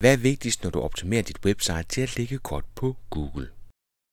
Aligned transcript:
Hvad 0.00 0.12
er 0.12 0.16
vigtigst, 0.16 0.62
når 0.62 0.70
du 0.70 0.80
optimerer 0.80 1.22
dit 1.22 1.44
website 1.44 1.82
til 1.82 2.00
at 2.00 2.16
ligge 2.16 2.38
godt 2.38 2.74
på 2.74 2.96
Google? 3.10 3.48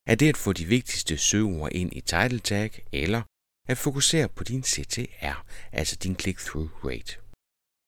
Er 0.07 0.15
det 0.15 0.29
at 0.29 0.37
få 0.37 0.53
de 0.53 0.65
vigtigste 0.65 1.17
søgeord 1.17 1.71
ind 1.71 1.93
i 1.93 2.01
title 2.01 2.39
tag, 2.39 2.85
eller 2.91 3.21
at 3.67 3.77
fokusere 3.77 4.27
på 4.29 4.43
din 4.43 4.63
CTR, 4.63 5.45
altså 5.71 5.95
din 5.95 6.15
click-through 6.21 6.69
rate? 6.85 7.17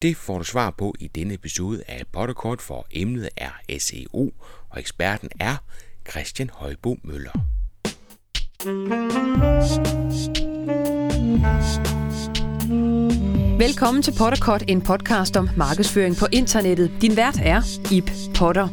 Det 0.02 0.18
får 0.18 0.38
du 0.38 0.44
svar 0.44 0.72
på 0.72 0.96
i 1.00 1.08
denne 1.08 1.34
episode 1.34 1.84
af 1.88 2.08
Potterkort, 2.14 2.62
for 2.62 2.88
emnet 2.92 3.30
er 3.38 3.52
SEO, 3.80 4.34
og 4.70 4.80
eksperten 4.80 5.30
er 5.40 5.58
Christian 6.10 6.50
Højbo 6.50 6.98
Møller. 7.04 7.32
Velkommen 13.60 14.04
til 14.04 14.14
Potterkort, 14.18 14.64
en 14.68 14.82
podcast 14.82 15.38
om 15.38 15.50
markedsføring 15.58 16.16
på 16.16 16.26
internettet. 16.32 16.92
Din 17.02 17.18
vært 17.18 17.40
er 17.42 17.62
Ip 17.92 18.10
Potter. 18.36 18.68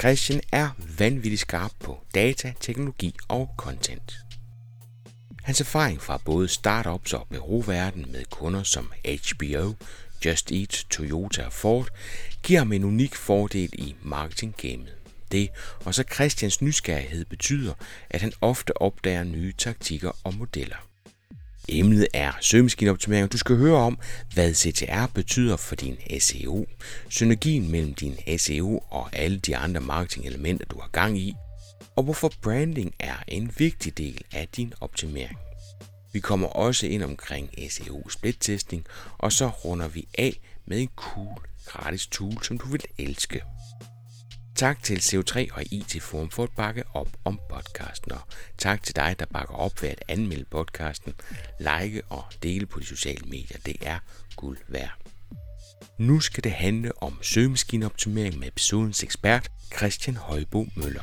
Christian 0.00 0.40
er 0.52 0.68
vanvittigt 0.98 1.40
skarp 1.40 1.72
på 1.80 1.98
data, 2.14 2.52
teknologi 2.60 3.14
og 3.28 3.48
content. 3.56 4.18
Hans 5.42 5.60
erfaring 5.60 6.02
fra 6.02 6.20
både 6.24 6.48
startups 6.48 7.12
og 7.12 7.26
bureauverden 7.30 8.06
med 8.12 8.24
kunder 8.30 8.62
som 8.62 8.92
HBO, 9.04 9.74
Just 10.24 10.52
Eat, 10.52 10.86
Toyota 10.90 11.44
og 11.44 11.52
Ford 11.52 11.88
giver 12.42 12.58
ham 12.58 12.72
en 12.72 12.84
unik 12.84 13.14
fordel 13.14 13.70
i 13.72 13.94
marketinggamet. 14.02 14.99
Det 15.32 15.48
og 15.84 15.94
så 15.94 16.04
Christians 16.14 16.62
nysgerrighed 16.62 17.24
betyder, 17.24 17.74
at 18.10 18.20
han 18.20 18.32
ofte 18.40 18.82
opdager 18.82 19.24
nye 19.24 19.52
taktikker 19.52 20.10
og 20.24 20.34
modeller. 20.34 20.76
Emnet 21.68 22.08
er 22.14 22.32
søgemaskineoptimering, 22.40 23.24
og 23.24 23.32
du 23.32 23.38
skal 23.38 23.56
høre 23.56 23.76
om, 23.76 23.98
hvad 24.34 24.54
CTR 24.54 25.06
betyder 25.06 25.56
for 25.56 25.76
din 25.76 25.96
SEO, 26.20 26.66
synergien 27.08 27.70
mellem 27.70 27.94
din 27.94 28.38
SEO 28.38 28.78
og 28.90 29.08
alle 29.12 29.38
de 29.38 29.56
andre 29.56 29.80
marketingelementer, 29.80 30.66
du 30.66 30.80
har 30.80 30.88
gang 30.88 31.18
i, 31.18 31.34
og 31.96 32.02
hvorfor 32.02 32.32
branding 32.42 32.94
er 32.98 33.16
en 33.28 33.52
vigtig 33.58 33.98
del 33.98 34.24
af 34.32 34.48
din 34.56 34.72
optimering. 34.80 35.38
Vi 36.12 36.20
kommer 36.20 36.48
også 36.48 36.86
ind 36.86 37.02
omkring 37.02 37.50
SEO 37.70 38.08
splittesting, 38.08 38.86
og 39.18 39.32
så 39.32 39.48
runder 39.48 39.88
vi 39.88 40.08
af 40.18 40.40
med 40.66 40.80
en 40.80 40.90
cool 40.96 41.38
gratis 41.66 42.06
tool, 42.06 42.42
som 42.42 42.58
du 42.58 42.66
vil 42.68 42.84
elske. 42.98 43.42
Tak 44.60 44.82
til 44.82 44.96
CO3 44.96 45.56
og 45.56 45.62
IT 45.72 46.02
Forum 46.02 46.30
for 46.30 46.42
at 46.42 46.48
bakke 46.56 46.84
op 46.94 47.08
om 47.24 47.40
podcasten, 47.50 48.12
og 48.12 48.18
tak 48.58 48.82
til 48.82 48.96
dig, 48.96 49.16
der 49.18 49.26
bakker 49.32 49.54
op 49.54 49.82
ved 49.82 49.88
at 49.88 50.04
anmelde 50.08 50.44
podcasten, 50.44 51.14
like 51.58 52.02
og 52.10 52.24
dele 52.42 52.66
på 52.66 52.80
de 52.80 52.86
sociale 52.86 53.24
medier. 53.24 53.58
Det 53.66 53.76
er 53.82 53.98
guld 54.36 54.58
værd. 54.68 54.90
Nu 55.98 56.20
skal 56.20 56.44
det 56.44 56.52
handle 56.52 57.02
om 57.02 57.18
søgemaskineoptimering 57.22 58.38
med 58.38 58.48
episodens 58.48 59.02
ekspert, 59.02 59.48
Christian 59.76 60.16
Højbo 60.16 60.66
Møller. 60.76 61.02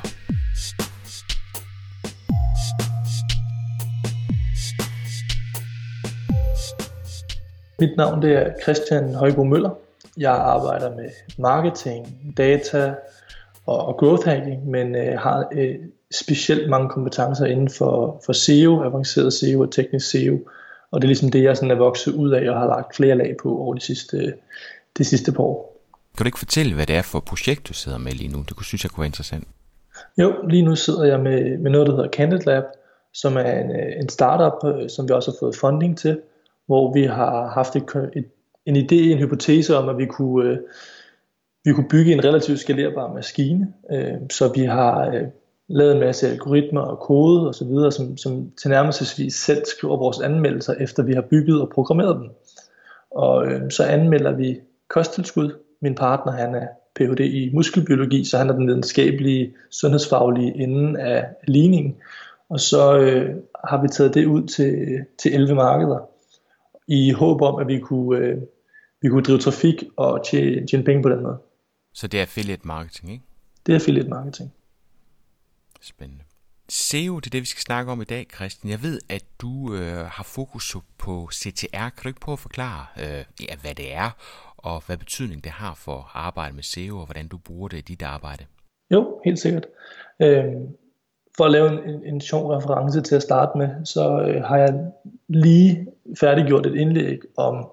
Mit 7.80 7.96
navn 7.96 8.22
det 8.22 8.32
er 8.32 8.52
Christian 8.62 9.14
Højbo 9.14 9.44
Møller. 9.44 9.70
Jeg 10.16 10.34
arbejder 10.34 10.96
med 10.96 11.10
marketing, 11.38 12.34
data, 12.36 12.94
og, 13.68 13.86
og 13.86 13.96
growth 13.96 14.28
hacking, 14.28 14.70
men 14.70 14.94
øh, 14.94 15.18
har 15.18 15.48
øh, 15.52 15.74
specielt 16.14 16.70
mange 16.70 16.88
kompetencer 16.88 17.46
inden 17.46 17.70
for, 17.70 18.22
for 18.26 18.32
SEO, 18.32 18.82
avanceret 18.82 19.32
SEO 19.32 19.60
og 19.60 19.72
teknisk 19.72 20.10
SEO. 20.10 20.38
Og 20.90 21.00
det 21.00 21.06
er 21.06 21.08
ligesom 21.08 21.30
det, 21.30 21.42
jeg 21.42 21.56
sådan 21.56 21.70
er 21.70 21.74
vokset 21.74 22.14
ud 22.14 22.30
af 22.30 22.50
og 22.50 22.58
har 22.60 22.66
lagt 22.66 22.96
flere 22.96 23.14
lag 23.14 23.36
på 23.42 23.58
over 23.58 23.74
de 23.74 23.80
sidste, 23.80 24.34
de 24.98 25.04
sidste 25.04 25.32
par 25.32 25.42
år. 25.42 25.80
Kan 26.16 26.24
du 26.24 26.28
ikke 26.28 26.38
fortælle, 26.38 26.74
hvad 26.74 26.86
det 26.86 26.96
er 26.96 27.02
for 27.02 27.20
projekt, 27.20 27.68
du 27.68 27.74
sidder 27.74 27.98
med 27.98 28.12
lige 28.12 28.32
nu? 28.32 28.38
Det 28.48 28.56
kunne 28.56 28.64
synes 28.64 28.84
jeg 28.84 28.90
kunne 28.90 29.02
være 29.02 29.06
interessant. 29.06 29.48
Jo, 30.18 30.34
lige 30.48 30.62
nu 30.62 30.76
sidder 30.76 31.04
jeg 31.04 31.20
med, 31.20 31.58
med 31.58 31.70
noget, 31.70 31.86
der 31.86 31.96
hedder 31.96 32.10
Candid 32.10 32.38
Lab, 32.46 32.64
som 33.14 33.36
er 33.36 33.52
en, 33.52 33.70
øh, 33.70 34.00
en 34.02 34.08
startup, 34.08 34.70
øh, 34.70 34.90
som 34.90 35.08
vi 35.08 35.12
også 35.12 35.30
har 35.30 35.36
fået 35.40 35.56
funding 35.56 35.98
til, 35.98 36.20
hvor 36.66 36.92
vi 36.92 37.02
har 37.02 37.48
haft 37.48 37.76
et, 37.76 37.84
et, 38.16 38.24
en 38.66 38.76
idé, 38.76 38.94
en 38.94 39.18
hypotese 39.18 39.76
om, 39.76 39.88
at 39.88 39.98
vi 39.98 40.06
kunne 40.06 40.50
øh, 40.50 40.58
vi 41.68 41.72
kunne 41.72 41.88
bygge 41.88 42.12
en 42.12 42.24
relativt 42.24 42.60
skalerbar 42.60 43.14
maskine, 43.14 43.72
øh, 43.92 44.14
så 44.30 44.52
vi 44.54 44.64
har 44.64 45.08
øh, 45.08 45.22
lavet 45.68 45.92
en 45.92 46.00
masse 46.00 46.28
algoritmer 46.28 46.80
og 46.80 46.98
kode 46.98 47.48
osv., 47.48 47.90
som, 47.90 48.16
som 48.16 48.50
tilnærmelsesvis 48.62 49.34
selv 49.34 49.62
skriver 49.76 49.96
vores 49.96 50.20
anmeldelser, 50.20 50.74
efter 50.80 51.02
vi 51.02 51.12
har 51.12 51.20
bygget 51.20 51.60
og 51.60 51.70
programmeret 51.74 52.16
dem. 52.16 52.30
Og 53.10 53.46
øh, 53.46 53.70
så 53.70 53.84
anmelder 53.84 54.32
vi 54.32 54.60
kosttilskud. 54.88 55.52
Min 55.82 55.94
partner 55.94 56.32
han 56.32 56.54
er 56.54 56.66
Ph.D. 56.96 57.20
i 57.20 57.50
muskelbiologi, 57.54 58.24
så 58.24 58.38
han 58.38 58.50
er 58.50 58.54
den 58.54 58.66
videnskabelige, 58.66 59.54
sundhedsfaglige 59.70 60.54
inden 60.56 60.96
af 60.96 61.26
ligningen. 61.48 61.96
Og 62.48 62.60
så 62.60 62.98
øh, 62.98 63.36
har 63.64 63.82
vi 63.82 63.88
taget 63.88 64.14
det 64.14 64.26
ud 64.26 64.46
til, 64.46 64.98
til 65.22 65.34
11 65.34 65.54
markeder, 65.54 66.08
i 66.88 67.10
håb 67.10 67.42
om, 67.42 67.60
at 67.60 67.68
vi 67.68 67.78
kunne, 67.78 68.18
øh, 68.18 68.36
vi 69.02 69.08
kunne 69.08 69.22
drive 69.22 69.38
trafik 69.38 69.84
og 69.96 70.24
tjene, 70.24 70.66
tjene 70.66 70.84
penge 70.84 71.02
på 71.02 71.08
den 71.08 71.22
måde. 71.22 71.38
Så 71.98 72.06
det 72.06 72.18
er 72.18 72.22
affiliate 72.22 72.66
marketing, 72.66 73.12
ikke? 73.12 73.24
Det 73.66 73.72
er 73.72 73.76
affiliate 73.76 74.08
marketing. 74.08 74.52
Spændende. 75.80 76.24
SEO, 76.68 77.16
det 77.16 77.26
er 77.26 77.30
det, 77.30 77.40
vi 77.40 77.46
skal 77.46 77.62
snakke 77.62 77.92
om 77.92 78.00
i 78.00 78.04
dag, 78.04 78.26
Christian. 78.34 78.70
Jeg 78.70 78.82
ved, 78.82 79.00
at 79.08 79.24
du 79.42 79.74
øh, 79.74 80.04
har 80.06 80.24
fokus 80.24 80.76
på 80.98 81.28
CTR. 81.32 81.88
Kan 81.88 82.02
du 82.02 82.08
ikke 82.08 82.20
prøve 82.20 82.32
at 82.32 82.38
forklare, 82.38 82.86
øh, 82.96 83.24
ja, 83.40 83.56
hvad 83.62 83.74
det 83.74 83.94
er, 83.94 84.10
og 84.56 84.86
hvad 84.86 84.96
betydning 84.96 85.44
det 85.44 85.52
har 85.52 85.74
for 85.74 85.96
at 85.96 86.04
arbejde 86.14 86.54
med 86.54 86.62
SEO, 86.62 86.98
og 86.98 87.04
hvordan 87.04 87.28
du 87.28 87.38
bruger 87.38 87.68
det 87.68 87.78
i 87.78 87.80
dit 87.80 88.02
arbejde? 88.02 88.44
Jo, 88.90 89.20
helt 89.24 89.38
sikkert. 89.38 89.66
Øhm, 90.22 90.76
for 91.36 91.44
at 91.44 91.50
lave 91.50 91.88
en, 91.88 92.04
en 92.04 92.20
sjov 92.20 92.50
reference 92.50 93.00
til 93.00 93.14
at 93.14 93.22
starte 93.22 93.58
med, 93.58 93.86
så 93.86 94.20
øh, 94.20 94.42
har 94.44 94.56
jeg 94.56 94.92
lige 95.28 95.86
færdiggjort 96.20 96.66
et 96.66 96.74
indlæg 96.74 97.18
om 97.36 97.70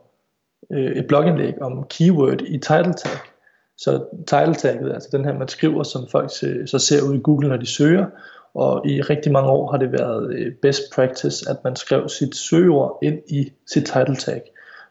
øh, 0.71 0.91
et 0.91 1.07
blogindlæg 1.07 1.61
om 1.61 1.87
keyword 1.89 2.41
i 2.41 2.57
title 2.57 2.93
tag. 2.93 3.34
Så 3.77 4.05
title 4.27 4.55
tagget, 4.55 4.93
altså 4.93 5.09
den 5.11 5.25
her, 5.25 5.33
man 5.33 5.47
skriver, 5.47 5.83
som 5.83 6.07
folk 6.11 6.29
så 6.65 6.79
ser 6.79 7.09
ud 7.09 7.15
i 7.15 7.21
Google, 7.21 7.49
når 7.49 7.57
de 7.57 7.65
søger, 7.65 8.05
og 8.53 8.87
i 8.87 9.01
rigtig 9.01 9.31
mange 9.31 9.49
år 9.49 9.71
har 9.71 9.77
det 9.77 9.91
været 9.91 10.33
øh, 10.33 10.53
best 10.61 10.81
practice, 10.95 11.49
at 11.49 11.57
man 11.63 11.75
skrev 11.75 12.09
sit 12.09 12.35
søgeord 12.35 12.99
ind 13.03 13.19
i 13.27 13.51
sit 13.73 13.85
title 13.85 14.15
tag, 14.15 14.41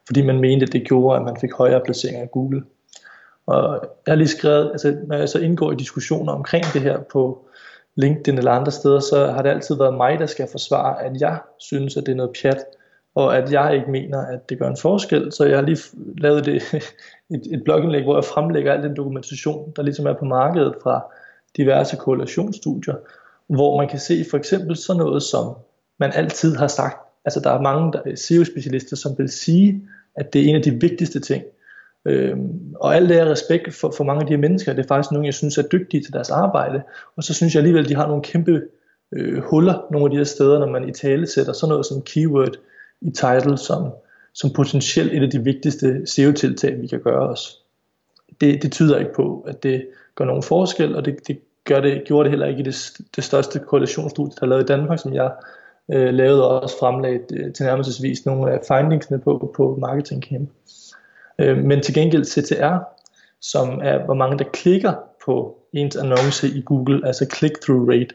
fordi 0.06 0.22
man 0.22 0.40
mente, 0.40 0.66
at 0.66 0.72
det 0.72 0.86
gjorde, 0.86 1.16
at 1.16 1.24
man 1.24 1.36
fik 1.40 1.52
højere 1.52 1.80
placeringer 1.84 2.24
i 2.24 2.28
Google. 2.32 2.62
Og 3.46 3.80
jeg 4.06 4.12
har 4.12 4.16
lige 4.16 4.28
skrevet, 4.28 4.70
altså 4.70 4.96
når 5.06 5.16
jeg 5.16 5.28
så 5.28 5.38
indgår 5.38 5.72
i 5.72 5.76
diskussioner 5.76 6.32
omkring 6.32 6.64
det 6.72 6.82
her 6.82 6.98
på 7.12 7.46
LinkedIn 7.96 8.38
eller 8.38 8.50
andre 8.50 8.72
steder, 8.72 9.00
så 9.00 9.26
har 9.26 9.42
det 9.42 9.50
altid 9.50 9.76
været 9.76 9.94
mig, 9.94 10.18
der 10.18 10.26
skal 10.26 10.48
forsvare, 10.50 11.02
at 11.02 11.20
jeg 11.20 11.38
synes, 11.58 11.96
at 11.96 12.06
det 12.06 12.12
er 12.12 12.16
noget 12.16 12.36
pjat, 12.42 12.64
og 13.14 13.36
at 13.36 13.52
jeg 13.52 13.74
ikke 13.74 13.90
mener, 13.90 14.18
at 14.18 14.48
det 14.48 14.58
gør 14.58 14.68
en 14.68 14.76
forskel. 14.76 15.32
Så 15.32 15.44
jeg 15.44 15.56
har 15.56 15.64
lige 15.64 15.78
lavet 16.18 16.44
det, 16.44 16.62
et, 17.34 17.42
et 17.52 17.64
blogindlæg, 17.64 18.02
hvor 18.02 18.16
jeg 18.16 18.24
fremlægger 18.24 18.72
al 18.72 18.82
den 18.82 18.96
dokumentation, 18.96 19.72
der 19.76 19.82
ligesom 19.82 20.06
er 20.06 20.14
på 20.14 20.24
markedet 20.24 20.74
fra 20.82 21.04
diverse 21.56 21.96
korrelationsstudier, 21.96 22.94
hvor 23.48 23.78
man 23.78 23.88
kan 23.88 23.98
se 23.98 24.24
for 24.30 24.36
eksempel 24.36 24.76
sådan 24.76 24.98
noget, 24.98 25.22
som 25.22 25.54
man 26.00 26.12
altid 26.14 26.56
har 26.56 26.66
sagt, 26.66 26.98
altså 27.24 27.40
der 27.40 27.50
er 27.50 27.60
mange 27.60 28.16
SEO-specialister, 28.16 28.96
som 28.96 29.18
vil 29.18 29.28
sige, 29.28 29.82
at 30.16 30.32
det 30.32 30.44
er 30.44 30.48
en 30.48 30.56
af 30.56 30.62
de 30.62 30.70
vigtigste 30.80 31.20
ting. 31.20 31.44
Øhm, 32.04 32.74
og 32.80 32.96
alt 32.96 33.08
det 33.08 33.18
er 33.18 33.30
respekt 33.30 33.74
for, 33.74 33.94
for 33.96 34.04
mange 34.04 34.20
af 34.20 34.26
de 34.26 34.32
her 34.32 34.40
mennesker, 34.40 34.72
det 34.72 34.82
er 34.82 34.88
faktisk 34.88 35.12
nogen, 35.12 35.26
jeg 35.26 35.34
synes 35.34 35.58
er 35.58 35.68
dygtige 35.72 36.02
til 36.02 36.12
deres 36.12 36.30
arbejde, 36.30 36.82
og 37.16 37.24
så 37.24 37.34
synes 37.34 37.54
jeg 37.54 37.60
alligevel, 37.60 37.84
at 37.84 37.88
de 37.88 37.94
har 37.94 38.06
nogle 38.06 38.22
kæmpe 38.22 38.62
øh, 39.12 39.42
huller 39.42 39.86
nogle 39.90 40.04
af 40.06 40.10
de 40.10 40.16
her 40.16 40.24
steder, 40.24 40.58
når 40.58 40.70
man 40.70 40.88
i 40.88 40.92
tale 40.92 41.26
sætter 41.26 41.52
sådan 41.52 41.68
noget 41.68 41.86
som 41.86 42.02
keyword, 42.02 42.56
i 43.00 43.10
title 43.10 43.58
som, 43.58 43.92
som 44.34 44.50
potentielt 44.50 45.12
et 45.12 45.22
af 45.22 45.30
de 45.30 45.44
vigtigste 45.44 46.06
SEO-tiltag, 46.06 46.80
vi 46.80 46.86
kan 46.86 47.00
gøre 47.00 47.28
os. 47.28 47.58
Det, 48.40 48.62
det 48.62 48.72
tyder 48.72 48.98
ikke 48.98 49.14
på, 49.14 49.44
at 49.48 49.62
det 49.62 49.86
gør 50.14 50.24
nogen 50.24 50.42
forskel, 50.42 50.96
og 50.96 51.04
det, 51.04 51.28
det, 51.28 51.38
gør 51.64 51.80
det 51.80 52.02
gjorde 52.06 52.24
det 52.24 52.30
heller 52.30 52.46
ikke 52.46 52.60
i 52.60 52.64
det, 52.64 52.90
det 53.16 53.24
største 53.24 53.58
koalitionsstudie, 53.58 54.34
der 54.40 54.42
er 54.42 54.50
lavet 54.50 54.62
i 54.62 54.66
Danmark, 54.66 54.98
som 54.98 55.14
jeg 55.14 55.32
øh, 55.92 56.14
lavede 56.14 56.48
og 56.48 56.62
også 56.62 56.78
fremlagde 56.78 57.20
øh, 57.32 57.52
til 57.52 57.66
nogle 58.26 58.52
af 58.52 58.60
findingsene 58.68 59.18
på, 59.18 59.52
på 59.56 59.78
Marketing 59.80 60.22
Camp. 60.22 60.50
Øh, 61.38 61.58
men 61.58 61.82
til 61.82 61.94
gengæld 61.94 62.24
CTR, 62.24 62.76
som 63.40 63.80
er 63.82 64.04
hvor 64.04 64.14
mange 64.14 64.38
der 64.38 64.44
klikker 64.44 64.92
på 65.26 65.58
ens 65.72 65.96
annonce 65.96 66.48
i 66.48 66.60
Google, 66.60 67.06
altså 67.06 67.24
click-through 67.24 67.90
rate, 67.90 68.14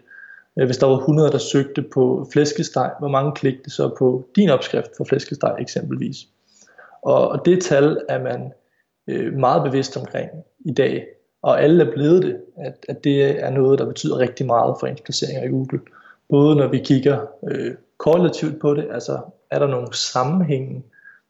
Øh, 0.59 0.65
hvis 0.65 0.77
der 0.77 0.87
var 0.87 0.97
100, 0.97 1.31
der 1.31 1.37
søgte 1.37 1.81
på 1.81 2.27
flæskesteg, 2.33 2.91
hvor 2.99 3.07
mange 3.07 3.31
klikkede 3.31 3.69
så 3.69 3.95
på 3.99 4.25
din 4.35 4.49
opskrift 4.49 4.89
for 4.97 5.03
flæskesteg 5.03 5.55
eksempelvis. 5.59 6.17
Og 7.01 7.45
det 7.45 7.63
tal 7.63 7.97
er 8.09 8.23
man 8.23 8.51
øh, 9.07 9.33
meget 9.33 9.63
bevidst 9.63 9.97
omkring 9.97 10.29
i 10.65 10.73
dag, 10.73 11.07
og 11.41 11.61
alle 11.63 11.83
er 11.83 11.91
blevet 11.91 12.23
det, 12.23 12.37
at, 12.57 12.85
at 12.89 13.03
det 13.03 13.43
er 13.43 13.49
noget, 13.49 13.79
der 13.79 13.85
betyder 13.85 14.17
rigtig 14.17 14.45
meget 14.45 14.75
for 14.79 14.87
ens 14.87 15.01
placeringer 15.01 15.43
i 15.43 15.49
Google. 15.49 15.79
både 16.29 16.55
når 16.55 16.67
vi 16.67 16.77
kigger 16.77 17.19
øh, 17.51 17.75
korrelativt 17.97 18.61
på 18.61 18.73
det, 18.73 18.87
altså 18.91 19.19
er 19.51 19.59
der 19.59 19.67
nogle 19.67 19.93
sammenhænge 19.93 20.83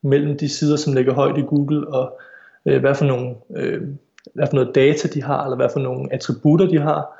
mellem 0.04 0.38
de 0.38 0.50
sider, 0.50 0.78
som 0.78 0.94
ligger 0.94 1.14
højt 1.14 1.38
i 1.38 1.42
Google, 1.42 1.88
og 1.88 2.20
øh, 2.66 2.80
hvad, 2.80 2.96
for 2.96 3.06
nogle, 3.06 3.36
øh, 3.56 3.82
hvad 4.34 4.48
for 4.48 4.56
noget 4.56 4.76
data 4.76 5.08
de 5.08 5.24
har, 5.24 5.44
eller 5.44 5.56
hvad 5.56 5.70
for 5.74 5.80
nogle 5.80 6.14
attributter 6.14 6.68
de 6.68 6.80
har, 6.80 7.20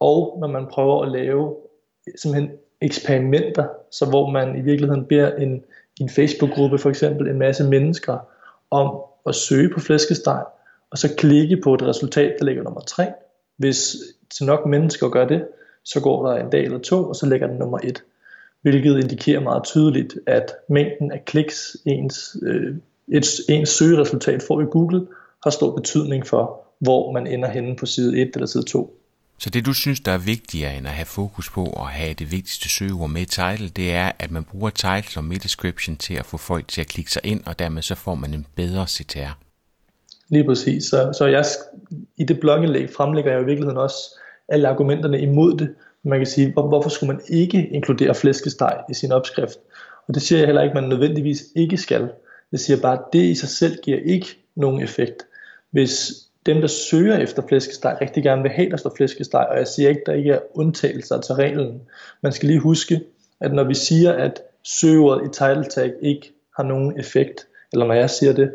og 0.00 0.38
når 0.40 0.48
man 0.48 0.66
prøver 0.66 1.02
at 1.02 1.12
lave 1.12 1.56
simpelthen 2.16 2.50
eksperimenter, 2.80 3.66
så 3.90 4.06
hvor 4.06 4.30
man 4.30 4.58
i 4.58 4.60
virkeligheden 4.60 5.04
beder 5.04 5.36
en, 5.36 5.64
en 6.00 6.08
Facebook-gruppe 6.08 6.78
for 6.78 6.90
eksempel 6.90 7.28
en 7.28 7.38
masse 7.38 7.64
mennesker 7.64 8.18
om 8.70 9.00
at 9.26 9.34
søge 9.34 9.68
på 9.74 9.80
flæskesteg, 9.80 10.44
og 10.90 10.98
så 10.98 11.14
klikke 11.18 11.56
på 11.56 11.74
et 11.74 11.82
resultat, 11.82 12.36
der 12.38 12.44
ligger 12.44 12.62
nummer 12.62 12.80
3. 12.80 13.06
Hvis 13.56 13.96
til 14.30 14.46
nok 14.46 14.66
mennesker 14.66 15.08
gør 15.08 15.26
det, 15.26 15.46
så 15.84 16.00
går 16.00 16.26
der 16.26 16.44
en 16.44 16.50
dag 16.50 16.64
eller 16.64 16.78
to, 16.78 17.04
og 17.08 17.16
så 17.16 17.26
ligger 17.26 17.46
den 17.46 17.56
nummer 17.56 17.78
1. 17.84 18.02
Hvilket 18.62 18.98
indikerer 18.98 19.40
meget 19.40 19.64
tydeligt, 19.64 20.18
at 20.26 20.52
mængden 20.68 21.12
af 21.12 21.24
kliks, 21.24 21.76
ens, 21.86 22.36
øh, 22.42 22.76
et, 23.08 23.26
ens 23.48 23.68
søgeresultat 23.68 24.42
får 24.42 24.60
i 24.60 24.64
Google, 24.64 25.06
har 25.44 25.50
stor 25.50 25.74
betydning 25.76 26.26
for, 26.26 26.60
hvor 26.78 27.12
man 27.12 27.26
ender 27.26 27.48
henne 27.48 27.76
på 27.76 27.86
side 27.86 28.22
1 28.22 28.30
eller 28.34 28.46
side 28.46 28.62
2. 28.64 28.99
Så 29.40 29.50
det 29.50 29.66
du 29.66 29.72
synes, 29.72 30.00
der 30.00 30.12
er 30.12 30.18
vigtigere 30.18 30.76
end 30.76 30.86
at 30.86 30.92
have 30.92 31.06
fokus 31.06 31.50
på 31.50 31.64
at 31.66 31.86
have 31.86 32.14
det 32.14 32.32
vigtigste 32.32 32.68
søgeord 32.68 33.10
med 33.10 33.22
i 33.22 33.24
title, 33.24 33.68
det 33.68 33.92
er, 33.92 34.12
at 34.18 34.30
man 34.30 34.44
bruger 34.44 34.70
title 34.70 35.20
og 35.20 35.42
description 35.42 35.96
til 35.96 36.14
at 36.14 36.26
få 36.26 36.36
folk 36.36 36.68
til 36.68 36.80
at 36.80 36.86
klikke 36.86 37.10
sig 37.12 37.22
ind, 37.24 37.40
og 37.46 37.58
dermed 37.58 37.82
så 37.82 37.94
får 37.94 38.14
man 38.14 38.34
en 38.34 38.46
bedre 38.54 38.86
CTR. 38.86 39.38
Lige 40.28 40.44
præcis. 40.44 40.84
Så, 40.84 41.12
så 41.18 41.26
jeg, 41.26 41.44
i 42.16 42.24
det 42.24 42.40
blogindlæg 42.40 42.90
fremlægger 42.96 43.32
jeg 43.32 43.42
i 43.42 43.44
virkeligheden 43.44 43.78
også 43.78 43.96
alle 44.48 44.68
argumenterne 44.68 45.20
imod 45.20 45.56
det. 45.58 45.74
Man 46.04 46.18
kan 46.18 46.26
sige, 46.26 46.52
hvor, 46.52 46.68
hvorfor 46.68 46.90
skulle 46.90 47.12
man 47.12 47.22
ikke 47.28 47.68
inkludere 47.68 48.14
flæskesteg 48.14 48.76
i 48.90 48.94
sin 48.94 49.12
opskrift? 49.12 49.58
Og 50.08 50.14
det 50.14 50.22
siger 50.22 50.38
jeg 50.38 50.46
heller 50.46 50.62
ikke, 50.62 50.76
at 50.76 50.82
man 50.82 50.88
nødvendigvis 50.88 51.42
ikke 51.56 51.76
skal. 51.76 52.10
Jeg 52.52 52.60
siger 52.60 52.80
bare, 52.80 52.98
at 52.98 53.04
det 53.12 53.22
i 53.22 53.34
sig 53.34 53.48
selv 53.48 53.78
giver 53.82 53.98
ikke 54.04 54.26
nogen 54.56 54.82
effekt. 54.82 55.22
Hvis 55.70 56.12
dem, 56.46 56.60
der 56.60 56.66
søger 56.66 57.18
efter 57.18 57.42
flæskesteg, 57.48 57.98
rigtig 58.00 58.22
gerne 58.22 58.42
vil 58.42 58.50
have, 58.50 58.70
der 58.70 58.76
står 58.76 58.92
flæskesteg, 58.96 59.46
og 59.50 59.58
jeg 59.58 59.66
siger 59.66 59.88
ikke, 59.88 60.02
der 60.06 60.12
ikke 60.12 60.30
er 60.30 60.40
undtagelser 60.54 61.20
til 61.20 61.34
reglen. 61.34 61.82
Man 62.22 62.32
skal 62.32 62.46
lige 62.46 62.60
huske, 62.60 63.00
at 63.40 63.52
når 63.52 63.64
vi 63.64 63.74
siger, 63.74 64.12
at 64.12 64.42
søgeordet 64.64 65.26
i 65.26 65.28
title 65.32 65.64
tag 65.64 65.92
ikke 66.02 66.32
har 66.56 66.62
nogen 66.62 67.00
effekt, 67.00 67.46
eller 67.72 67.86
når 67.86 67.94
jeg 67.94 68.10
siger 68.10 68.32
det, 68.32 68.54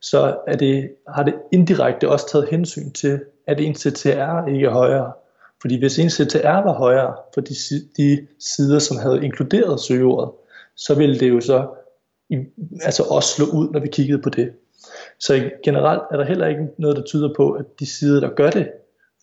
så 0.00 0.36
er 0.46 0.56
det, 0.56 0.90
har 1.08 1.22
det 1.22 1.34
indirekte 1.52 2.08
også 2.08 2.30
taget 2.30 2.48
hensyn 2.48 2.90
til, 2.90 3.20
at 3.46 3.60
ens 3.60 3.80
CTR 3.80 4.46
ikke 4.48 4.66
er 4.66 4.70
højere. 4.70 5.12
Fordi 5.60 5.78
hvis 5.78 5.98
ens 5.98 6.12
CTR 6.12 6.62
var 6.62 6.72
højere 6.72 7.14
for 7.34 7.40
de, 7.40 7.54
de 7.96 8.26
sider, 8.38 8.78
som 8.78 8.96
havde 8.96 9.24
inkluderet 9.24 9.80
søgeordet, 9.80 10.30
så 10.76 10.94
ville 10.94 11.20
det 11.20 11.28
jo 11.28 11.40
så 11.40 11.68
i, 12.30 12.36
altså 12.82 13.02
også 13.02 13.34
slå 13.34 13.46
ud, 13.46 13.70
når 13.70 13.80
vi 13.80 13.88
kiggede 13.88 14.22
på 14.22 14.30
det. 14.30 14.52
Så 15.18 15.50
generelt 15.64 16.02
er 16.10 16.16
der 16.16 16.24
heller 16.24 16.46
ikke 16.46 16.68
noget, 16.78 16.96
der 16.96 17.02
tyder 17.02 17.34
på, 17.36 17.52
at 17.52 17.64
de 17.80 17.86
sider, 17.86 18.20
der 18.20 18.28
gør 18.28 18.50
det, 18.50 18.70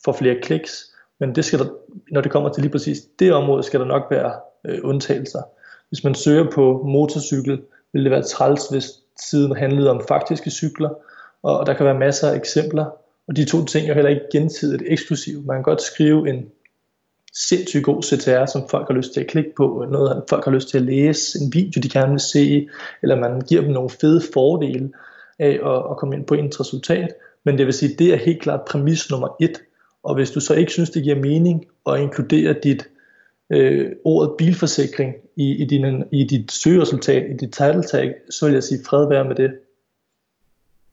får 0.06 0.12
flere 0.12 0.36
kliks. 0.42 0.86
Men 1.19 1.36
det 1.36 1.45
skal 1.45 1.60
der, 1.60 1.65
når 2.12 2.21
det 2.21 2.31
kommer 2.31 2.50
til 2.50 2.62
lige 2.62 2.71
præcis 2.71 2.98
det 3.19 3.33
område, 3.33 3.63
skal 3.63 3.80
der 3.80 3.86
nok 3.86 4.04
være 4.12 4.33
øh, 4.65 4.80
undtagelser. 4.83 5.42
Hvis 5.89 6.04
man 6.04 6.15
søger 6.15 6.51
på 6.51 6.83
motorcykel, 6.86 7.62
vil 7.94 8.04
det 8.04 8.12
være 8.12 8.24
træls, 8.24 8.68
hvis 8.69 8.89
siden 9.30 9.56
handlede 9.56 9.89
om 9.89 10.01
faktiske 10.07 10.50
cykler, 10.50 10.89
og 11.44 11.65
der 11.65 11.74
kan 11.74 11.86
være 11.86 12.00
masser 12.00 12.30
af 12.30 12.36
eksempler, 12.36 12.86
og 13.27 13.36
de 13.36 13.45
to 13.45 13.65
ting 13.65 13.89
er 13.89 13.94
heller 13.94 14.10
ikke 14.10 14.27
gensidigt 14.31 14.83
eksklusive. 14.86 15.44
Man 15.44 15.56
kan 15.56 15.63
godt 15.63 15.81
skrive 15.81 16.30
en 16.30 16.45
sindssygt 17.33 17.83
god 17.83 18.04
CTR, 18.04 18.45
som 18.45 18.69
folk 18.69 18.88
har 18.88 18.95
lyst 18.95 19.13
til 19.13 19.21
at 19.21 19.27
klikke 19.27 19.54
på, 19.57 19.86
noget 19.92 20.24
folk 20.30 20.45
har 20.45 20.51
lyst 20.51 20.69
til 20.69 20.77
at 20.77 20.83
læse, 20.83 21.39
en 21.39 21.54
video 21.54 21.81
de 21.81 21.89
gerne 21.89 22.12
vil 22.12 22.19
se, 22.19 22.69
eller 23.01 23.15
man 23.15 23.42
giver 23.42 23.62
dem 23.62 23.71
nogle 23.71 23.89
fede 23.89 24.21
fordele 24.33 24.92
af 25.44 25.60
at, 25.72 25.92
at 25.92 25.98
komme 25.98 26.16
ind 26.16 26.25
på 26.25 26.34
ens 26.34 26.60
resultat. 26.60 27.13
Men 27.45 27.57
det 27.57 27.66
vil 27.66 27.74
sige, 27.74 27.95
det 28.00 28.13
er 28.13 28.18
helt 28.18 28.42
klart 28.42 28.62
præmis 28.68 29.10
nummer 29.12 29.36
et. 29.42 29.62
Og 30.04 30.16
hvis 30.16 30.31
du 30.31 30.40
så 30.40 30.54
ikke 30.54 30.72
synes, 30.72 30.90
det 30.90 31.04
giver 31.04 31.16
mening 31.16 31.66
at 31.90 32.00
inkludere 32.00 32.56
dit 32.63 32.88
øh, 33.50 33.92
ordet 34.04 34.36
bilforsikring 34.38 35.13
i, 35.36 35.51
i, 35.63 35.66
din, 35.66 36.04
i 36.12 36.24
dit 36.24 36.51
søgeresultat, 36.51 37.24
i 37.30 37.38
dit 37.38 37.54
title 37.54 37.84
tag, 37.84 38.13
så 38.30 38.45
vil 38.45 38.54
jeg 38.54 38.63
sige 38.63 38.80
fred 38.86 39.07
være 39.10 39.25
med 39.25 39.36
det. 39.36 39.51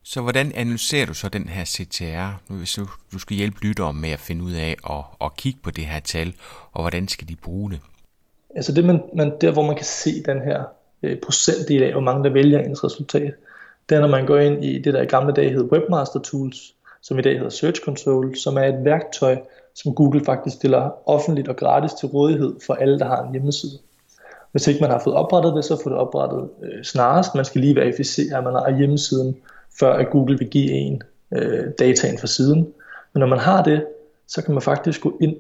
Så 0.05 0.21
hvordan 0.21 0.53
analyserer 0.55 1.07
du 1.07 1.15
så 1.15 1.29
den 1.29 1.49
her 1.49 1.65
CTR, 1.65 2.43
nu 2.49 2.57
hvis 2.57 2.73
du, 2.73 2.87
du 3.13 3.19
skal 3.19 3.37
hjælpe 3.37 3.67
lyttere 3.67 3.93
med 3.93 4.11
at 4.11 4.19
finde 4.19 4.45
ud 4.45 4.53
af 4.53 4.77
at, 4.91 5.05
at 5.21 5.37
kigge 5.37 5.61
på 5.63 5.71
det 5.71 5.85
her 5.85 6.01
tal, 6.01 6.35
og 6.73 6.83
hvordan 6.83 7.09
skal 7.09 7.29
de 7.29 7.37
bruge 7.37 7.71
det? 7.71 7.81
Altså 8.57 8.73
det, 8.73 8.85
man, 8.85 9.03
man, 9.15 9.33
der 9.41 9.53
hvor 9.53 9.67
man 9.67 9.77
kan 9.77 9.85
se 9.85 10.23
den 10.23 10.41
her 10.41 10.65
øh, 11.03 11.19
procentdel 11.21 11.83
af, 11.83 11.93
hvor 11.93 12.01
mange 12.01 12.25
der 12.25 12.31
vælger 12.31 12.59
ens 12.59 12.85
resultat, 12.85 13.35
det 13.91 13.97
er 13.97 14.01
når 14.01 14.09
man 14.09 14.27
går 14.27 14.39
ind 14.39 14.65
i 14.65 14.79
det 14.79 14.95
der 14.95 15.03
i 15.03 15.07
gamle 15.07 15.33
dage 15.33 15.51
hed 15.51 15.73
Webmaster 15.73 16.21
Tools, 16.21 16.75
som 17.03 17.19
i 17.19 17.23
dag 17.23 17.35
hedder 17.35 17.51
Search 17.51 17.83
Console, 17.85 18.37
som 18.37 18.57
er 18.57 18.65
et 18.65 18.85
værktøj, 18.85 19.37
som 19.75 19.95
Google 19.95 20.25
faktisk 20.25 20.57
stiller 20.57 21.09
offentligt 21.09 21.49
og 21.49 21.57
gratis 21.57 21.93
til 21.93 22.09
rådighed 22.09 22.55
for 22.67 22.75
alle, 22.75 22.99
der 22.99 23.05
har 23.05 23.23
en 23.23 23.33
hjemmeside. 23.33 23.79
Hvis 24.53 24.67
ikke 24.67 24.81
man 24.81 24.91
har 24.91 25.01
fået 25.05 25.17
oprettet 25.17 25.55
det, 25.55 25.65
så 25.65 25.81
får 25.83 25.91
det 25.91 25.99
oprettet 25.99 26.49
øh, 26.63 26.85
snarest. 26.85 27.35
Man 27.35 27.45
skal 27.45 27.61
lige 27.61 27.77
verificere, 27.77 28.39
at 28.39 28.45
man 28.45 28.53
har 28.53 28.77
hjemmesiden, 28.79 29.37
før 29.81 29.93
at 29.93 30.11
Google 30.11 30.39
vil 30.39 30.49
give 30.49 30.71
en 30.71 31.03
øh, 31.37 31.65
dataen 31.79 32.19
fra 32.19 32.27
siden. 32.27 32.59
Men 33.13 33.21
når 33.21 33.27
man 33.27 33.39
har 33.39 33.63
det, 33.63 33.87
så 34.29 34.43
kan 34.43 34.55
man 34.55 34.63
faktisk 34.63 35.01
gå 35.01 35.17
ind 35.21 35.37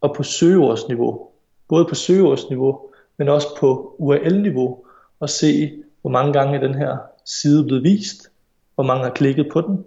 og 0.00 0.14
på 0.16 0.22
søgeordsniveau, 0.22 1.26
både 1.68 1.84
på 1.84 1.94
søgeordsniveau, 1.94 2.80
men 3.18 3.28
også 3.28 3.48
på 3.60 3.94
URL-niveau, 3.98 4.84
og 5.20 5.30
se, 5.30 5.72
hvor 6.00 6.10
mange 6.10 6.32
gange 6.32 6.60
den 6.60 6.74
her 6.74 6.96
side 7.24 7.64
blevet 7.64 7.82
vist, 7.82 8.30
hvor 8.74 8.84
mange 8.84 9.04
har 9.04 9.10
klikket 9.10 9.48
på 9.52 9.60
den, 9.60 9.84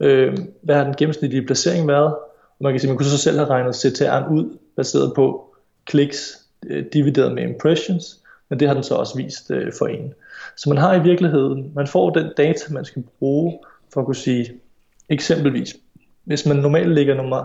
øh, 0.00 0.38
hvad 0.62 0.76
har 0.76 0.84
den 0.84 0.94
gennemsnitlige 0.94 1.46
placering 1.46 1.88
været, 1.88 2.14
og 2.14 2.64
man 2.64 2.72
kan 2.72 2.80
sige, 2.80 2.88
man 2.88 2.96
kunne 2.96 3.06
så 3.06 3.18
selv 3.18 3.36
have 3.36 3.50
regnet 3.50 3.74
CTR'en 3.74 4.32
ud, 4.32 4.58
baseret 4.76 5.12
på 5.14 5.54
kliks 5.84 6.38
øh, 6.66 6.84
divideret 6.92 7.34
med 7.34 7.42
impressions, 7.42 8.20
men 8.48 8.60
det 8.60 8.68
har 8.68 8.74
den 8.74 8.84
så 8.84 8.94
også 8.94 9.16
vist 9.16 9.50
øh, 9.50 9.72
for 9.78 9.86
en. 9.86 10.14
Så 10.56 10.68
man 10.68 10.78
har 10.78 10.94
i 10.94 11.02
virkeligheden, 11.02 11.72
man 11.74 11.86
får 11.86 12.10
den 12.10 12.32
data, 12.36 12.72
man 12.72 12.84
skal 12.84 13.04
bruge 13.18 13.58
for 13.92 14.00
at 14.00 14.06
kunne 14.06 14.16
sige, 14.16 14.52
eksempelvis, 15.08 15.76
hvis 16.24 16.46
man 16.46 16.56
normalt 16.56 16.94
ligger 16.94 17.14
nummer 17.14 17.44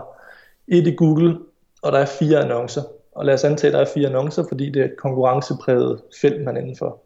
1 0.68 0.86
i 0.86 0.94
Google, 0.94 1.38
og 1.82 1.92
der 1.92 1.98
er 1.98 2.06
fire 2.06 2.44
annoncer, 2.44 2.82
og 3.12 3.24
lad 3.24 3.34
os 3.34 3.44
antage, 3.44 3.68
at 3.68 3.74
der 3.74 3.80
er 3.80 3.92
fire 3.94 4.08
annoncer, 4.08 4.44
fordi 4.48 4.70
det 4.70 4.80
er 4.80 4.84
et 4.84 4.96
konkurrencepræget 4.96 6.00
felt, 6.20 6.44
man 6.44 6.56
er 6.56 6.60
indenfor. 6.60 7.02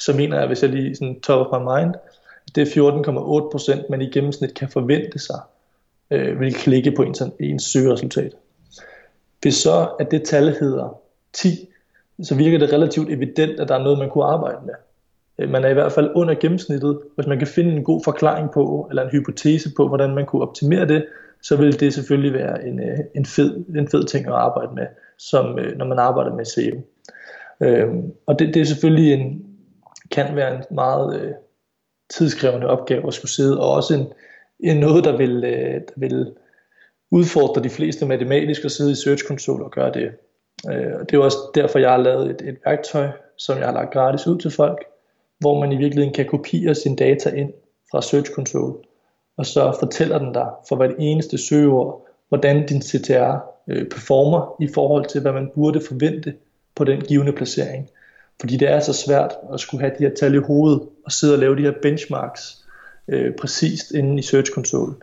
Så 0.00 0.16
mener 0.16 0.38
jeg, 0.38 0.46
hvis 0.46 0.62
jeg 0.62 0.70
lige 0.70 0.96
sådan 0.96 1.20
top 1.20 1.46
of 1.46 1.60
my 1.60 1.78
mind, 1.78 1.94
det 2.54 2.76
er 2.76 3.80
14,8%, 3.80 3.90
man 3.90 4.02
i 4.02 4.10
gennemsnit 4.10 4.54
kan 4.54 4.68
forvente 4.68 5.18
sig 5.18 5.40
øh, 6.10 6.40
vil 6.40 6.54
klikke 6.54 6.92
på 6.96 7.02
ens, 7.02 7.22
ens 7.40 7.62
søgeresultat. 7.62 8.32
Hvis 9.42 9.54
så 9.54 9.88
at 10.00 10.10
det 10.10 10.22
tal 10.22 10.56
hedder 10.60 11.00
10, 11.32 11.48
så 12.22 12.34
virker 12.34 12.58
det 12.58 12.72
relativt 12.72 13.10
evident, 13.10 13.60
at 13.60 13.68
der 13.68 13.74
er 13.74 13.82
noget, 13.82 13.98
man 13.98 14.10
kunne 14.10 14.24
arbejde 14.24 14.58
med. 14.66 14.74
Øh, 15.38 15.50
man 15.50 15.64
er 15.64 15.68
i 15.68 15.74
hvert 15.74 15.92
fald 15.92 16.10
under 16.14 16.34
gennemsnittet. 16.34 17.00
Hvis 17.14 17.26
man 17.26 17.38
kan 17.38 17.46
finde 17.46 17.72
en 17.72 17.84
god 17.84 18.00
forklaring 18.04 18.50
på, 18.50 18.86
eller 18.90 19.02
en 19.02 19.10
hypotese 19.10 19.70
på, 19.76 19.88
hvordan 19.88 20.14
man 20.14 20.26
kunne 20.26 20.42
optimere 20.42 20.88
det, 20.88 21.06
så 21.42 21.56
vil 21.56 21.80
det 21.80 21.94
selvfølgelig 21.94 22.32
være 22.32 22.66
en, 22.66 22.80
øh, 22.80 22.98
en, 23.14 23.26
fed, 23.26 23.64
en 23.76 23.88
fed 23.88 24.04
ting 24.04 24.26
at 24.26 24.32
arbejde 24.32 24.74
med, 24.74 24.86
som, 25.18 25.58
øh, 25.58 25.78
når 25.78 25.86
man 25.86 25.98
arbejder 25.98 26.34
med 26.34 26.44
SEO. 26.44 26.82
Øhm, 27.60 28.12
og 28.26 28.38
det, 28.38 28.54
det 28.54 28.62
er 28.62 28.66
selvfølgelig 28.66 29.12
en, 29.12 29.42
kan 30.10 30.36
være 30.36 30.54
en 30.54 30.62
meget 30.70 31.20
øh, 31.20 31.32
tidskrævende 32.10 32.66
opgave 32.66 33.06
at 33.06 33.14
skulle 33.14 33.32
sidde, 33.32 33.60
og 33.60 33.72
også 33.72 33.94
en, 33.94 34.06
en 34.60 34.76
noget, 34.76 35.04
der 35.04 35.16
vil, 35.16 35.44
øh, 35.44 35.74
der 35.74 35.92
vil 35.96 36.32
udfordre 37.10 37.62
de 37.62 37.70
fleste 37.70 38.06
matematisk 38.06 38.64
at 38.64 38.70
sidde 38.70 38.92
i 38.92 38.94
Search 38.94 39.24
Console 39.24 39.64
og 39.64 39.70
gøre 39.70 39.92
det. 39.92 40.12
Øh, 40.70 41.00
og 41.00 41.10
det 41.10 41.16
er 41.16 41.20
også 41.20 41.38
derfor, 41.54 41.78
jeg 41.78 41.90
har 41.90 41.98
lavet 41.98 42.30
et, 42.30 42.48
et 42.48 42.58
værktøj, 42.64 43.08
som 43.38 43.58
jeg 43.58 43.66
har 43.66 43.72
lagt 43.72 43.92
gratis 43.92 44.26
ud 44.26 44.38
til 44.38 44.50
folk, 44.50 44.84
hvor 45.38 45.60
man 45.60 45.72
i 45.72 45.76
virkeligheden 45.76 46.14
kan 46.14 46.26
kopiere 46.26 46.74
sin 46.74 46.96
data 46.96 47.30
ind 47.30 47.52
fra 47.90 48.02
Search 48.02 48.30
Console, 48.32 48.74
og 49.36 49.46
så 49.46 49.76
fortæller 49.80 50.18
den 50.18 50.32
dig 50.32 50.48
for 50.68 50.76
hvert 50.76 50.94
eneste 50.98 51.38
søgeord, 51.38 52.08
hvordan 52.28 52.66
din 52.66 52.82
CTR 52.82 53.36
øh, 53.68 53.88
performer 53.88 54.56
i 54.60 54.68
forhold 54.74 55.04
til, 55.04 55.20
hvad 55.20 55.32
man 55.32 55.50
burde 55.54 55.80
forvente 55.80 56.34
på 56.74 56.84
den 56.84 57.00
givende 57.00 57.32
placering. 57.32 57.90
Fordi 58.40 58.56
det 58.56 58.70
er 58.70 58.80
så 58.80 58.92
svært 58.92 59.34
at 59.52 59.60
skulle 59.60 59.80
have 59.80 59.92
de 59.98 60.04
her 60.04 60.14
tal 60.14 60.34
i 60.34 60.38
hovedet 60.38 60.82
og 61.04 61.12
sidde 61.12 61.34
og 61.34 61.38
lave 61.38 61.56
de 61.56 61.62
her 61.62 61.72
benchmarks 61.82 62.64
øh, 63.08 63.34
præcist 63.34 63.90
inde 63.90 64.18
i 64.18 64.22
Search 64.22 64.52
Console. 64.52 64.94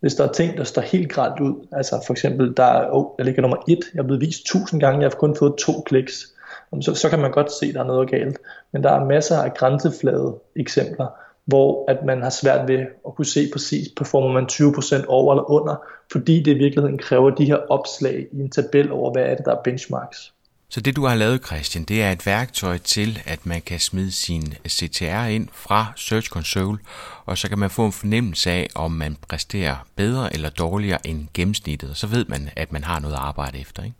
Hvis 0.00 0.14
der 0.14 0.28
er 0.28 0.32
ting, 0.32 0.56
der 0.56 0.64
står 0.64 0.82
helt 0.82 1.12
grædt 1.12 1.40
ud, 1.40 1.66
altså 1.72 2.02
for 2.06 2.14
eksempel, 2.14 2.56
der, 2.56 2.64
er, 2.64 2.90
oh, 2.90 3.06
der 3.18 3.24
ligger 3.24 3.42
nummer 3.42 3.56
1, 3.68 3.78
jeg 3.94 4.00
er 4.00 4.04
blevet 4.04 4.20
vist 4.20 4.40
1000 4.40 4.80
gange, 4.80 5.00
jeg 5.00 5.10
har 5.10 5.16
kun 5.16 5.36
fået 5.36 5.54
to 5.58 5.72
kliks, 5.80 6.32
så, 6.80 6.94
så 6.94 7.08
kan 7.08 7.18
man 7.18 7.30
godt 7.30 7.52
se, 7.52 7.66
at 7.66 7.74
der 7.74 7.80
er 7.80 7.86
noget 7.86 8.10
galt. 8.10 8.38
Men 8.72 8.82
der 8.82 8.90
er 8.90 9.04
masser 9.04 9.36
af 9.36 9.54
grænseflade 9.54 10.34
eksempler, 10.56 11.06
hvor 11.44 11.90
at 11.90 12.04
man 12.04 12.22
har 12.22 12.30
svært 12.30 12.68
ved 12.68 12.78
at 12.78 13.14
kunne 13.14 13.26
se 13.26 13.48
præcis, 13.52 13.88
performer 13.96 14.32
man 14.32 14.48
20% 14.52 15.06
over 15.08 15.34
eller 15.34 15.50
under, 15.50 15.84
fordi 16.12 16.42
det 16.42 16.50
i 16.50 16.58
virkeligheden 16.58 16.98
kræver 16.98 17.30
de 17.30 17.44
her 17.44 17.56
opslag 17.56 18.26
i 18.32 18.40
en 18.40 18.50
tabel 18.50 18.92
over, 18.92 19.12
hvad 19.12 19.22
er 19.22 19.34
det, 19.34 19.44
der 19.44 19.56
er 19.56 19.62
benchmarks. 19.62 20.32
Så 20.68 20.80
det 20.80 20.96
du 20.96 21.06
har 21.06 21.14
lavet, 21.14 21.46
Christian, 21.46 21.84
det 21.84 22.02
er 22.02 22.10
et 22.10 22.26
værktøj 22.26 22.78
til, 22.78 23.22
at 23.26 23.46
man 23.46 23.60
kan 23.60 23.80
smide 23.80 24.12
sin 24.12 24.42
CTR 24.68 25.26
ind 25.26 25.48
fra 25.52 25.92
Search 25.96 26.30
Console, 26.30 26.78
og 27.26 27.38
så 27.38 27.48
kan 27.48 27.58
man 27.58 27.70
få 27.70 27.86
en 27.86 27.92
fornemmelse 27.92 28.50
af, 28.50 28.68
om 28.74 28.92
man 28.92 29.16
præsterer 29.28 29.86
bedre 29.96 30.34
eller 30.34 30.50
dårligere 30.50 31.06
end 31.06 31.26
gennemsnittet. 31.34 31.96
Så 31.96 32.06
ved 32.06 32.24
man, 32.24 32.48
at 32.56 32.72
man 32.72 32.84
har 32.84 33.00
noget 33.00 33.14
at 33.14 33.20
arbejde 33.20 33.60
efter, 33.60 33.82
ikke? 33.82 33.96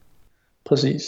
Præcis. 0.64 1.02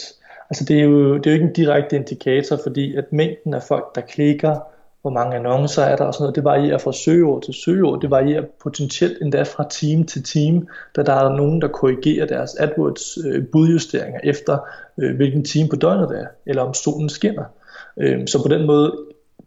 Altså 0.51 0.65
det 0.65 0.79
er, 0.79 0.85
jo, 0.85 1.19
det 1.19 1.27
er 1.27 1.31
jo 1.31 1.35
ikke 1.35 1.47
en 1.47 1.53
direkte 1.53 1.97
indikator, 1.97 2.59
fordi 2.63 2.97
at 2.97 3.13
mængden 3.13 3.55
af 3.55 3.63
folk, 3.63 3.95
der 3.95 4.01
klikker, 4.01 4.61
hvor 5.03 5.11
mange 5.11 5.37
annoncer 5.37 5.83
er 5.83 5.97
der 5.97 6.05
og 6.05 6.15
sådan 6.15 6.23
noget, 6.23 6.37
det 6.37 6.45
varierer 6.45 6.79
fra 6.79 6.93
søgeord 6.93 7.43
til 7.43 7.55
søgeord, 7.55 8.01
det 8.01 8.11
varierer 8.11 8.45
potentielt 8.63 9.23
endda 9.23 9.43
fra 9.43 9.67
team 9.71 10.05
til 10.05 10.25
team, 10.25 10.69
da 10.97 11.03
der 11.03 11.13
er 11.13 11.37
nogen, 11.37 11.63
der 11.63 11.69
korrigerer 11.69 12.27
deres 12.27 12.55
AdWords 12.55 13.19
øh, 13.27 13.47
budjusteringer 13.53 14.21
efter, 14.25 14.59
øh, 14.99 15.17
hvilken 15.17 15.45
team 15.45 15.69
på 15.69 15.77
døgnet 15.77 16.09
det 16.09 16.21
er, 16.21 16.27
eller 16.47 16.63
om 16.63 16.75
solen 16.75 17.09
skinner. 17.09 17.45
Øh, 17.97 18.29
så 18.29 18.43
på 18.43 18.49
den 18.49 18.67
måde, 18.67 18.97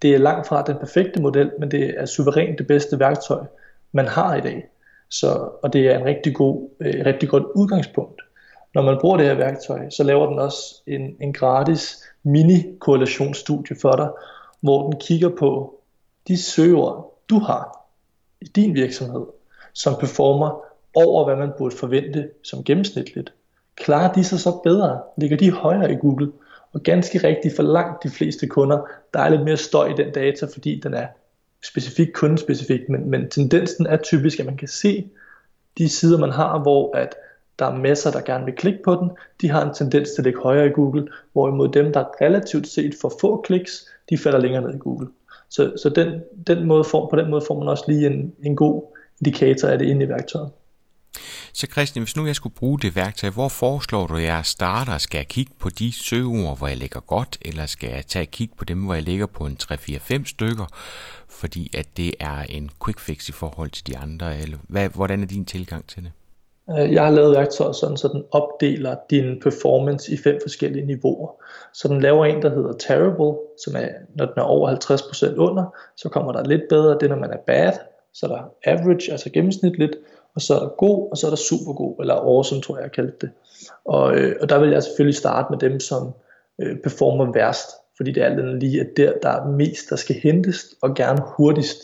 det 0.01 0.15
er 0.15 0.17
langt 0.17 0.47
fra 0.47 0.63
den 0.63 0.75
perfekte 0.75 1.21
model, 1.21 1.51
men 1.59 1.71
det 1.71 1.93
er 1.97 2.05
suverænt 2.05 2.57
det 2.57 2.67
bedste 2.67 2.99
værktøj, 2.99 3.43
man 3.91 4.07
har 4.07 4.35
i 4.35 4.41
dag. 4.41 4.67
Så, 5.09 5.49
og 5.63 5.73
det 5.73 5.87
er 5.87 5.97
en 5.97 6.05
rigtig 6.05 6.35
god, 6.35 6.69
øh, 6.79 7.05
rigtig 7.05 7.29
godt 7.29 7.43
udgangspunkt. 7.55 8.21
Når 8.75 8.81
man 8.81 8.97
bruger 9.01 9.17
det 9.17 9.25
her 9.25 9.35
værktøj, 9.35 9.89
så 9.89 10.03
laver 10.03 10.29
den 10.29 10.39
også 10.39 10.83
en, 10.87 11.15
en 11.19 11.33
gratis 11.33 12.03
mini-korrelationsstudie 12.23 13.75
for 13.81 13.91
dig, 13.91 14.09
hvor 14.61 14.89
den 14.89 14.99
kigger 14.99 15.29
på 15.29 15.79
de 16.27 16.37
søgeord, 16.37 17.21
du 17.29 17.39
har 17.39 17.87
i 18.41 18.45
din 18.45 18.73
virksomhed, 18.75 19.25
som 19.73 19.95
performer 19.99 20.65
over, 20.93 21.25
hvad 21.25 21.35
man 21.35 21.51
burde 21.57 21.75
forvente 21.75 22.29
som 22.43 22.63
gennemsnitligt. 22.63 23.33
Klarer 23.75 24.13
de 24.13 24.23
sig 24.23 24.39
så 24.39 24.59
bedre? 24.63 25.01
Ligger 25.17 25.37
de 25.37 25.51
højere 25.51 25.91
i 25.91 25.95
Google? 25.95 26.31
Og 26.73 26.81
ganske 26.81 27.27
rigtigt 27.27 27.55
for 27.55 27.63
langt 27.63 28.03
de 28.03 28.09
fleste 28.09 28.47
kunder, 28.47 28.87
der 29.13 29.19
er 29.19 29.29
lidt 29.29 29.43
mere 29.43 29.57
støj 29.57 29.87
i 29.87 29.93
den 29.97 30.13
data, 30.13 30.45
fordi 30.53 30.79
den 30.79 30.93
er 30.93 31.07
specifik 31.63 32.07
kundespecifik, 32.13 32.89
men, 32.89 33.09
men 33.09 33.29
tendensen 33.29 33.85
er 33.85 33.97
typisk, 33.97 34.39
at 34.39 34.45
man 34.45 34.57
kan 34.57 34.67
se 34.67 35.09
de 35.77 35.89
sider, 35.89 36.17
man 36.17 36.31
har, 36.31 36.59
hvor 36.59 36.95
at 36.95 37.15
der 37.59 37.65
er 37.65 37.75
masser, 37.75 38.11
der 38.11 38.21
gerne 38.21 38.45
vil 38.45 38.55
klikke 38.55 38.79
på 38.83 38.95
den, 38.95 39.11
de 39.41 39.49
har 39.49 39.65
en 39.65 39.73
tendens 39.73 40.11
til 40.11 40.21
at 40.21 40.25
ligge 40.25 40.39
højere 40.39 40.65
i 40.65 40.69
Google, 40.69 41.07
hvorimod 41.33 41.69
dem, 41.69 41.93
der 41.93 42.21
relativt 42.21 42.67
set 42.67 42.95
får 43.01 43.13
få 43.21 43.41
kliks, 43.41 43.87
de 44.11 44.17
falder 44.17 44.39
længere 44.39 44.61
ned 44.63 44.75
i 44.75 44.77
Google. 44.77 45.07
Så, 45.49 45.73
så 45.83 45.89
den, 45.89 46.21
den 46.47 46.65
måde 46.65 46.83
form, 46.83 47.09
på 47.09 47.15
den 47.15 47.29
måde 47.29 47.43
får 47.47 47.59
man 47.59 47.67
også 47.67 47.83
lige 47.87 48.07
en, 48.07 48.33
en 48.43 48.55
god 48.55 48.83
indikator 49.21 49.67
af 49.67 49.77
det 49.77 49.85
inde 49.85 50.05
i 50.05 50.09
værktøjet. 50.09 50.51
Så 51.53 51.67
Christian, 51.71 52.03
hvis 52.03 52.15
nu 52.15 52.25
jeg 52.25 52.35
skulle 52.35 52.55
bruge 52.55 52.79
det 52.79 52.95
værktøj, 52.95 53.29
hvor 53.29 53.49
foreslår 53.49 54.07
du, 54.07 54.15
at 54.15 54.23
jeg 54.23 54.45
starter? 54.45 54.97
Skal 54.97 55.17
jeg 55.17 55.27
kigge 55.27 55.51
på 55.59 55.69
de 55.69 55.91
søgeord, 55.91 56.57
hvor 56.57 56.67
jeg 56.67 56.77
ligger 56.77 56.99
godt, 56.99 57.37
eller 57.41 57.65
skal 57.65 57.89
jeg 57.89 58.05
tage 58.05 58.25
kig 58.25 58.49
på 58.57 58.65
dem, 58.65 58.83
hvor 58.83 58.93
jeg 58.93 59.03
ligger 59.03 59.25
på 59.25 59.45
en 59.45 59.57
3-4-5 59.63 60.25
stykker, 60.25 60.65
fordi 61.29 61.71
at 61.77 61.97
det 61.97 62.13
er 62.19 62.43
en 62.49 62.69
quick 62.85 62.99
fix 62.99 63.29
i 63.29 63.31
forhold 63.31 63.69
til 63.69 63.87
de 63.87 63.97
andre? 63.97 64.39
Eller 64.39 64.57
hvad, 64.67 64.89
hvordan 64.89 65.23
er 65.23 65.27
din 65.27 65.45
tilgang 65.45 65.87
til 65.87 66.03
det? 66.03 66.11
Øh, 66.79 66.93
jeg 66.93 67.03
har 67.03 67.11
lavet 67.11 67.37
værktøjet 67.37 67.75
sådan, 67.75 67.97
så 67.97 68.07
den 68.07 68.23
opdeler 68.31 68.95
din 69.09 69.39
performance 69.41 70.13
i 70.13 70.17
fem 70.17 70.39
forskellige 70.41 70.85
niveauer. 70.85 71.43
Så 71.73 71.87
den 71.87 72.01
laver 72.01 72.25
en, 72.25 72.41
der 72.41 72.49
hedder 72.49 72.73
terrible, 72.73 73.39
som 73.63 73.75
er, 73.75 73.87
når 74.15 74.25
den 74.25 74.33
er 74.37 74.41
over 74.41 74.69
50% 74.69 75.35
under, 75.35 75.75
så 75.97 76.09
kommer 76.09 76.31
der 76.31 76.43
lidt 76.43 76.61
bedre, 76.69 76.97
det 76.99 77.09
når 77.09 77.17
man 77.17 77.31
er 77.31 77.37
bad, 77.47 77.73
så 78.13 78.25
er 78.25 78.29
der 78.29 78.43
average, 78.65 79.11
altså 79.11 79.29
gennemsnitligt, 79.29 79.95
og 80.35 80.41
så 80.41 80.55
er 80.55 80.59
der 80.59 80.69
god, 80.77 81.11
og 81.11 81.17
så 81.17 81.27
er 81.27 81.31
der 81.31 81.37
super 81.37 81.73
god, 81.73 81.95
eller 81.99 82.13
awesome, 82.15 82.61
tror 82.61 82.75
jeg, 82.75 82.83
jeg 82.83 82.91
kaldte 82.91 83.17
det. 83.21 83.29
Og, 83.85 84.15
øh, 84.15 84.35
og 84.41 84.49
der 84.49 84.59
vil 84.59 84.69
jeg 84.69 84.83
selvfølgelig 84.83 85.17
starte 85.17 85.47
med 85.49 85.59
dem, 85.59 85.79
som 85.79 86.11
øh, 86.61 86.77
performer 86.83 87.31
værst, 87.33 87.69
fordi 87.97 88.11
det 88.11 88.23
er 88.23 88.27
alt 88.27 88.59
lige, 88.59 88.81
at 88.81 88.87
der, 88.97 89.13
der 89.23 89.29
er 89.29 89.47
mest, 89.47 89.89
der 89.89 89.95
skal 89.95 90.15
hentes, 90.15 90.75
og 90.81 90.95
gerne 90.95 91.21
hurtigst. 91.37 91.77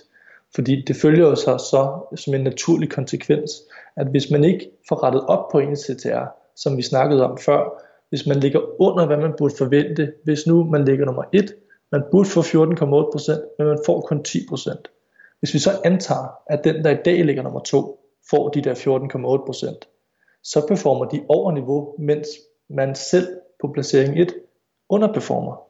Fordi 0.56 0.84
det 0.88 0.96
følger 0.96 1.28
jo 1.28 1.36
så, 1.36 1.58
så 1.58 2.08
som 2.16 2.34
en 2.34 2.44
naturlig 2.44 2.90
konsekvens, 2.90 3.52
at 3.98 4.08
hvis 4.08 4.32
man 4.32 4.44
ikke 4.44 4.72
får 4.90 5.04
rettet 5.04 5.26
op 5.28 5.50
på 5.52 5.60
ens 5.60 5.80
CTR, 5.80 6.26
som 6.56 6.78
vi 6.78 6.82
snakkede 6.82 7.26
om 7.26 7.38
før, 7.38 7.84
hvis 8.10 8.28
man 8.28 8.38
ligger 8.38 8.82
under, 8.82 9.06
hvad 9.06 9.18
man 9.18 9.34
burde 9.38 9.54
forvente, 9.58 10.14
hvis 10.24 10.48
nu 10.48 10.64
man 10.64 10.86
ligger 10.86 11.06
nummer 11.06 11.24
1, 11.34 11.54
man 11.92 12.04
burde 12.12 12.30
få 12.30 12.42
14,8%, 12.42 13.56
men 13.58 13.68
man 13.68 13.80
får 13.86 14.02
kun 14.02 14.26
10%. 14.28 15.40
Hvis 15.40 15.54
vi 15.54 15.60
så 15.60 15.70
antager, 15.86 16.28
at 16.48 16.64
den, 16.64 16.84
der 16.84 16.90
i 16.90 17.02
dag 17.06 17.26
ligger 17.26 17.44
nummer 17.44 17.60
2, 17.60 18.00
får 18.30 18.50
de 18.50 18.62
der 18.62 18.74
14,8%, 18.74 20.40
så 20.44 20.68
performer 20.68 21.06
de 21.06 21.24
over 21.30 21.52
niveau, 21.52 21.96
mens 22.00 22.28
man 22.70 22.96
selv 22.96 23.28
på 23.62 23.72
placering 23.74 24.20
1 24.20 24.34
underperformer. 24.90 25.62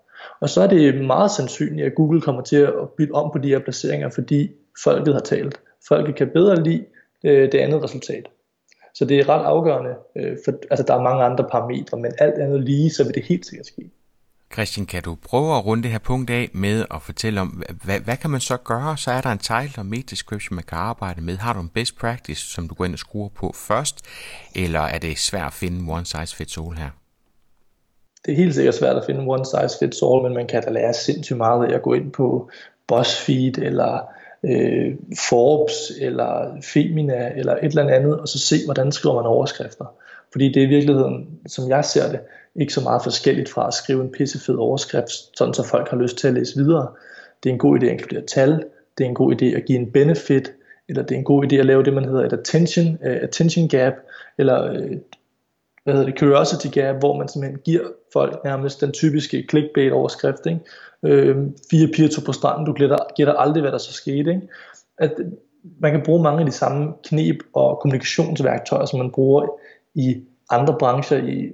Og 0.41 0.49
så 0.49 0.61
er 0.61 0.67
det 0.67 1.05
meget 1.05 1.31
sandsynligt, 1.31 1.87
at 1.87 1.95
Google 1.95 2.21
kommer 2.21 2.41
til 2.41 2.57
at 2.57 2.89
bytte 2.97 3.11
om 3.11 3.31
på 3.31 3.37
de 3.37 3.47
her 3.47 3.59
placeringer, 3.59 4.09
fordi 4.09 4.51
folket 4.83 5.13
har 5.13 5.21
talt. 5.21 5.61
Folket 5.87 6.15
kan 6.15 6.29
bedre 6.33 6.63
lide 6.63 6.85
øh, 7.23 7.51
det 7.51 7.57
andet 7.59 7.83
resultat. 7.83 8.27
Så 8.93 9.05
det 9.05 9.19
er 9.19 9.29
ret 9.29 9.45
afgørende, 9.45 9.95
øh, 10.15 10.37
for 10.45 10.53
altså, 10.71 10.83
der 10.87 10.93
er 10.95 11.01
mange 11.01 11.23
andre 11.23 11.43
parametre, 11.51 11.97
men 11.97 12.11
alt 12.19 12.33
andet 12.33 12.63
lige, 12.63 12.89
så 12.89 13.03
vil 13.03 13.13
det 13.13 13.23
helt 13.23 13.45
sikkert 13.45 13.67
ske. 13.67 13.89
Christian, 14.53 14.85
kan 14.85 15.03
du 15.03 15.15
prøve 15.15 15.57
at 15.57 15.65
runde 15.65 15.83
det 15.83 15.91
her 15.91 15.99
punkt 15.99 16.29
af 16.29 16.49
med 16.53 16.85
at 16.91 17.01
fortælle 17.01 17.41
om, 17.41 17.63
hvad, 17.83 17.99
hvad 17.99 18.17
kan 18.17 18.29
man 18.29 18.39
så 18.39 18.57
gøre? 18.57 18.97
Så 18.97 19.11
er 19.11 19.21
der 19.21 19.29
en 19.29 19.37
title 19.37 19.81
og 19.81 19.85
meta 19.85 20.03
description, 20.09 20.55
man 20.55 20.63
kan 20.63 20.77
arbejde 20.77 21.21
med. 21.21 21.37
Har 21.37 21.53
du 21.53 21.59
en 21.59 21.69
best 21.69 21.97
practice, 21.97 22.53
som 22.53 22.67
du 22.67 22.75
går 22.75 22.85
ind 22.85 22.93
og 22.93 22.99
skruer 22.99 23.29
på 23.29 23.51
først? 23.55 24.05
Eller 24.55 24.79
er 24.79 24.97
det 24.97 25.17
svært 25.17 25.47
at 25.47 25.53
finde 25.53 25.93
one 25.93 26.05
size 26.05 26.35
fits 26.35 26.57
all 26.57 26.77
her? 26.77 26.89
Det 28.25 28.31
er 28.31 28.37
helt 28.37 28.55
sikkert 28.55 28.75
svært 28.75 28.95
at 28.95 29.05
finde 29.05 29.21
one 29.27 29.45
size 29.45 29.77
fits 29.79 30.01
all, 30.01 30.23
men 30.23 30.33
man 30.33 30.47
kan 30.47 30.63
da 30.63 30.69
lære 30.69 30.93
sindssygt 30.93 31.37
meget 31.37 31.71
af 31.71 31.75
at 31.75 31.81
gå 31.81 31.93
ind 31.93 32.11
på 32.11 32.49
BuzzFeed 32.87 33.57
eller 33.57 33.99
øh, 34.43 34.95
Forbes 35.29 35.91
eller 36.01 36.57
Femina 36.63 37.31
eller 37.35 37.55
et 37.55 37.63
eller 37.63 37.89
andet, 37.89 38.19
og 38.19 38.27
så 38.27 38.39
se, 38.39 38.55
hvordan 38.65 38.91
skriver 38.91 39.15
man 39.15 39.25
overskrifter. 39.25 39.85
Fordi 40.31 40.51
det 40.51 40.57
er 40.57 40.67
i 40.67 40.69
virkeligheden, 40.69 41.27
som 41.47 41.69
jeg 41.69 41.85
ser 41.85 42.11
det, 42.11 42.19
ikke 42.55 42.73
så 42.73 42.81
meget 42.81 43.03
forskelligt 43.03 43.49
fra 43.49 43.67
at 43.67 43.73
skrive 43.73 44.01
en 44.01 44.11
pissefed 44.11 44.55
overskrift, 44.55 45.37
sådan 45.37 45.53
så 45.53 45.63
folk 45.63 45.89
har 45.89 45.97
lyst 45.97 46.17
til 46.17 46.27
at 46.27 46.33
læse 46.33 46.55
videre. 46.55 46.87
Det 47.43 47.49
er 47.49 47.53
en 47.53 47.59
god 47.59 47.79
idé 47.79 47.85
at 47.85 47.91
inkludere 47.91 48.25
tal, 48.25 48.63
det 48.97 49.03
er 49.03 49.07
en 49.07 49.15
god 49.15 49.33
idé 49.33 49.45
at 49.45 49.65
give 49.65 49.79
en 49.79 49.91
benefit, 49.91 50.53
eller 50.89 51.03
det 51.03 51.15
er 51.15 51.19
en 51.19 51.23
god 51.23 51.45
idé 51.45 51.55
at 51.55 51.65
lave 51.65 51.83
det, 51.83 51.93
man 51.93 52.05
hedder 52.05 52.25
et 52.25 52.33
attention, 52.33 52.87
uh, 52.87 53.11
attention 53.21 53.69
gap, 53.69 53.93
eller 54.37 54.71
uh, 54.71 54.97
hvad 55.87 55.95
hedder 55.95 56.09
det, 56.11 56.19
curiosity 56.19 56.67
gap, 56.67 56.95
hvor 56.95 57.17
man 57.17 57.27
simpelthen 57.27 57.59
giver 57.65 57.83
folk 58.13 58.43
nærmest 58.43 58.81
den 58.81 58.91
typiske 58.91 59.45
clickbait 59.49 59.91
overskrift, 59.91 60.45
ikke? 60.45 60.59
Øh, 61.03 61.37
fire 61.71 61.87
piger 61.93 62.09
tog 62.09 62.23
på 62.23 62.31
stranden, 62.31 62.65
du 62.65 62.73
gætter, 62.73 62.97
gætter 63.15 63.33
aldrig, 63.33 63.61
hvad 63.61 63.71
der 63.71 63.77
så 63.77 63.93
skete. 63.93 64.31
Ikke? 64.31 64.41
At 64.97 65.13
man 65.79 65.91
kan 65.91 66.03
bruge 66.03 66.23
mange 66.23 66.39
af 66.39 66.45
de 66.45 66.51
samme 66.51 66.93
knep 67.03 67.37
og 67.53 67.79
kommunikationsværktøjer, 67.79 68.85
som 68.85 68.99
man 68.99 69.11
bruger 69.11 69.47
i 69.95 70.23
andre 70.49 70.75
brancher, 70.79 71.17
i, 71.17 71.51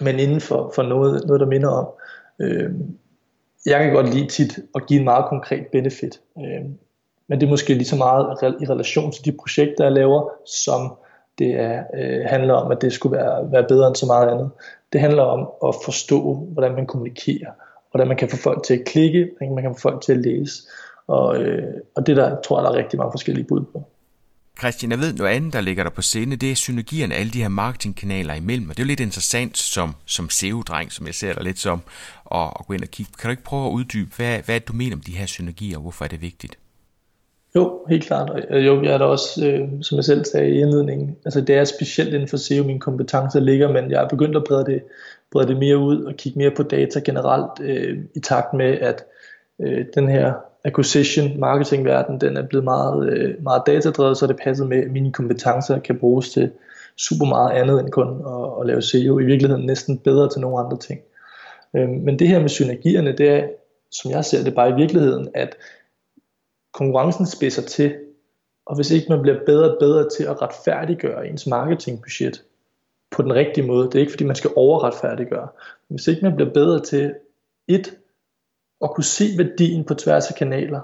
men 0.00 0.18
inden 0.18 0.40
for, 0.40 0.72
for 0.74 0.82
noget, 0.82 1.22
noget, 1.26 1.40
der 1.40 1.46
minder 1.46 1.68
om. 1.68 1.86
Øh, 2.40 2.70
jeg 3.66 3.84
kan 3.84 3.92
godt 3.92 4.14
lide 4.14 4.26
tit 4.26 4.58
at 4.74 4.86
give 4.86 4.98
en 4.98 5.04
meget 5.04 5.24
konkret 5.28 5.66
benefit. 5.72 6.20
Øh, 6.38 6.64
men 7.28 7.40
det 7.40 7.46
er 7.46 7.50
måske 7.50 7.74
lige 7.74 7.84
så 7.84 7.96
meget 7.96 8.36
i 8.42 8.66
relation 8.66 9.12
til 9.12 9.24
de 9.24 9.32
projekter, 9.32 9.84
jeg 9.84 9.92
laver, 9.92 10.28
som 10.64 10.92
det 11.38 11.60
er, 11.60 11.84
øh, 11.94 12.24
handler 12.26 12.54
om, 12.54 12.72
at 12.72 12.82
det 12.82 12.92
skulle 12.92 13.16
være, 13.16 13.52
være 13.52 13.64
bedre 13.68 13.88
end 13.88 13.96
så 13.96 14.06
meget 14.06 14.30
andet. 14.30 14.50
Det 14.92 15.00
handler 15.00 15.22
om 15.22 15.40
at 15.68 15.74
forstå, 15.84 16.34
hvordan 16.34 16.74
man 16.74 16.86
kommunikerer, 16.86 17.50
hvordan 17.90 18.08
man 18.08 18.16
kan 18.16 18.28
få 18.28 18.36
folk 18.36 18.62
til 18.62 18.74
at 18.74 18.84
klikke, 18.86 19.30
hvordan 19.38 19.54
man 19.54 19.64
kan 19.64 19.74
få 19.74 19.80
folk 19.80 20.02
til 20.02 20.12
at 20.12 20.18
læse. 20.18 20.62
Og, 21.06 21.42
øh, 21.42 21.74
og 21.96 22.06
det 22.06 22.16
der 22.16 22.40
tror 22.40 22.58
jeg, 22.58 22.64
der 22.64 22.70
er 22.70 22.82
rigtig 22.82 22.98
mange 22.98 23.12
forskellige 23.12 23.44
bud 23.44 23.64
på. 23.72 23.82
Christian, 24.58 24.90
jeg 24.90 24.98
ved 24.98 25.12
noget 25.12 25.30
andet, 25.30 25.52
der 25.52 25.60
ligger 25.60 25.82
der 25.82 25.90
på 25.90 26.02
scene, 26.02 26.36
det 26.36 26.50
er 26.50 26.54
synergierne 26.54 27.14
af 27.14 27.20
alle 27.20 27.32
de 27.32 27.42
her 27.42 27.48
marketingkanaler 27.48 28.34
imellem, 28.34 28.70
og 28.70 28.76
det 28.76 28.82
er 28.82 28.86
jo 28.86 28.88
lidt 28.88 29.00
interessant 29.00 29.58
som, 29.58 29.94
som 30.06 30.30
SEO-dreng, 30.30 30.92
som 30.92 31.06
jeg 31.06 31.14
ser 31.14 31.32
dig 31.32 31.42
lidt 31.42 31.58
som, 31.58 31.82
at, 32.34 32.52
at 32.60 32.66
gå 32.66 32.74
ind 32.74 32.82
og 32.82 32.88
kigge. 32.88 33.12
Kan 33.18 33.28
du 33.28 33.30
ikke 33.30 33.42
prøve 33.42 33.66
at 33.66 33.70
uddybe, 33.70 34.10
hvad, 34.16 34.38
hvad 34.38 34.60
du 34.60 34.72
mener 34.72 34.96
om 34.96 35.00
de 35.00 35.16
her 35.16 35.26
synergier, 35.26 35.76
og 35.76 35.82
hvorfor 35.82 36.04
er 36.04 36.08
det 36.08 36.20
vigtigt? 36.20 36.58
Jo, 37.56 37.84
helt 37.88 38.04
klart. 38.04 38.30
Og 38.30 38.66
jo, 38.66 38.82
jeg 38.82 38.92
er 38.92 38.98
da 38.98 39.04
også, 39.04 39.46
øh, 39.46 39.68
som 39.82 39.96
jeg 39.96 40.04
selv 40.04 40.24
sagde 40.24 40.50
i 40.50 40.60
indledningen, 40.60 41.16
altså 41.24 41.40
det 41.40 41.56
er 41.56 41.64
specielt 41.64 42.14
inden 42.14 42.28
for 42.28 42.36
SEO, 42.36 42.64
min 42.64 42.80
kompetence 42.80 43.40
ligger, 43.40 43.72
men 43.72 43.90
jeg 43.90 44.04
er 44.04 44.08
begyndt 44.08 44.36
at 44.36 44.44
brede 44.44 44.64
det, 44.64 44.82
brede 45.32 45.48
det 45.48 45.56
mere 45.56 45.78
ud 45.78 46.04
og 46.04 46.14
kigge 46.14 46.38
mere 46.38 46.50
på 46.50 46.62
data 46.62 47.00
generelt 47.04 47.60
øh, 47.60 47.98
i 48.14 48.20
takt 48.20 48.54
med, 48.54 48.78
at 48.78 49.04
øh, 49.60 49.84
den 49.94 50.08
her 50.08 50.32
acquisition 50.64 51.40
marketing 51.40 51.84
verden, 51.84 52.20
den 52.20 52.36
er 52.36 52.46
blevet 52.46 52.64
meget, 52.64 53.08
øh, 53.08 53.42
meget 53.42 53.62
datadrevet, 53.66 54.16
så 54.16 54.26
det 54.26 54.36
passer 54.44 54.64
med, 54.64 54.84
at 54.84 54.90
mine 54.90 55.12
kompetencer 55.12 55.78
kan 55.78 55.98
bruges 55.98 56.30
til 56.30 56.50
super 56.96 57.26
meget 57.26 57.50
andet 57.50 57.80
end 57.80 57.90
kun 57.90 58.08
at, 58.08 58.60
at 58.60 58.66
lave 58.66 58.82
SEO. 58.82 59.18
I 59.18 59.24
virkeligheden 59.24 59.66
næsten 59.66 59.98
bedre 59.98 60.28
til 60.28 60.40
nogle 60.40 60.58
andre 60.58 60.78
ting. 60.78 61.00
Øh, 61.76 61.88
men 61.88 62.18
det 62.18 62.28
her 62.28 62.40
med 62.40 62.48
synergierne, 62.48 63.12
det 63.12 63.28
er, 63.28 63.42
som 63.90 64.10
jeg 64.10 64.24
ser 64.24 64.44
det 64.44 64.54
bare 64.54 64.70
i 64.70 64.74
virkeligheden, 64.74 65.28
at 65.34 65.56
konkurrencen 66.72 67.26
spidser 67.26 67.62
til, 67.62 67.98
og 68.66 68.76
hvis 68.76 68.90
ikke 68.90 69.06
man 69.08 69.22
bliver 69.22 69.44
bedre 69.46 69.72
og 69.72 69.76
bedre 69.80 70.08
til 70.16 70.24
at 70.24 70.42
retfærdiggøre 70.42 71.28
ens 71.28 71.46
marketingbudget, 71.46 72.42
på 73.12 73.22
den 73.22 73.34
rigtige 73.34 73.66
måde. 73.66 73.86
Det 73.86 73.94
er 73.94 74.00
ikke 74.00 74.12
fordi 74.12 74.24
man 74.24 74.36
skal 74.36 74.50
overretfærdiggøre. 74.56 75.48
Hvis 75.88 76.08
ikke 76.08 76.22
man 76.22 76.36
bliver 76.36 76.52
bedre 76.52 76.80
til 76.80 77.14
et 77.68 77.98
at 78.82 78.90
kunne 78.90 79.04
se 79.04 79.24
værdien 79.38 79.84
på 79.84 79.94
tværs 79.94 80.30
af 80.30 80.36
kanaler 80.36 80.80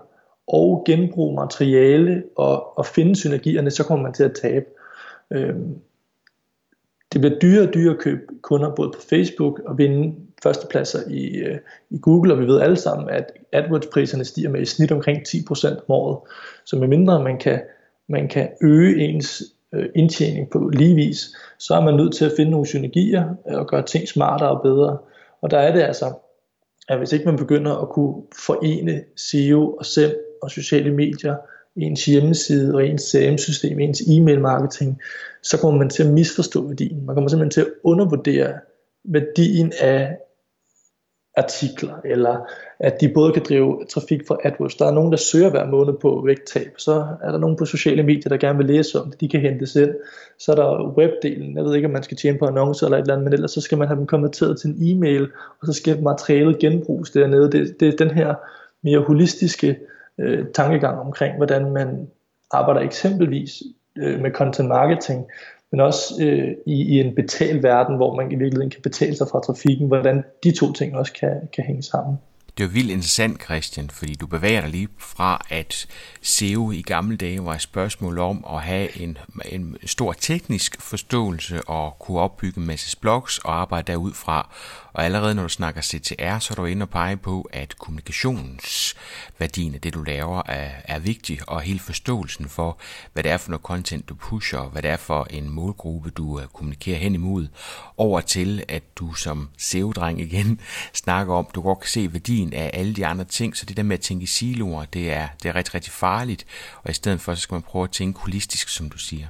og 0.46 0.82
genbruge 0.86 1.36
materiale 1.36 2.24
og, 2.36 2.78
og 2.78 2.86
finde 2.86 3.16
synergierne, 3.16 3.70
så 3.70 3.84
kommer 3.84 4.02
man 4.02 4.14
til 4.14 4.24
at 4.24 4.34
tabe. 4.42 4.66
Øhm, 5.30 5.78
det 7.12 7.20
bliver 7.20 7.38
dyrere 7.38 7.68
og 7.68 7.74
dyrere 7.74 7.94
at 7.94 8.00
købe 8.00 8.22
kunder 8.42 8.74
både 8.74 8.90
på 8.90 9.00
Facebook 9.10 9.58
og 9.58 9.78
vinde 9.78 10.14
førstepladser 10.42 10.98
i, 11.10 11.36
øh, 11.36 11.58
i 11.90 11.98
Google, 11.98 12.32
og 12.32 12.40
vi 12.40 12.46
ved 12.46 12.60
alle 12.60 12.76
sammen, 12.76 13.10
at 13.10 13.32
AdWords-priserne 13.52 14.24
stiger 14.24 14.50
med 14.50 14.60
i 14.60 14.64
snit 14.64 14.92
omkring 14.92 15.18
10% 15.28 15.68
om 15.68 15.84
året. 15.88 16.18
Så 16.64 16.76
medmindre 16.76 17.22
man 17.22 17.38
kan, 17.38 17.60
man 18.08 18.28
kan 18.28 18.48
øge 18.62 19.04
ens 19.04 19.42
øh, 19.74 19.88
indtjening 19.94 20.50
på 20.50 20.68
lige 20.68 20.94
vis, 20.94 21.36
så 21.58 21.74
er 21.74 21.80
man 21.80 21.94
nødt 21.94 22.14
til 22.14 22.24
at 22.24 22.32
finde 22.36 22.50
nogle 22.50 22.66
synergier 22.66 23.34
øh, 23.50 23.58
og 23.58 23.66
gøre 23.66 23.82
ting 23.82 24.08
smartere 24.08 24.50
og 24.50 24.62
bedre. 24.62 24.98
Og 25.42 25.50
der 25.50 25.58
er 25.58 25.72
det 25.72 25.82
altså, 25.82 26.12
at 26.88 26.98
hvis 26.98 27.12
ikke 27.12 27.24
man 27.24 27.36
begynder 27.36 27.76
at 27.76 27.88
kunne 27.88 28.22
forene 28.46 29.02
SEO 29.16 29.70
og 29.72 29.86
SEM 29.86 30.10
og 30.42 30.50
sociale 30.50 30.94
medier, 30.94 31.36
ens 31.76 32.04
hjemmeside 32.04 32.74
og 32.74 32.86
ens 32.86 33.02
CRM-system, 33.02 33.78
ens 33.78 34.02
e-mail 34.08 34.40
marketing, 34.40 35.00
så 35.42 35.58
kommer 35.58 35.78
man 35.78 35.90
til 35.90 36.02
at 36.02 36.10
misforstå 36.10 36.66
værdien. 36.66 37.06
Man 37.06 37.14
kommer 37.14 37.28
simpelthen 37.28 37.50
til 37.50 37.60
at 37.60 37.72
undervurdere 37.84 38.52
værdien 39.04 39.72
af 39.80 40.16
artikler, 41.38 41.94
eller 42.04 42.46
at 42.80 43.00
de 43.00 43.08
både 43.08 43.32
kan 43.32 43.42
drive 43.48 43.84
trafik 43.88 44.20
fra 44.28 44.36
AdWords. 44.44 44.74
Der 44.74 44.86
er 44.86 44.90
nogen, 44.90 45.12
der 45.12 45.18
søger 45.18 45.50
hver 45.50 45.66
måned 45.66 45.94
på 46.00 46.22
vægttab. 46.26 46.72
Så 46.78 47.06
er 47.22 47.30
der 47.30 47.38
nogen 47.38 47.56
på 47.56 47.64
sociale 47.64 48.02
medier, 48.02 48.28
der 48.28 48.36
gerne 48.36 48.58
vil 48.58 48.66
læse 48.66 49.00
om 49.00 49.10
det. 49.10 49.20
De 49.20 49.28
kan 49.28 49.40
hente 49.40 49.66
selv. 49.66 49.94
Så 50.38 50.52
er 50.52 50.56
der 50.56 50.94
webdelen. 50.96 51.56
Jeg 51.56 51.64
ved 51.64 51.74
ikke, 51.74 51.86
om 51.86 51.92
man 51.92 52.02
skal 52.02 52.16
tjene 52.16 52.38
på 52.38 52.46
annoncer 52.46 52.86
eller 52.86 52.98
et 52.98 53.02
eller 53.02 53.14
andet, 53.14 53.24
men 53.24 53.32
ellers 53.32 53.50
så 53.50 53.60
skal 53.60 53.78
man 53.78 53.88
have 53.88 53.98
dem 53.98 54.06
konverteret 54.06 54.60
til 54.60 54.70
en 54.70 54.76
e-mail, 54.80 55.22
og 55.60 55.66
så 55.66 55.72
skal 55.72 56.02
materialet 56.02 56.58
genbruges 56.58 57.10
dernede. 57.10 57.52
Det, 57.52 57.80
det 57.80 57.88
er 57.88 57.96
den 57.96 58.10
her 58.10 58.34
mere 58.82 59.00
holistiske 59.00 59.78
øh, 60.18 60.46
tankegang 60.54 60.98
omkring, 60.98 61.36
hvordan 61.36 61.72
man 61.72 62.08
arbejder 62.50 62.80
eksempelvis 62.80 63.62
øh, 63.98 64.20
med 64.20 64.30
content 64.30 64.68
marketing, 64.68 65.26
men 65.72 65.80
også 65.80 66.24
øh, 66.24 66.48
i, 66.66 66.82
i 66.82 67.00
en 67.00 67.14
betalt 67.14 67.62
verden, 67.62 67.96
hvor 67.96 68.14
man 68.14 68.32
i 68.32 68.34
virkeligheden 68.34 68.70
kan 68.70 68.82
betale 68.82 69.16
sig 69.16 69.28
fra 69.28 69.40
trafikken, 69.40 69.86
hvordan 69.86 70.24
de 70.44 70.50
to 70.52 70.72
ting 70.72 70.96
også 70.96 71.12
kan, 71.12 71.48
kan 71.52 71.64
hænge 71.64 71.82
sammen. 71.82 72.18
Det 72.58 72.64
er 72.64 72.68
jo 72.68 72.72
vildt 72.72 72.90
interessant, 72.90 73.42
Christian, 73.42 73.90
fordi 73.90 74.14
du 74.14 74.26
bevæger 74.26 74.60
dig 74.60 74.70
lige 74.70 74.88
fra, 74.98 75.46
at 75.48 75.86
SEO 76.22 76.70
i 76.70 76.82
gamle 76.82 77.16
dage 77.16 77.44
var 77.44 77.54
et 77.54 77.60
spørgsmål 77.60 78.18
om 78.18 78.44
at 78.50 78.62
have 78.62 79.00
en, 79.00 79.18
en 79.44 79.76
stor 79.86 80.12
teknisk 80.12 80.82
forståelse 80.82 81.62
og 81.62 81.96
kunne 81.98 82.18
opbygge 82.18 82.60
en 82.60 82.66
masse 82.66 82.96
blogs 82.96 83.38
og 83.38 83.60
arbejde 83.60 83.92
derudfra. 83.92 84.50
Og 84.98 85.04
allerede 85.04 85.34
når 85.34 85.42
du 85.42 85.48
snakker 85.48 85.82
CTR, 85.82 86.38
så 86.38 86.48
er 86.50 86.54
du 86.54 86.64
inde 86.64 86.82
og 86.82 86.90
pege 86.90 87.16
på, 87.16 87.48
at 87.52 87.78
kommunikationsværdien 87.78 89.74
af 89.74 89.80
det, 89.80 89.94
du 89.94 90.02
laver, 90.02 90.42
er, 90.46 90.70
er 90.84 90.98
vigtig, 90.98 91.40
og 91.46 91.60
hele 91.60 91.78
forståelsen 91.78 92.48
for, 92.48 92.78
hvad 93.12 93.22
det 93.22 93.32
er 93.32 93.36
for 93.36 93.50
noget 93.50 93.62
content, 93.62 94.08
du 94.08 94.14
pusher, 94.14 94.60
hvad 94.60 94.82
det 94.82 94.90
er 94.90 94.96
for 94.96 95.26
en 95.30 95.50
målgruppe, 95.50 96.10
du 96.10 96.40
øh, 96.40 96.46
kommunikerer 96.46 96.98
hen 96.98 97.14
imod, 97.14 97.48
over 97.96 98.20
til, 98.20 98.64
at 98.68 98.82
du 98.96 99.14
som 99.14 99.48
SEO-dreng 99.58 100.20
igen 100.20 100.60
snakker 101.04 101.34
om, 101.34 101.48
du 101.54 101.62
godt 101.62 101.80
kan 101.80 101.88
se 101.88 102.12
værdien 102.12 102.47
af 102.54 102.70
alle 102.74 102.94
de 102.94 103.06
andre 103.06 103.24
ting, 103.24 103.56
så 103.56 103.66
det 103.66 103.76
der 103.76 103.82
med 103.82 103.96
at 103.96 104.00
tænke 104.00 104.22
i 104.22 104.26
siloer, 104.26 104.84
det 104.84 105.12
er, 105.12 105.28
det 105.42 105.48
er 105.48 105.54
rigtig, 105.54 105.74
rigtig 105.74 105.92
farligt, 105.92 106.46
og 106.82 106.90
i 106.90 106.94
stedet 106.94 107.20
for, 107.20 107.34
så 107.34 107.40
skal 107.40 107.54
man 107.54 107.62
prøve 107.62 107.84
at 107.84 107.90
tænke 107.90 108.20
holistisk, 108.20 108.68
som 108.68 108.90
du 108.90 108.98
siger. 108.98 109.26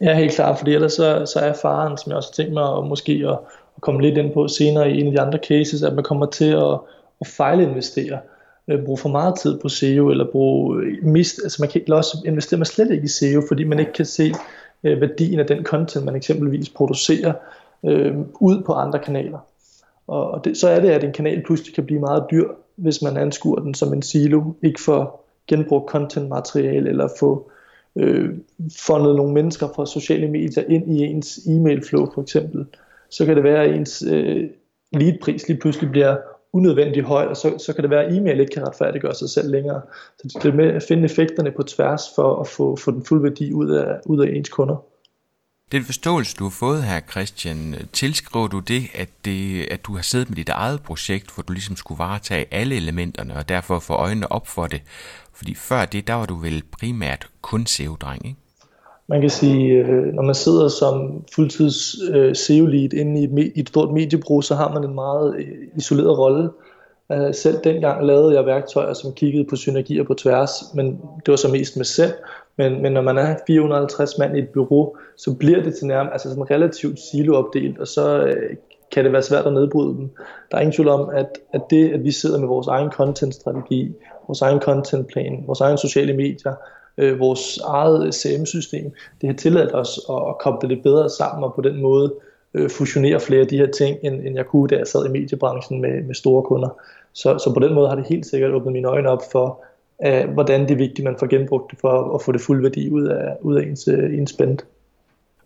Ja, 0.00 0.14
helt 0.14 0.34
klart, 0.34 0.58
fordi 0.58 0.74
ellers 0.74 0.92
så, 0.92 1.26
så 1.32 1.38
er 1.38 1.52
faren, 1.62 1.98
som 1.98 2.10
jeg 2.10 2.16
også 2.16 2.34
tænker 2.34 2.52
mig, 2.52 2.78
at 2.78 2.88
måske 2.88 3.12
at, 3.12 3.38
at 3.76 3.82
komme 3.82 4.02
lidt 4.02 4.18
ind 4.18 4.32
på 4.32 4.48
senere 4.48 4.90
i 4.90 5.00
en 5.00 5.06
af 5.06 5.12
de 5.12 5.20
andre 5.20 5.38
cases, 5.48 5.82
at 5.82 5.94
man 5.94 6.04
kommer 6.04 6.26
til 6.26 6.50
at, 6.50 6.78
at 7.20 7.26
fejlinvestere 7.26 8.18
øh, 8.68 8.84
bruge 8.84 8.98
for 8.98 9.08
meget 9.08 9.38
tid 9.38 9.58
på 9.58 9.68
SEO, 9.68 10.10
eller 10.10 10.30
bruge 10.32 10.82
øh, 10.82 11.04
mist, 11.04 11.40
altså 11.42 11.62
man 11.62 11.68
kan 11.68 11.80
ikke 11.80 11.94
også 11.94 12.18
investere 12.26 12.58
man 12.58 12.66
slet 12.66 12.90
ikke 12.90 13.04
i 13.04 13.08
SEO, 13.08 13.42
fordi 13.48 13.64
man 13.64 13.78
ikke 13.78 13.92
kan 13.92 14.06
se 14.06 14.32
øh, 14.84 15.00
værdien 15.00 15.40
af 15.40 15.46
den 15.46 15.64
content, 15.64 16.04
man 16.04 16.16
eksempelvis 16.16 16.68
producerer 16.68 17.32
øh, 17.84 18.14
ud 18.40 18.62
på 18.66 18.72
andre 18.72 18.98
kanaler. 18.98 19.38
Og, 20.10 20.44
det, 20.44 20.56
så 20.56 20.68
er 20.68 20.80
det, 20.80 20.88
at 20.88 21.04
en 21.04 21.12
kanal 21.12 21.42
pludselig 21.46 21.74
kan 21.74 21.86
blive 21.86 22.00
meget 22.00 22.24
dyr, 22.30 22.48
hvis 22.76 23.02
man 23.02 23.16
anskuer 23.16 23.60
den 23.60 23.74
som 23.74 23.92
en 23.92 24.02
silo, 24.02 24.42
ikke 24.62 24.80
for 24.80 25.20
genbrugt 25.46 25.90
content 25.90 26.28
materiale, 26.28 26.88
eller 26.88 27.08
få 27.20 27.50
øh, 27.96 28.30
fundet 28.78 29.16
nogle 29.16 29.34
mennesker 29.34 29.68
fra 29.74 29.86
sociale 29.86 30.28
medier 30.28 30.64
ind 30.68 30.96
i 30.96 31.02
ens 31.02 31.40
e-mail 31.46 31.84
flow 31.84 32.06
for 32.14 32.22
eksempel, 32.22 32.66
så 33.10 33.26
kan 33.26 33.36
det 33.36 33.44
være, 33.44 33.64
at 33.64 33.74
ens 33.74 34.04
øh, 34.10 34.50
leadpris 34.92 35.48
lige 35.48 35.60
pludselig 35.60 35.90
bliver 35.90 36.16
unødvendigt 36.52 37.06
høj, 37.06 37.24
og 37.24 37.36
så, 37.36 37.58
så 37.58 37.72
kan 37.72 37.82
det 37.82 37.90
være, 37.90 38.04
at 38.04 38.16
e-mail 38.16 38.40
ikke 38.40 38.54
kan 38.54 38.66
retfærdiggøre 38.66 39.14
sig 39.14 39.28
selv 39.28 39.50
længere. 39.50 39.80
Så 40.18 40.38
det 40.42 40.48
er 40.48 40.56
med 40.56 40.68
at 40.68 40.82
finde 40.82 41.04
effekterne 41.04 41.50
på 41.50 41.62
tværs 41.62 42.02
for 42.14 42.40
at 42.40 42.48
få, 42.48 42.76
få 42.76 42.90
den 42.90 43.04
fulde 43.04 43.22
værdi 43.22 43.52
ud 43.52 43.70
af, 43.70 44.00
ud 44.06 44.26
af 44.26 44.30
ens 44.30 44.48
kunder. 44.48 44.84
Den 45.72 45.84
forståelse, 45.84 46.36
du 46.38 46.44
har 46.44 46.50
fået 46.50 46.82
her, 46.82 47.00
Christian, 47.10 47.74
øh, 47.74 47.80
tilskriver 47.92 48.48
du 48.48 48.58
det 48.58 48.82
at, 48.94 49.08
det, 49.24 49.66
at 49.70 49.84
du 49.84 49.94
har 49.94 50.02
siddet 50.02 50.28
med 50.28 50.36
dit 50.36 50.48
eget 50.48 50.82
projekt, 50.82 51.34
hvor 51.34 51.42
du 51.42 51.52
ligesom 51.52 51.76
skulle 51.76 51.98
varetage 51.98 52.46
alle 52.50 52.76
elementerne, 52.76 53.36
og 53.36 53.48
derfor 53.48 53.78
få 53.78 53.92
øjnene 53.92 54.32
op 54.32 54.46
for 54.46 54.66
det? 54.66 54.82
Fordi 55.34 55.54
før 55.54 55.84
det, 55.84 56.06
der 56.06 56.14
var 56.14 56.26
du 56.26 56.34
vel 56.34 56.62
primært 56.80 57.28
kun 57.42 57.66
SEO-dreng, 57.66 58.26
ikke? 58.26 58.36
Man 59.06 59.20
kan 59.20 59.30
sige, 59.30 59.66
øh, 59.72 60.14
når 60.14 60.22
man 60.22 60.34
sidder 60.34 60.68
som 60.68 61.24
fuldtids 61.34 61.96
øh, 62.10 62.36
SEO-lead 62.36 62.92
inde 62.92 63.20
i 63.20 63.24
et, 63.24 63.52
i 63.56 63.60
et 63.60 63.68
stort 63.68 63.94
mediebrug, 63.94 64.44
så 64.44 64.54
har 64.54 64.74
man 64.74 64.84
en 64.84 64.94
meget 64.94 65.46
isoleret 65.76 66.18
rolle. 66.18 66.50
Øh, 67.12 67.34
selv 67.34 67.58
dengang 67.64 68.06
lavede 68.06 68.34
jeg 68.34 68.46
værktøjer, 68.46 68.92
som 68.92 69.12
kiggede 69.12 69.44
på 69.44 69.56
synergier 69.56 70.02
på 70.02 70.14
tværs, 70.14 70.50
men 70.74 70.86
det 71.26 71.28
var 71.28 71.36
så 71.36 71.48
mest 71.48 71.76
med 71.76 71.84
selv. 71.84 72.12
Men, 72.56 72.82
men 72.82 72.92
når 72.92 73.00
man 73.00 73.18
er 73.18 73.36
450 73.46 74.18
mand 74.18 74.36
i 74.36 74.38
et 74.38 74.48
bureau, 74.48 74.96
så 75.16 75.34
bliver 75.34 75.62
det 75.62 75.74
til 75.74 75.86
nærmest 75.86 76.12
altså 76.12 76.28
sådan 76.28 76.50
relativt 76.50 76.98
siloopdelt, 77.00 77.78
og 77.78 77.88
så 77.88 78.18
øh, 78.18 78.56
kan 78.92 79.04
det 79.04 79.12
være 79.12 79.22
svært 79.22 79.46
at 79.46 79.52
nedbryde 79.52 79.94
dem. 79.94 80.10
Der 80.50 80.56
er 80.56 80.60
ingen 80.60 80.72
tvivl 80.72 80.88
om, 80.88 81.10
at, 81.12 81.38
at 81.52 81.60
det, 81.70 81.92
at 81.92 82.04
vi 82.04 82.10
sidder 82.10 82.38
med 82.38 82.48
vores 82.48 82.66
egen 82.66 82.90
content-strategi, 82.90 83.92
vores 84.28 84.42
egen 84.42 84.60
content-plan, 84.60 85.44
vores 85.46 85.60
egen 85.60 85.78
sociale 85.78 86.12
medier, 86.12 86.54
øh, 86.98 87.18
vores 87.18 87.58
eget 87.58 88.14
CM-system, 88.14 88.92
det 89.20 89.28
har 89.28 89.36
tilladt 89.36 89.74
os 89.74 90.00
at, 90.10 90.16
at 90.28 90.38
koble 90.38 90.68
det 90.68 90.82
bedre 90.82 91.10
sammen, 91.10 91.44
og 91.44 91.54
på 91.54 91.60
den 91.60 91.82
måde 91.82 92.14
øh, 92.54 92.70
fusionere 92.70 93.20
flere 93.20 93.40
af 93.40 93.46
de 93.46 93.56
her 93.56 93.70
ting, 93.70 93.98
end, 94.02 94.26
end 94.26 94.36
jeg 94.36 94.46
kunne, 94.46 94.68
da 94.68 94.76
jeg 94.76 94.86
sad 94.86 95.06
i 95.06 95.08
mediebranchen 95.08 95.80
med, 95.80 96.02
med 96.02 96.14
store 96.14 96.42
kunder. 96.42 96.68
Så, 97.12 97.38
så 97.38 97.54
på 97.54 97.60
den 97.60 97.74
måde 97.74 97.88
har 97.88 97.96
det 97.96 98.06
helt 98.08 98.26
sikkert 98.26 98.52
åbnet 98.52 98.72
mine 98.72 98.88
øjne 98.88 99.08
op 99.08 99.22
for, 99.32 99.64
af, 99.98 100.26
hvordan 100.26 100.60
det 100.60 100.70
er 100.70 100.76
vigtigt, 100.76 101.04
man 101.04 101.16
får 101.18 101.26
genbrugt 101.26 101.70
det 101.70 101.78
for 101.80 102.14
at 102.14 102.22
få 102.22 102.32
det 102.32 102.40
fulde 102.40 102.62
værdi 102.62 102.90
ud 102.90 103.04
af, 103.04 103.36
ud 103.40 103.56
af 103.56 103.62
ens, 103.62 103.88
øh, 103.88 104.18
ens 104.18 104.30
spend. 104.30 104.58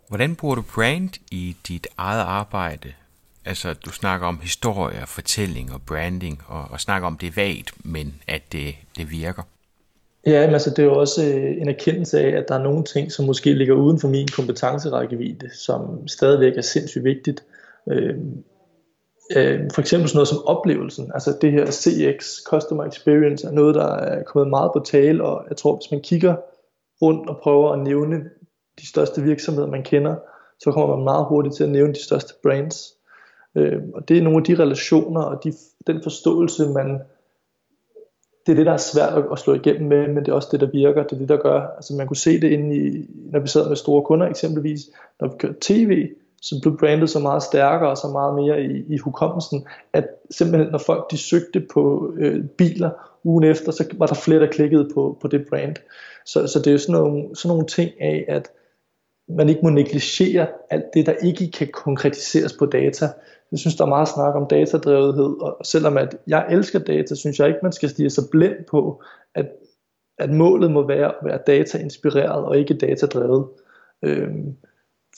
Hvordan 0.08 0.36
bruger 0.36 0.54
du 0.54 0.62
brand 0.74 1.10
i 1.30 1.56
dit 1.68 1.86
eget 1.96 2.22
arbejde? 2.22 2.92
Altså, 3.44 3.74
du 3.74 3.90
snakker 3.90 4.26
om 4.26 4.38
historie, 4.42 5.06
fortælling 5.06 5.72
og 5.72 5.82
branding, 5.82 6.42
og, 6.46 6.64
og 6.70 6.80
snakker 6.80 7.06
om 7.06 7.16
det 7.16 7.36
vagt, 7.36 7.74
men 7.84 8.14
at 8.28 8.42
det, 8.52 8.74
det 8.98 9.10
virker. 9.10 9.42
Ja, 10.26 10.46
men 10.46 10.52
altså, 10.52 10.70
det 10.70 10.78
er 10.78 10.84
jo 10.84 10.98
også 10.98 11.24
øh, 11.24 11.60
en 11.60 11.68
erkendelse 11.68 12.20
af, 12.20 12.38
at 12.38 12.48
der 12.48 12.54
er 12.54 12.62
nogle 12.62 12.84
ting, 12.84 13.12
som 13.12 13.24
måske 13.24 13.52
ligger 13.52 13.74
uden 13.74 13.98
for 14.00 14.08
min 14.08 14.28
kompetencerækkevidde, 14.36 15.50
som 15.54 16.08
stadigvæk 16.08 16.56
er 16.56 16.62
sindssygt 16.62 17.04
vigtigt. 17.04 17.44
Øh, 17.88 18.14
øh, 19.36 19.60
for 19.74 19.80
eksempel 19.80 20.08
sådan 20.08 20.16
noget 20.16 20.28
som 20.28 20.46
oplevelsen, 20.46 21.10
altså 21.14 21.36
det 21.40 21.52
her 21.52 21.66
CX, 21.70 22.42
Customer 22.46 22.84
Experience, 22.84 23.46
er 23.46 23.50
noget, 23.50 23.74
der 23.74 23.86
er 23.86 24.22
kommet 24.22 24.50
meget 24.50 24.70
på 24.72 24.80
tale, 24.84 25.24
og 25.24 25.44
jeg 25.48 25.56
tror, 25.56 25.76
hvis 25.76 25.90
man 25.90 26.00
kigger 26.00 26.36
rundt 27.02 27.28
og 27.28 27.38
prøver 27.42 27.72
at 27.72 27.78
nævne 27.78 28.16
de 28.80 28.88
største 28.88 29.22
virksomheder, 29.22 29.68
man 29.68 29.82
kender, 29.82 30.16
så 30.60 30.72
kommer 30.72 30.96
man 30.96 31.04
meget 31.04 31.26
hurtigt 31.28 31.54
til 31.54 31.64
at 31.64 31.70
nævne 31.70 31.92
de 31.92 32.04
største 32.04 32.34
brands. 32.42 32.94
Øh, 33.54 33.82
og 33.94 34.08
det 34.08 34.18
er 34.18 34.22
nogle 34.22 34.38
af 34.38 34.44
de 34.44 34.54
relationer 34.62 35.20
og 35.20 35.44
de, 35.44 35.52
den 35.86 36.02
forståelse, 36.02 36.68
man 36.68 37.00
det 38.46 38.52
er 38.52 38.56
det, 38.56 38.66
der 38.66 38.72
er 38.72 38.76
svært 38.76 39.18
at, 39.18 39.24
at 39.32 39.38
slå 39.38 39.54
igennem 39.54 39.88
med, 39.88 40.08
men 40.08 40.16
det 40.16 40.28
er 40.28 40.32
også 40.32 40.48
det, 40.52 40.60
der 40.60 40.66
virker, 40.66 41.02
det 41.02 41.12
er 41.12 41.16
det, 41.16 41.28
der 41.28 41.36
gør. 41.36 41.60
Altså 41.76 41.94
man 41.94 42.06
kunne 42.06 42.16
se 42.16 42.40
det 42.40 42.50
inde 42.50 42.76
i, 42.76 43.10
når 43.32 43.40
vi 43.40 43.48
sad 43.48 43.68
med 43.68 43.76
store 43.76 44.02
kunder 44.02 44.26
eksempelvis, 44.26 44.80
når 45.20 45.28
vi 45.28 45.34
kørte 45.38 45.58
tv, 45.60 46.08
så 46.42 46.58
blev 46.62 46.78
brandet 46.78 47.10
så 47.10 47.18
meget 47.18 47.42
stærkere 47.42 47.90
og 47.90 47.96
så 47.96 48.08
meget 48.08 48.34
mere 48.34 48.62
i, 48.62 48.94
i 48.94 48.98
hukommelsen, 48.98 49.66
at 49.92 50.06
simpelthen 50.30 50.72
når 50.72 50.78
folk 50.78 51.10
de 51.10 51.18
søgte 51.18 51.60
på 51.74 52.14
øh, 52.18 52.44
biler 52.44 52.90
ugen 53.24 53.44
efter, 53.44 53.72
så 53.72 53.84
var 53.98 54.06
der 54.06 54.14
flere, 54.14 54.40
der 54.40 54.46
klikkede 54.46 54.88
på, 54.94 55.18
på 55.20 55.28
det 55.28 55.46
brand. 55.48 55.76
Så, 56.26 56.46
så 56.46 56.58
det 56.58 56.66
er 56.66 56.72
jo 56.72 56.78
sådan 56.78 57.00
nogle, 57.00 57.36
sådan 57.36 57.48
nogle 57.48 57.66
ting 57.66 57.90
af, 58.00 58.24
at 58.28 58.50
man 59.28 59.48
ikke 59.48 59.60
må 59.62 59.70
negligere 59.70 60.46
alt 60.70 60.84
det, 60.94 61.06
der 61.06 61.12
ikke 61.12 61.50
kan 61.50 61.68
konkretiseres 61.72 62.52
på 62.52 62.66
data. 62.66 63.08
Jeg 63.54 63.58
synes, 63.58 63.76
der 63.76 63.84
er 63.84 63.88
meget 63.88 64.08
snak 64.08 64.34
om 64.34 64.46
datadrevethed, 64.46 65.42
og 65.42 65.56
selvom 65.64 65.96
at 65.96 66.16
jeg 66.26 66.46
elsker 66.50 66.78
data, 66.78 67.14
synes 67.14 67.38
jeg 67.38 67.48
ikke, 67.48 67.60
man 67.62 67.72
skal 67.72 67.88
stige 67.88 68.10
så 68.10 68.30
blind 68.30 68.64
på, 68.70 69.02
at, 69.34 69.46
at 70.18 70.30
målet 70.30 70.70
må 70.70 70.86
være 70.86 71.06
at 71.06 71.14
være 71.24 71.38
data-inspireret 71.46 72.44
og 72.44 72.58
ikke 72.58 72.74
datadrevet. 72.74 73.48
Øhm, 74.02 74.56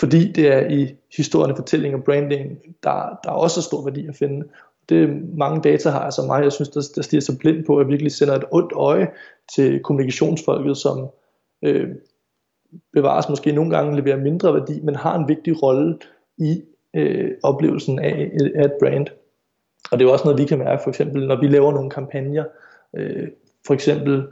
fordi 0.01 0.33
det 0.33 0.49
er 0.53 0.69
i 0.69 0.95
historierne, 1.17 1.57
fortælling 1.57 1.95
og 1.95 2.05
branding, 2.05 2.59
der, 2.83 3.19
der 3.25 3.31
er 3.31 3.35
også 3.35 3.63
stor 3.63 3.85
værdi 3.85 4.07
at 4.07 4.17
finde. 4.17 4.47
Det 4.89 5.03
er 5.03 5.37
mange 5.37 5.61
data 5.61 5.91
har 5.91 6.01
altså 6.01 6.23
mig, 6.23 6.43
jeg 6.43 6.53
synes, 6.53 6.69
der, 6.69 6.83
der 6.97 7.03
stiger 7.03 7.21
så 7.21 7.39
blind 7.39 7.65
på, 7.65 7.77
at 7.77 7.85
jeg 7.85 7.91
virkelig 7.91 8.13
sender 8.13 8.35
et 8.35 8.45
ondt 8.51 8.73
øje 8.73 9.09
til 9.55 9.83
kommunikationsfolket, 9.83 10.77
som 10.77 11.09
øh, 11.65 11.89
bevares 12.93 13.29
måske 13.29 13.53
nogle 13.53 13.77
gange 13.77 13.97
leverer 13.97 14.17
mindre 14.17 14.55
værdi, 14.55 14.81
men 14.81 14.97
har 14.97 15.19
en 15.19 15.29
vigtig 15.29 15.63
rolle 15.63 15.99
i 16.39 16.63
øh, 16.97 17.31
oplevelsen 17.43 17.99
af, 17.99 18.31
af 18.55 18.65
et 18.65 18.73
brand. 18.81 19.07
Og 19.91 19.99
det 19.99 20.05
er 20.05 20.09
jo 20.09 20.13
også 20.13 20.25
noget, 20.25 20.41
vi 20.41 20.45
kan 20.45 20.59
mærke, 20.59 20.83
for 20.83 20.91
eksempel, 20.91 21.27
når 21.27 21.41
vi 21.41 21.49
laver 21.49 21.73
nogle 21.73 21.91
kampagner. 21.91 22.45
Øh, 22.97 23.29
for 23.67 23.75
eksempel, 23.75 24.27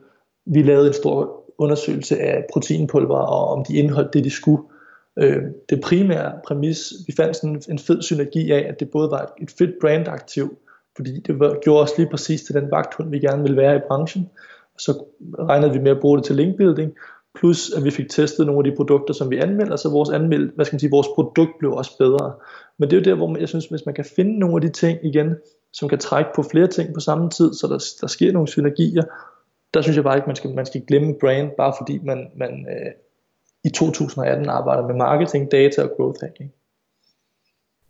vi 0.47 0.63
lavede 0.63 0.87
en 0.87 0.93
stor 0.93 1.45
undersøgelse 1.59 2.19
af 2.19 2.45
proteinpulver, 2.53 3.19
og 3.19 3.49
om 3.49 3.65
de 3.65 3.77
indeholdt 3.77 4.15
det, 4.15 4.25
de 4.25 4.31
skulle. 4.31 4.63
Øh, 5.19 5.43
det 5.69 5.81
primære 5.81 6.33
præmis, 6.47 6.93
vi 7.07 7.13
fandt 7.17 7.37
sådan 7.37 7.63
en 7.69 7.79
fed 7.79 8.03
synergi 8.03 8.53
af, 8.53 8.67
at 8.69 8.81
det 8.81 8.91
både 8.91 9.11
var 9.11 9.35
et 9.43 9.51
fedt 9.59 9.75
brandaktiv, 9.81 10.59
fordi 10.97 11.21
det 11.21 11.39
var, 11.39 11.59
gjorde 11.63 11.83
os 11.83 11.99
lige 11.99 12.11
præcis 12.11 12.43
til 12.43 12.55
den 12.55 12.71
vagthund, 12.71 13.11
vi 13.11 13.19
gerne 13.19 13.43
ville 13.43 13.57
være 13.57 13.77
i 13.77 13.81
branchen. 13.89 14.31
Så 14.79 15.05
regnede 15.39 15.73
vi 15.73 15.79
med 15.79 15.91
at 15.91 16.01
bruge 16.01 16.19
det 16.19 16.25
til 16.25 16.37
linkbuilding, 16.37 16.93
plus 17.35 17.71
at 17.71 17.85
vi 17.85 17.91
fik 17.91 18.09
testet 18.11 18.47
nogle 18.47 18.59
af 18.67 18.71
de 18.73 18.77
produkter, 18.77 19.15
som 19.15 19.31
vi 19.31 19.39
anmelder, 19.39 19.77
så 19.77 19.89
vores 19.89 20.11
anmeld, 20.11 20.55
hvad 20.55 20.65
skal 20.65 20.75
man 20.75 20.81
sige, 20.81 20.91
vores 20.91 21.09
produkt 21.15 21.53
blev 21.59 21.73
også 21.73 21.99
bedre. 21.99 22.35
Men 22.79 22.91
det 22.91 22.97
er 22.97 23.01
jo 23.01 23.05
der, 23.05 23.15
hvor 23.15 23.39
jeg 23.39 23.49
synes, 23.49 23.67
hvis 23.67 23.87
man 23.87 23.95
kan 23.95 24.05
finde 24.17 24.39
nogle 24.39 24.55
af 24.57 24.61
de 24.61 24.69
ting 24.69 24.99
igen, 25.03 25.37
som 25.73 25.89
kan 25.89 25.99
trække 25.99 26.31
på 26.35 26.43
flere 26.43 26.67
ting 26.67 26.95
på 26.95 27.01
samme 27.01 27.31
tid, 27.31 27.55
så 27.55 27.67
der, 27.67 27.79
der 28.01 28.07
sker 28.07 28.33
nogle 28.33 28.49
synergier, 28.49 29.03
der 29.75 29.83
synes 29.83 29.97
jeg 29.97 30.05
bare 30.05 30.17
ikke, 30.17 30.27
man 30.27 30.37
skal, 30.37 30.55
man 30.55 30.67
skal 30.67 30.83
glemme 30.89 31.15
brand, 31.21 31.51
bare 31.57 31.75
fordi 31.81 31.99
man, 31.99 32.27
man 32.37 32.67
øh, 32.71 32.93
i 33.65 33.69
2018 33.69 34.49
arbejder 34.49 34.87
med 34.87 34.95
marketing, 34.95 35.51
data 35.51 35.83
og 35.83 35.91
growth 35.97 36.21
hacking. 36.23 36.53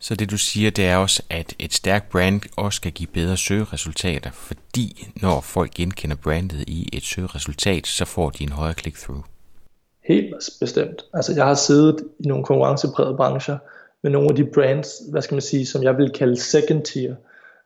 Så 0.01 0.15
det 0.15 0.31
du 0.31 0.39
siger, 0.39 0.71
det 0.71 0.87
er 0.87 0.97
også, 0.97 1.23
at 1.31 1.55
et 1.59 1.73
stærkt 1.73 2.11
brand 2.11 2.41
også 2.57 2.77
skal 2.77 2.93
give 2.93 3.07
bedre 3.07 3.37
søgeresultater, 3.37 4.31
fordi 4.31 5.09
når 5.23 5.41
folk 5.41 5.71
genkender 5.71 6.17
brandet 6.17 6.65
i 6.69 6.89
et 6.93 7.03
søgeresultat, 7.03 7.87
så 7.87 8.05
får 8.05 8.31
de 8.31 8.45
en 8.45 8.53
højere 8.53 8.75
click-through. 8.75 9.34
Helt 10.05 10.35
bestemt. 10.61 11.05
Altså 11.15 11.33
jeg 11.37 11.45
har 11.45 11.55
siddet 11.55 12.05
i 12.21 12.29
nogle 12.29 12.45
konkurrenceprægede 12.45 13.17
brancher 13.17 13.59
med 14.03 14.11
nogle 14.11 14.29
af 14.29 14.37
de 14.37 14.45
brands, 14.45 14.89
hvad 15.11 15.23
skal 15.23 15.35
man 15.35 15.43
sige, 15.43 15.67
som 15.67 15.83
jeg 15.83 15.99
vil 15.99 16.11
kalde 16.11 16.41
second 16.41 16.83
tier, 16.83 17.15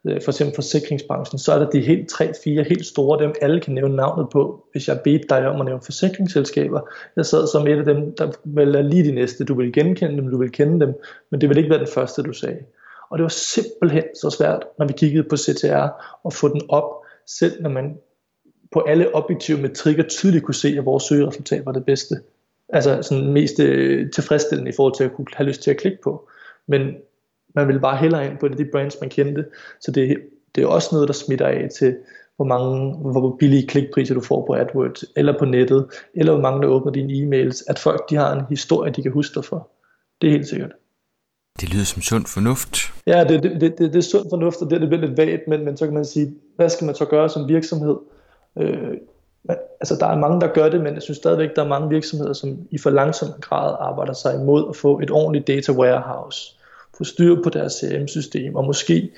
øh, 0.04 0.22
for 0.22 0.30
eksempel 0.30 0.54
forsikringsbranchen, 0.54 1.38
så 1.38 1.52
er 1.52 1.58
der 1.58 1.70
de 1.70 1.80
helt 1.80 2.08
tre, 2.08 2.32
fire 2.44 2.62
helt 2.62 2.86
store, 2.86 3.22
dem 3.22 3.34
alle 3.40 3.60
kan 3.60 3.74
nævne 3.74 3.96
navnet 3.96 4.26
på, 4.32 4.64
hvis 4.72 4.88
jeg 4.88 5.00
bedte 5.04 5.26
dig 5.28 5.48
om 5.48 5.60
at 5.60 5.66
nævne 5.66 5.82
forsikringsselskaber. 5.84 6.80
Jeg 7.16 7.26
sad 7.26 7.46
som 7.46 7.66
et 7.66 7.78
af 7.78 7.84
dem, 7.84 8.16
der 8.16 8.32
vel 8.44 8.74
er 8.74 8.82
lige 8.82 9.04
de 9.04 9.12
næste. 9.12 9.44
Du 9.44 9.54
vil 9.54 9.72
genkende 9.72 10.16
dem, 10.16 10.30
du 10.30 10.38
vil 10.38 10.52
kende 10.52 10.86
dem, 10.86 10.94
men 11.30 11.40
det 11.40 11.48
vil 11.48 11.58
ikke 11.58 11.70
være 11.70 11.78
den 11.78 11.88
første, 11.94 12.22
du 12.22 12.32
sagde. 12.32 12.58
Og 13.10 13.18
det 13.18 13.22
var 13.22 13.28
simpelthen 13.28 14.04
så 14.14 14.30
svært, 14.30 14.64
når 14.78 14.86
vi 14.86 14.92
kiggede 14.92 15.28
på 15.28 15.36
CTR, 15.36 15.88
at 16.26 16.32
få 16.32 16.48
den 16.48 16.60
op, 16.68 16.84
selv 17.26 17.62
når 17.62 17.70
man 17.70 17.96
på 18.72 18.80
alle 18.80 19.14
objektive 19.14 19.60
metrikker 19.60 20.02
tydeligt 20.02 20.44
kunne 20.44 20.54
se, 20.54 20.74
at 20.78 20.84
vores 20.84 21.04
søgeresultat 21.04 21.66
var 21.66 21.72
det 21.72 21.84
bedste. 21.84 22.16
Altså 22.68 23.02
sådan 23.02 23.32
mest 23.32 23.60
øh, 23.60 24.10
tilfredsstillende 24.10 24.70
i 24.70 24.74
forhold 24.76 24.94
til 24.96 25.04
at 25.04 25.12
kunne 25.12 25.26
have 25.32 25.46
lyst 25.46 25.62
til 25.62 25.70
at 25.70 25.76
klikke 25.76 25.98
på. 26.02 26.28
Men 26.66 26.94
man 27.54 27.66
ville 27.66 27.80
bare 27.80 27.96
hellere 27.96 28.26
ind 28.26 28.38
på 28.38 28.48
de 28.48 28.64
brands, 28.72 28.96
man 29.00 29.10
kendte. 29.10 29.44
Så 29.80 29.90
det, 29.90 30.16
det 30.54 30.62
er 30.62 30.66
også 30.66 30.88
noget, 30.92 31.08
der 31.08 31.14
smitter 31.14 31.46
af 31.46 31.68
til, 31.78 31.96
hvor 32.36 32.44
mange, 32.44 32.94
hvor 32.96 33.36
billige 33.38 33.66
klikpriser 33.66 34.14
du 34.14 34.20
får 34.20 34.46
på 34.46 34.54
AdWords, 34.54 35.04
eller 35.16 35.38
på 35.38 35.44
nettet, 35.44 35.86
eller 36.14 36.32
hvor 36.32 36.42
mange, 36.42 36.62
der 36.62 36.68
åbner 36.68 36.92
dine 36.92 37.12
e-mails, 37.12 37.64
at 37.68 37.78
folk 37.78 38.10
de 38.10 38.16
har 38.16 38.34
en 38.34 38.44
historie, 38.50 38.92
de 38.92 39.02
kan 39.02 39.12
huske 39.12 39.34
dig 39.34 39.44
for. 39.44 39.68
Det 40.20 40.26
er 40.26 40.30
helt 40.30 40.48
sikkert. 40.48 40.72
Det 41.60 41.74
lyder 41.74 41.84
som 41.84 42.02
sund 42.02 42.26
fornuft. 42.26 42.92
Ja, 43.06 43.24
det, 43.24 43.42
det, 43.42 43.60
det, 43.60 43.78
det, 43.78 43.92
det 43.92 43.96
er 43.96 44.00
sund 44.00 44.26
fornuft, 44.30 44.62
og 44.62 44.70
det, 44.70 44.76
er 44.76 44.80
det 44.80 44.88
bliver 44.88 45.06
lidt 45.06 45.16
vagt, 45.16 45.48
men, 45.48 45.64
men 45.64 45.76
så 45.76 45.84
kan 45.84 45.94
man 45.94 46.04
sige, 46.04 46.34
hvad 46.56 46.68
skal 46.68 46.84
man 46.84 46.94
så 46.94 47.04
gøre 47.04 47.28
som 47.28 47.48
virksomhed? 47.48 47.96
Øh, 48.58 48.96
altså 49.80 49.96
der 50.00 50.06
er 50.06 50.18
mange, 50.18 50.40
der 50.40 50.52
gør 50.52 50.68
det, 50.68 50.80
men 50.80 50.94
jeg 50.94 51.02
synes 51.02 51.18
stadigvæk, 51.18 51.56
der 51.56 51.64
er 51.64 51.68
mange 51.68 51.88
virksomheder, 51.88 52.32
som 52.32 52.58
i 52.70 52.78
for 52.78 52.90
langsom 52.90 53.28
grad 53.40 53.76
arbejder 53.80 54.12
sig 54.12 54.34
imod 54.34 54.66
at 54.68 54.76
få 54.76 55.00
et 55.00 55.10
ordentligt 55.10 55.46
data 55.46 55.72
warehouse 55.72 56.58
få 56.98 57.04
styr 57.04 57.42
på 57.42 57.50
deres 57.50 57.72
CRM-system, 57.72 58.54
og 58.54 58.64
måske 58.64 59.10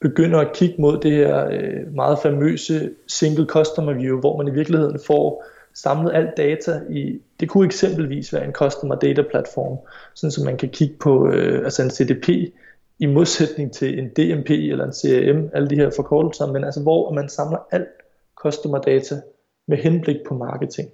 begynder 0.00 0.38
at 0.38 0.52
kigge 0.52 0.74
mod 0.78 0.98
det 1.00 1.12
her 1.12 1.48
øh, 1.50 1.94
meget 1.94 2.18
famøse 2.22 2.90
single 3.06 3.46
customer 3.46 3.92
view, 3.92 4.20
hvor 4.20 4.36
man 4.36 4.48
i 4.48 4.54
virkeligheden 4.54 4.98
får 5.06 5.44
samlet 5.74 6.14
alt 6.14 6.36
data 6.36 6.80
i, 6.90 7.20
det 7.40 7.48
kunne 7.48 7.66
eksempelvis 7.66 8.32
være 8.32 8.44
en 8.44 8.52
customer 8.52 8.94
data 8.94 9.22
platform, 9.22 9.78
sådan 10.14 10.30
så 10.30 10.44
man 10.44 10.56
kan 10.56 10.68
kigge 10.68 10.94
på 11.00 11.28
øh, 11.28 11.64
altså 11.64 11.82
en 11.82 11.90
CDP 11.90 12.28
i 12.98 13.06
modsætning 13.06 13.72
til 13.72 13.98
en 13.98 14.08
DMP 14.08 14.50
eller 14.50 14.84
en 14.84 14.92
CRM, 14.92 15.50
alle 15.52 15.70
de 15.70 15.76
her 15.76 15.90
forkortelser, 15.96 16.46
men 16.46 16.64
altså 16.64 16.80
hvor 16.80 17.12
man 17.12 17.28
samler 17.28 17.58
alt 17.70 17.88
customer 18.44 18.78
data 18.78 19.14
med 19.68 19.76
henblik 19.76 20.16
på 20.28 20.34
marketing. 20.34 20.88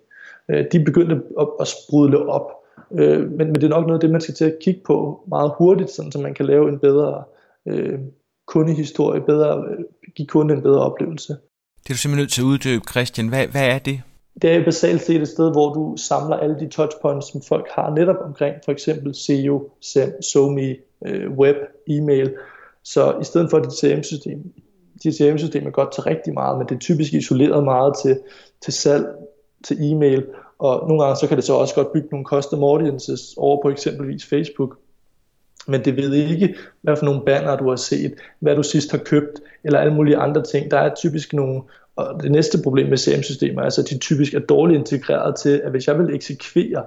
Øh, 0.50 0.64
de 0.72 0.84
begyndte 0.84 1.22
at, 1.60 1.68
sprudle 1.68 2.28
op, 2.28 2.60
Øh, 2.92 3.30
men, 3.30 3.54
det 3.54 3.64
er 3.64 3.68
nok 3.68 3.86
noget 3.86 3.98
af 3.98 4.00
det, 4.00 4.10
man 4.10 4.20
skal 4.20 4.34
til 4.34 4.44
at 4.44 4.58
kigge 4.60 4.80
på 4.86 5.24
meget 5.28 5.52
hurtigt, 5.58 5.90
sådan, 5.90 6.12
så 6.12 6.18
man 6.18 6.34
kan 6.34 6.46
lave 6.46 6.68
en 6.68 6.78
bedre 6.78 7.24
øh, 7.66 7.98
kundehistorie, 8.46 9.20
bedre, 9.20 9.64
give 10.14 10.26
kunden 10.26 10.56
en 10.56 10.62
bedre 10.62 10.80
oplevelse. 10.80 11.32
Det 11.82 11.90
er 11.90 11.94
du 11.94 11.98
simpelthen 11.98 12.22
nødt 12.22 12.32
til 12.32 12.42
at 12.42 12.44
uddybe, 12.44 12.84
Christian. 12.90 13.28
Hvad, 13.28 13.46
hvad 13.46 13.66
er 13.68 13.78
det? 13.78 14.00
Det 14.42 14.50
er 14.50 14.64
basalt 14.64 15.02
set 15.02 15.22
et 15.22 15.28
sted, 15.28 15.50
hvor 15.52 15.74
du 15.74 15.96
samler 15.96 16.36
alle 16.36 16.60
de 16.60 16.68
touchpoints, 16.68 17.32
som 17.32 17.42
folk 17.48 17.68
har 17.70 17.94
netop 17.94 18.16
omkring 18.24 18.54
for 18.64 18.72
eksempel 18.72 19.14
SEO, 19.14 19.70
SEM, 19.80 20.22
SoMe, 20.22 20.76
web, 21.38 21.56
e-mail. 21.86 22.34
Så 22.84 23.18
i 23.20 23.24
stedet 23.24 23.50
for 23.50 23.58
dit 23.58 23.72
CRM-system, 23.72 24.52
CRM-system 25.02 25.66
er 25.66 25.70
godt 25.70 25.92
til 25.92 26.02
rigtig 26.02 26.34
meget, 26.34 26.58
men 26.58 26.68
det 26.68 26.74
er 26.74 26.78
typisk 26.78 27.12
isoleret 27.12 27.64
meget 27.64 27.94
til, 28.02 28.18
til 28.62 28.72
salg, 28.72 29.06
til 29.64 29.92
e-mail, 29.92 30.26
og 30.58 30.88
nogle 30.88 31.02
gange 31.02 31.16
så 31.16 31.26
kan 31.26 31.36
det 31.36 31.44
så 31.44 31.54
også 31.54 31.74
godt 31.74 31.92
bygge 31.92 32.08
nogle 32.10 32.24
custom 32.24 32.62
audiences 32.62 33.34
over 33.36 33.62
på 33.62 33.70
eksempelvis 33.70 34.24
Facebook. 34.24 34.78
Men 35.66 35.84
det 35.84 35.96
ved 35.96 36.12
ikke, 36.12 36.54
hvad 36.82 36.96
for 36.96 37.04
nogle 37.04 37.20
banner 37.26 37.56
du 37.56 37.68
har 37.68 37.76
set, 37.76 38.14
hvad 38.40 38.56
du 38.56 38.62
sidst 38.62 38.90
har 38.90 38.98
købt, 38.98 39.40
eller 39.64 39.78
alle 39.78 39.94
mulige 39.94 40.16
andre 40.16 40.42
ting. 40.42 40.70
Der 40.70 40.78
er 40.78 40.94
typisk 40.94 41.32
nogle, 41.32 41.62
og 41.96 42.22
det 42.22 42.30
næste 42.32 42.58
problem 42.62 42.88
med 42.88 42.98
CRM-systemer 42.98 43.60
er, 43.60 43.64
altså, 43.64 43.80
at 43.80 43.90
de 43.90 43.98
typisk 43.98 44.34
er 44.34 44.38
dårligt 44.38 44.78
integreret 44.78 45.36
til, 45.36 45.60
at 45.64 45.70
hvis 45.70 45.86
jeg 45.86 45.98
vil 45.98 46.14
eksekvere 46.14 46.84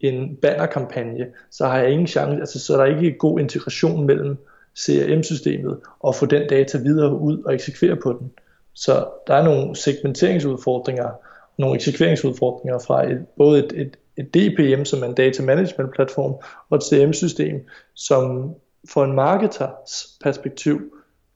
en 0.00 0.36
bannerkampagne, 0.42 1.26
så 1.50 1.66
har 1.66 1.78
jeg 1.78 1.90
ingen 1.90 2.06
chance, 2.06 2.40
altså 2.40 2.60
så 2.60 2.72
er 2.72 2.86
der 2.86 2.96
ikke 2.96 3.18
god 3.18 3.40
integration 3.40 4.06
mellem 4.06 4.36
CRM-systemet 4.78 5.80
og 6.00 6.14
få 6.14 6.26
den 6.26 6.48
data 6.48 6.78
videre 6.78 7.18
ud 7.18 7.42
og 7.42 7.54
eksekvere 7.54 7.96
på 7.96 8.12
den. 8.20 8.30
Så 8.74 9.06
der 9.26 9.34
er 9.34 9.44
nogle 9.44 9.76
segmenteringsudfordringer, 9.76 11.08
nogle 11.58 11.74
eksekveringsudfordringer 11.74 12.78
fra 12.78 13.10
et, 13.10 13.26
både 13.36 13.58
et, 13.58 13.72
et, 13.76 13.96
et 14.16 14.34
DPM, 14.34 14.84
som 14.84 15.02
er 15.02 15.06
en 15.06 15.14
data 15.14 15.42
management 15.42 15.94
platform, 15.94 16.34
og 16.70 16.76
et 16.76 16.82
CRM-system, 16.82 17.66
som 17.94 18.54
for 18.88 19.04
en 19.04 19.12
marketers 19.12 20.18
perspektiv, 20.24 20.80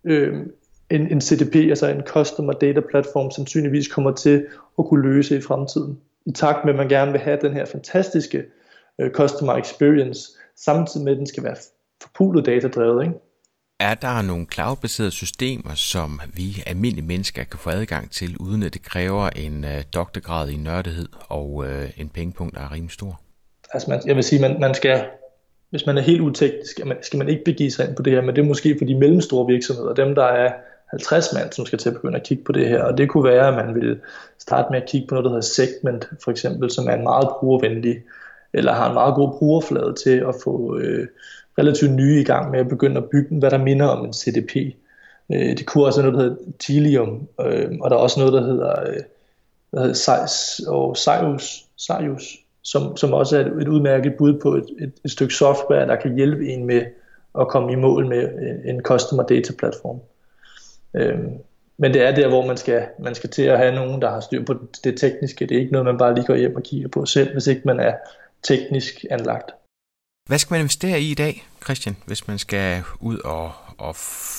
øh, 0.05 0.47
en, 0.91 1.13
en 1.13 1.21
CDP, 1.21 1.55
altså 1.55 1.87
en 1.87 2.03
Customer 2.03 2.53
Data 2.53 2.81
Platform, 2.91 3.31
sandsynligvis 3.31 3.89
kommer 3.89 4.13
til 4.13 4.47
at 4.79 4.85
kunne 4.85 5.03
løse 5.03 5.37
i 5.37 5.41
fremtiden. 5.41 6.01
I 6.27 6.33
takt 6.33 6.65
med, 6.65 6.73
at 6.73 6.79
man 6.79 6.89
gerne 6.89 7.13
vil 7.13 7.21
have 7.21 7.39
den 7.43 7.53
her 7.53 7.65
fantastiske 7.65 8.45
øh, 8.99 9.11
Customer 9.11 9.55
Experience, 9.55 10.31
samtidig 10.57 11.05
med, 11.05 11.13
at 11.13 11.19
den 11.19 11.27
skal 11.27 11.45
være 11.45 11.57
forpulet 12.03 12.47
datadrevet. 12.47 13.03
Ikke? 13.03 13.15
Er 13.81 13.95
der 13.95 14.23
nogle 14.23 14.47
cloud-baserede 14.53 15.11
systemer, 15.11 15.75
som 15.75 16.21
vi 16.35 16.63
almindelige 16.67 17.07
mennesker 17.07 17.45
kan 17.45 17.59
få 17.59 17.71
adgang 17.71 18.11
til, 18.11 18.37
uden 18.41 18.63
at 18.63 18.75
det 18.75 18.83
kræver 18.83 19.29
en 19.29 19.65
uh, 19.65 19.71
doktorgrad 19.95 20.49
i 20.49 20.57
nørdighed 20.57 21.09
og 21.29 21.55
uh, 21.55 22.01
en 22.01 22.09
pengepunkt, 22.09 22.55
der 22.55 22.61
er 22.61 22.73
rimelig 22.73 22.93
stor? 22.93 23.21
Altså 23.73 23.91
man, 23.91 24.01
jeg 24.07 24.17
vil 24.17 24.25
sige, 24.25 24.41
man, 24.41 24.61
man 24.61 24.75
skal, 24.75 25.05
hvis 25.71 25.87
man 25.87 25.99
er 25.99 26.03
helt 26.03 26.21
uteknisk, 26.21 26.81
skal 27.03 27.19
man 27.19 27.29
ikke 27.29 27.45
begive 27.45 27.71
sig 27.71 27.89
ind 27.89 27.97
på 27.97 28.03
det 28.03 28.13
her, 28.13 28.21
men 28.21 28.37
det 28.37 28.43
er 28.43 28.47
måske 28.47 28.77
for 28.79 28.85
de 28.85 28.95
mellemstore 28.95 29.47
virksomheder, 29.47 29.95
dem 29.95 30.15
der 30.15 30.25
er 30.25 30.53
50 30.91 31.33
mand, 31.35 31.53
som 31.53 31.67
skal 31.67 31.79
til 31.79 31.89
at 31.89 31.95
begynde 31.95 32.17
at 32.17 32.27
kigge 32.27 32.45
på 32.45 32.53
det 32.53 32.69
her, 32.69 32.83
og 32.83 32.99
det 32.99 33.09
kunne 33.09 33.25
være, 33.25 33.49
at 33.49 33.67
man 33.67 33.75
vil 33.75 34.01
starte 34.39 34.69
med 34.71 34.83
at 34.83 34.89
kigge 34.89 35.07
på 35.07 35.15
noget, 35.15 35.25
der 35.25 35.31
hedder 35.31 35.43
Segment, 35.43 36.09
for 36.25 36.31
eksempel, 36.31 36.71
som 36.71 36.87
er 36.89 36.95
en 36.95 37.03
meget 37.03 37.29
brugervenlig, 37.41 38.03
eller 38.53 38.73
har 38.73 38.89
en 38.89 38.95
meget 38.95 39.15
god 39.15 39.39
brugerflade 39.39 39.95
til 40.05 40.25
at 40.29 40.35
få 40.45 40.79
øh, 40.79 41.07
relativt 41.59 41.93
nye 41.93 42.21
i 42.21 42.25
gang 42.25 42.51
med 42.51 42.61
at 42.61 42.69
begynde 42.69 42.97
at 42.97 43.11
bygge 43.11 43.39
hvad 43.39 43.51
der 43.51 43.59
minder 43.59 43.87
om 43.87 44.07
en 44.07 44.13
CDP. 44.13 44.57
Øh, 45.33 45.57
det 45.59 45.67
kunne 45.67 45.85
også 45.85 46.03
være 46.03 46.13
noget, 46.13 46.25
der 46.25 46.31
hedder 46.31 46.53
Tilium, 46.59 47.29
øh, 47.41 47.71
og 47.81 47.91
der 47.91 47.97
er 47.97 48.01
også 48.01 48.21
noget, 48.21 48.33
der 48.33 48.43
hedder, 48.43 48.81
øh, 48.81 49.01
hvad 49.71 49.83
hedder 49.83 49.95
Seis 49.95 50.61
og 50.67 50.97
Seius, 50.97 51.65
Seius 51.77 52.45
som, 52.65 52.97
som 52.97 53.13
også 53.13 53.37
er 53.37 53.41
et, 53.41 53.63
et 53.63 53.69
udmærket 53.69 54.15
bud 54.19 54.41
på 54.41 54.55
et, 54.55 54.67
et, 54.81 54.93
et 55.05 55.11
stykke 55.11 55.35
software, 55.35 55.87
der 55.87 55.97
kan 55.97 56.15
hjælpe 56.15 56.49
en 56.49 56.67
med 56.67 56.83
at 57.41 57.49
komme 57.49 57.73
i 57.73 57.77
mål 57.77 58.07
med 58.07 58.29
en, 58.29 58.75
en 58.75 58.83
customer 58.83 59.23
data 59.23 59.53
platform. 59.59 60.01
Øh, 60.95 61.19
men 61.77 61.95
det 61.95 62.03
er 62.03 62.15
der, 62.15 62.29
hvor 62.29 62.47
man 62.47 62.57
skal, 62.57 62.87
man 62.99 63.15
skal 63.15 63.31
til 63.31 63.43
at 63.43 63.59
have 63.59 63.75
nogen, 63.75 64.03
der 64.03 64.11
har 64.11 64.21
styr 64.21 64.45
på 64.45 64.55
det 64.85 64.99
tekniske. 64.99 65.47
Det 65.47 65.57
er 65.57 65.61
ikke 65.61 65.73
noget, 65.73 65.85
man 65.85 65.99
bare 65.99 66.15
lige 66.15 66.27
går 66.27 66.35
hjem 66.35 66.57
og 66.57 66.63
kigger 66.63 66.89
på 66.89 67.07
selv, 67.07 67.33
hvis 67.33 67.47
ikke 67.47 67.63
man 67.65 67.81
er 67.81 67.95
teknisk 68.43 69.05
anlagt. 69.11 69.51
Hvad 70.27 70.39
skal 70.39 70.55
man 70.55 70.61
investere 70.61 71.01
i 71.01 71.11
i 71.11 71.15
dag, 71.15 71.47
Christian, 71.65 71.97
hvis 72.07 72.29
man 72.29 72.39
skal 72.39 72.83
ud 73.01 73.19
og, 73.19 73.53
og 73.79 73.97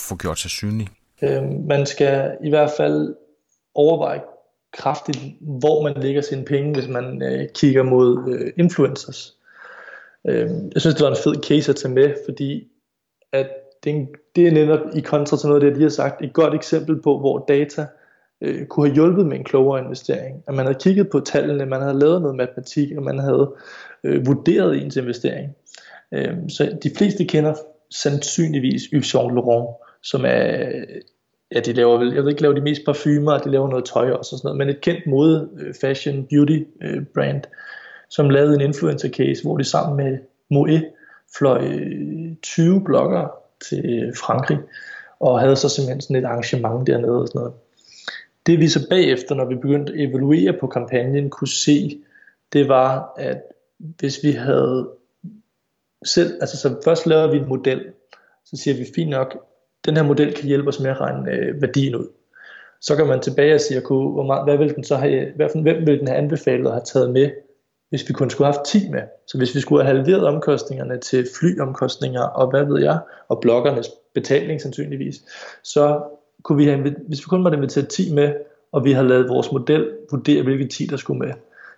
få 0.08 0.16
gjort 0.16 0.40
sig 0.40 0.52
synlig? 0.52 0.88
Øh, 1.22 1.44
man 1.68 1.86
skal 1.86 2.38
i 2.44 2.50
hvert 2.50 2.72
fald 2.78 3.16
overveje 3.76 4.22
kraftigt, 4.74 5.20
hvor 5.42 5.84
man 5.84 5.94
lægger 6.04 6.22
sine 6.22 6.46
penge, 6.46 6.74
hvis 6.74 6.88
man 6.88 7.22
øh, 7.22 7.50
kigger 7.56 7.84
mod 7.84 8.34
øh, 8.34 8.54
influencers. 8.58 9.36
Øh, 10.28 10.50
jeg 10.74 10.82
synes, 10.82 10.96
det 10.96 11.04
var 11.04 11.10
en 11.10 11.24
fed 11.24 11.44
case 11.44 11.72
at 11.72 11.76
tage 11.76 11.94
med, 11.94 12.14
fordi 12.26 12.68
at 13.32 13.50
det, 13.84 14.08
det 14.36 14.48
er 14.48 14.52
netop 14.52 14.80
i 14.96 15.02
kontra 15.02 15.38
til 15.38 15.50
noget 15.50 15.64
af 15.64 15.70
det, 15.70 15.78
de 15.78 15.84
har 15.84 15.90
sagt, 15.90 16.22
et 16.22 16.34
godt 16.34 16.54
eksempel 16.54 17.02
på, 17.02 17.20
hvor 17.20 17.46
data 17.48 17.88
øh, 18.42 18.66
kunne 18.66 18.88
have 18.88 18.96
hjulpet 18.96 19.26
med 19.26 19.38
en 19.38 19.44
klogere 19.44 19.84
investering. 19.84 20.44
At 20.48 20.54
man 20.54 20.66
havde 20.66 20.80
kigget 20.80 21.10
på 21.10 21.20
tallene, 21.20 21.66
man 21.66 21.82
havde 21.82 22.00
lavet 22.00 22.22
noget 22.22 22.38
matematik, 22.38 22.92
og 22.98 23.04
man 23.04 23.20
havde 23.20 23.56
øh, 24.04 24.28
vurderet 24.28 24.84
ens 24.84 24.96
investering. 24.96 25.56
Øh, 26.16 26.34
så 26.50 26.78
de 26.84 26.92
fleste 26.98 27.26
kender 27.26 27.54
sandsynligvis 27.92 28.82
Yves 28.94 29.08
Saint 29.08 29.36
Laurent, 29.36 29.76
som 30.04 30.26
er, 30.26 30.70
ja, 31.52 31.60
de 31.60 31.74
laver 31.74 31.98
vel, 31.98 32.14
jeg 32.14 32.24
ved 32.24 32.30
ikke, 32.30 32.42
laver 32.42 32.56
de 32.56 32.62
mest 32.62 32.82
parfumer, 32.86 33.38
de 33.38 33.52
laver 33.52 33.70
noget 33.70 33.86
tøj 33.86 34.12
også 34.12 34.36
og 34.36 34.40
sådan 34.40 34.48
noget, 34.48 34.58
men 34.58 34.70
et 34.70 34.82
kendt 34.82 35.08
mode, 35.08 35.50
øh, 35.60 35.74
fashion, 35.82 36.28
beauty 36.30 36.60
øh, 36.82 37.04
brand, 37.14 37.42
som 38.10 38.30
lavede 38.30 38.56
en 38.56 38.62
influencer 38.62 39.10
case, 39.10 39.44
hvor 39.44 39.58
de 39.58 39.64
sammen 39.64 39.98
med 39.98 40.18
Moe 40.52 40.84
fløj 41.38 41.68
øh, 41.68 42.36
20 42.44 42.84
bloggere 42.86 43.30
til 43.70 44.14
Frankrig, 44.16 44.58
og 45.20 45.40
havde 45.40 45.56
så 45.56 45.70
simpelthen 45.70 46.02
sådan 46.02 46.16
et 46.16 46.26
arrangement 46.26 46.88
dernede 46.88 47.22
og 47.22 47.28
sådan 47.28 47.40
noget. 47.40 47.54
Det 48.46 48.60
vi 48.60 48.68
så 48.68 48.90
bagefter, 48.90 49.36
når 49.36 49.46
vi 49.46 49.56
begyndte 49.56 49.94
at 49.94 50.00
evaluere 50.00 50.54
på 50.60 50.68
kampagnen, 50.68 51.30
kunne 51.30 51.48
se, 51.48 52.02
det 52.54 52.68
var, 52.68 53.14
at 53.18 53.42
hvis 53.80 54.20
vi 54.24 54.32
havde 54.32 54.90
selv, 56.06 56.38
altså 56.42 56.58
så 56.58 56.76
først 56.84 57.08
laver 57.08 57.32
vi 57.32 57.38
en 57.38 57.48
model, 57.48 57.86
så 58.46 58.58
siger 58.58 58.78
vi, 58.78 58.86
fint 58.96 59.10
nok, 59.10 59.38
den 59.86 59.96
her 59.96 60.04
model 60.04 60.34
kan 60.34 60.48
hjælpe 60.48 60.68
os 60.68 60.80
med 60.80 60.92
at 60.92 61.02
regne 61.02 61.32
øh, 61.32 61.62
værdien 61.62 61.96
ud. 61.96 62.08
Så 62.82 62.96
kan 62.96 63.08
man 63.08 63.22
tilbage 63.22 63.56
og 63.56 63.62
sige, 63.62 63.82
hvor 63.88 64.24
meget, 64.24 64.44
hvad 64.44 64.58
vil 64.58 64.76
den 64.76 64.84
så 64.84 64.96
have, 64.96 65.32
hvad, 65.36 65.62
hvem 65.62 65.88
vil 65.88 66.00
den 66.00 66.08
have 66.08 66.18
anbefalet 66.18 66.66
at 66.66 66.72
have 66.72 66.86
taget 66.86 67.10
med, 67.10 67.32
hvis 67.90 68.10
vi 68.10 68.14
kun 68.14 68.30
skulle 68.30 68.46
have 68.46 68.56
haft 68.58 68.66
10 68.66 68.90
med. 68.90 69.02
Så 69.28 69.38
hvis 69.38 69.56
vi 69.56 69.60
skulle 69.60 69.84
have 69.84 69.96
halveret 69.96 70.28
omkostningerne 70.28 71.00
til 71.00 71.28
flyomkostninger 71.40 72.22
og 72.22 72.50
hvad 72.50 72.64
ved 72.66 72.82
jeg, 72.84 73.00
og 73.28 73.40
bloggernes 73.42 73.90
betaling 74.14 74.62
sandsynligvis, 74.62 75.16
så 75.64 76.02
kunne 76.44 76.58
vi 76.58 76.66
have, 76.66 76.96
hvis 77.08 77.20
vi 77.20 77.26
kun 77.30 77.44
måtte 77.44 77.58
invitere 77.58 77.86
10 77.86 78.14
med, 78.14 78.34
og 78.72 78.86
vi 78.86 78.92
havde 78.92 79.08
lavet 79.08 79.30
vores 79.30 79.52
model 79.52 79.92
vurdere, 80.12 80.44
hvilke 80.44 80.68
10 80.68 80.86
der 80.86 80.98
skulle 80.98 81.20
med, 81.20 81.34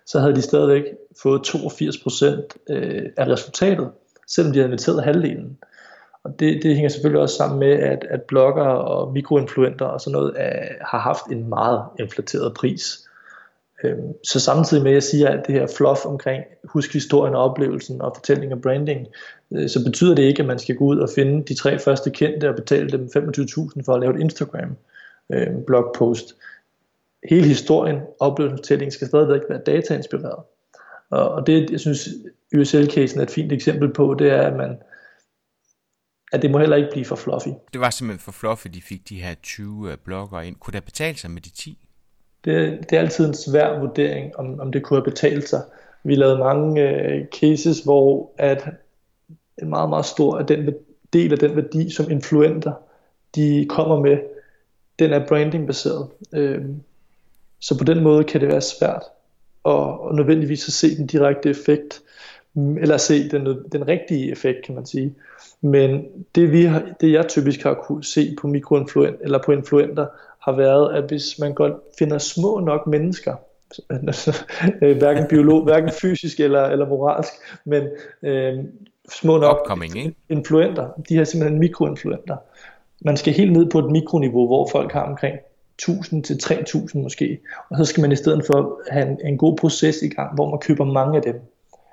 så 0.06 0.20
havde 0.20 0.34
de 0.34 0.42
stadigvæk 0.42 0.84
fået 1.22 1.48
82% 1.48 2.24
øh, 2.70 3.02
af 3.16 3.26
resultatet, 3.26 3.90
selvom 4.28 4.52
de 4.52 4.58
havde 4.58 4.68
inviteret 4.68 5.04
halvdelen. 5.04 5.58
Og 6.24 6.40
det, 6.40 6.62
det 6.62 6.74
hænger 6.74 6.88
selvfølgelig 6.88 7.20
også 7.20 7.36
sammen 7.36 7.58
med, 7.58 7.72
at, 7.72 8.06
at 8.10 8.22
blogger 8.22 8.64
og 8.64 9.12
mikroinfluenter 9.12 9.86
og 9.86 10.00
sådan 10.00 10.12
noget 10.12 10.34
er, 10.36 10.68
har 10.80 10.98
haft 10.98 11.26
en 11.30 11.48
meget 11.48 11.82
inflateret 11.98 12.54
pris. 12.54 13.08
Øhm, 13.84 14.12
så 14.24 14.40
samtidig 14.40 14.82
med 14.82 14.90
at 14.90 14.94
jeg 14.94 15.02
siger, 15.02 15.28
at 15.28 15.46
det 15.46 15.54
her 15.54 15.66
fluff 15.76 16.06
omkring 16.06 16.44
husk 16.64 16.92
historien 16.92 17.34
og 17.34 17.42
oplevelsen 17.42 18.02
og 18.02 18.12
fortælling 18.16 18.52
og 18.52 18.62
branding, 18.62 19.06
øh, 19.52 19.68
så 19.68 19.84
betyder 19.84 20.14
det 20.14 20.22
ikke, 20.22 20.42
at 20.42 20.48
man 20.48 20.58
skal 20.58 20.76
gå 20.76 20.84
ud 20.84 20.98
og 20.98 21.08
finde 21.14 21.44
de 21.44 21.54
tre 21.54 21.78
første 21.78 22.10
kendte 22.10 22.48
og 22.48 22.56
betale 22.56 22.90
dem 22.90 23.10
25.000 23.16 23.82
for 23.84 23.94
at 23.94 24.00
lave 24.00 24.14
et 24.14 24.20
Instagram 24.20 24.76
øh, 25.32 25.48
blogpost. 25.66 26.34
Hele 27.28 27.46
historien, 27.46 28.00
oplevelsen 28.20 28.54
og 28.54 28.58
fortællingen 28.58 28.92
skal 28.92 29.06
stadigvæk 29.06 29.40
være 29.48 29.60
datainspireret. 29.66 30.44
Og, 31.10 31.30
og 31.30 31.46
det, 31.46 31.70
jeg 31.70 31.80
synes, 31.80 32.08
USL-casen 32.56 33.18
er 33.18 33.22
et 33.22 33.30
fint 33.30 33.52
eksempel 33.52 33.92
på, 33.92 34.14
det 34.18 34.30
er, 34.30 34.42
at 34.42 34.56
man 34.56 34.78
at 36.32 36.42
det 36.42 36.50
må 36.50 36.58
heller 36.58 36.76
ikke 36.76 36.88
blive 36.92 37.04
for 37.04 37.16
fluffy. 37.16 37.48
Det 37.72 37.80
var 37.80 37.90
simpelthen 37.90 38.24
for 38.24 38.32
fluffy, 38.32 38.66
de 38.74 38.82
fik 38.82 39.08
de 39.08 39.22
her 39.22 39.34
20 39.42 39.90
øh, 39.92 39.98
blogger 40.04 40.40
ind. 40.40 40.56
Kunne 40.56 40.72
det 40.72 40.84
betale 40.84 41.18
sig 41.18 41.30
med 41.30 41.42
de 41.42 41.50
10? 41.50 41.78
Det, 42.44 42.78
det 42.90 42.96
er 42.96 43.00
altid 43.00 43.26
en 43.26 43.34
svær 43.34 43.78
vurdering, 43.78 44.36
om, 44.36 44.60
om 44.60 44.72
det 44.72 44.82
kunne 44.82 44.96
have 44.96 45.10
betalt 45.10 45.48
sig. 45.48 45.62
Vi 46.04 46.14
lavede 46.14 46.38
mange 46.38 46.88
øh, 46.88 47.26
cases, 47.40 47.80
hvor 47.80 48.30
at 48.38 48.68
en 49.62 49.68
meget, 49.68 49.88
meget 49.88 50.06
stor 50.06 50.38
af 50.38 50.46
den 50.46 50.74
del 51.12 51.32
af 51.32 51.38
den 51.38 51.56
værdi, 51.56 51.90
som 51.90 52.10
influenter 52.10 52.72
de 53.34 53.66
kommer 53.68 54.00
med, 54.00 54.18
den 54.98 55.12
er 55.12 55.26
brandingbaseret. 55.26 56.08
Øh, 56.32 56.64
så 57.58 57.78
på 57.78 57.84
den 57.84 58.02
måde 58.02 58.24
kan 58.24 58.40
det 58.40 58.48
være 58.48 58.60
svært 58.60 59.02
at, 59.68 60.08
at 60.08 60.14
nødvendigvis 60.14 60.68
at 60.68 60.72
se 60.72 60.96
den 60.96 61.06
direkte 61.06 61.50
effekt, 61.50 62.02
eller 62.56 62.96
se 62.96 63.28
den, 63.28 63.46
den 63.72 63.88
rigtige 63.88 64.30
effekt, 64.32 64.64
kan 64.66 64.74
man 64.74 64.86
sige. 64.86 65.14
Men 65.60 66.04
det, 66.34 66.52
vi 66.52 66.64
har, 66.64 66.82
det 67.00 67.12
jeg 67.12 67.28
typisk 67.28 67.62
har 67.62 67.74
kunne 67.74 68.04
se 68.04 68.36
på 68.40 68.46
mikroinfluenter, 68.46 69.18
eller 69.22 69.38
på 69.44 69.52
influenter, 69.52 70.06
har 70.42 70.52
været, 70.56 70.94
at 70.94 71.04
hvis 71.04 71.38
man 71.38 71.54
godt 71.54 71.72
finder 71.98 72.18
små 72.18 72.60
nok 72.60 72.86
mennesker, 72.86 73.34
øh, 74.82 74.96
hverken 74.96 75.26
biolog, 75.28 75.64
hverken 75.64 75.90
fysisk 75.90 76.40
eller, 76.40 76.64
eller 76.64 76.88
moralsk, 76.88 77.32
men 77.64 77.88
øh, 78.22 78.58
små 79.12 79.38
nok 79.38 79.60
Upcoming, 79.60 79.96
ikke? 79.96 80.14
influenter, 80.28 80.88
de 81.08 81.14
her 81.14 81.24
simpelthen 81.24 81.60
mikroinfluenter. 81.60 82.36
Man 83.04 83.16
skal 83.16 83.32
helt 83.32 83.52
ned 83.52 83.70
på 83.70 83.78
et 83.78 83.92
mikroniveau, 83.92 84.46
hvor 84.46 84.68
folk 84.72 84.92
har 84.92 85.02
omkring 85.02 85.36
1000 85.78 86.24
til 86.24 86.38
3000 86.38 87.02
måske, 87.02 87.38
og 87.70 87.76
så 87.76 87.84
skal 87.84 88.00
man 88.00 88.12
i 88.12 88.16
stedet 88.16 88.46
for 88.46 88.80
have 88.90 89.10
en, 89.10 89.18
en 89.24 89.38
god 89.38 89.56
proces 89.56 90.02
i 90.02 90.08
gang, 90.08 90.34
hvor 90.34 90.50
man 90.50 90.58
køber 90.58 90.84
mange 90.84 91.16
af 91.16 91.22
dem. 91.22 91.40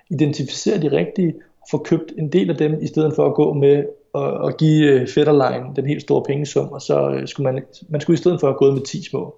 Identificere 0.09 0.81
de 0.81 0.91
rigtige, 0.91 1.33
og 1.61 1.67
få 1.71 1.77
købt 1.77 2.13
en 2.17 2.31
del 2.31 2.49
af 2.49 2.57
dem, 2.57 2.81
i 2.81 2.87
stedet 2.87 3.15
for 3.15 3.25
at 3.25 3.33
gå 3.33 3.53
med 3.53 3.83
og, 4.13 4.31
og 4.31 4.57
give 4.57 4.91
øh, 4.91 5.07
Fetterline 5.07 5.65
den 5.75 5.85
helt 5.85 6.01
store 6.01 6.23
pengesum, 6.23 6.67
og 6.67 6.81
så 6.81 7.09
øh, 7.09 7.27
skulle 7.27 7.53
man, 7.53 7.63
man 7.89 8.01
skulle 8.01 8.15
i 8.15 8.17
stedet 8.17 8.39
for 8.39 8.47
have 8.47 8.57
gået 8.57 8.73
med 8.73 8.81
10 8.81 9.03
små. 9.03 9.35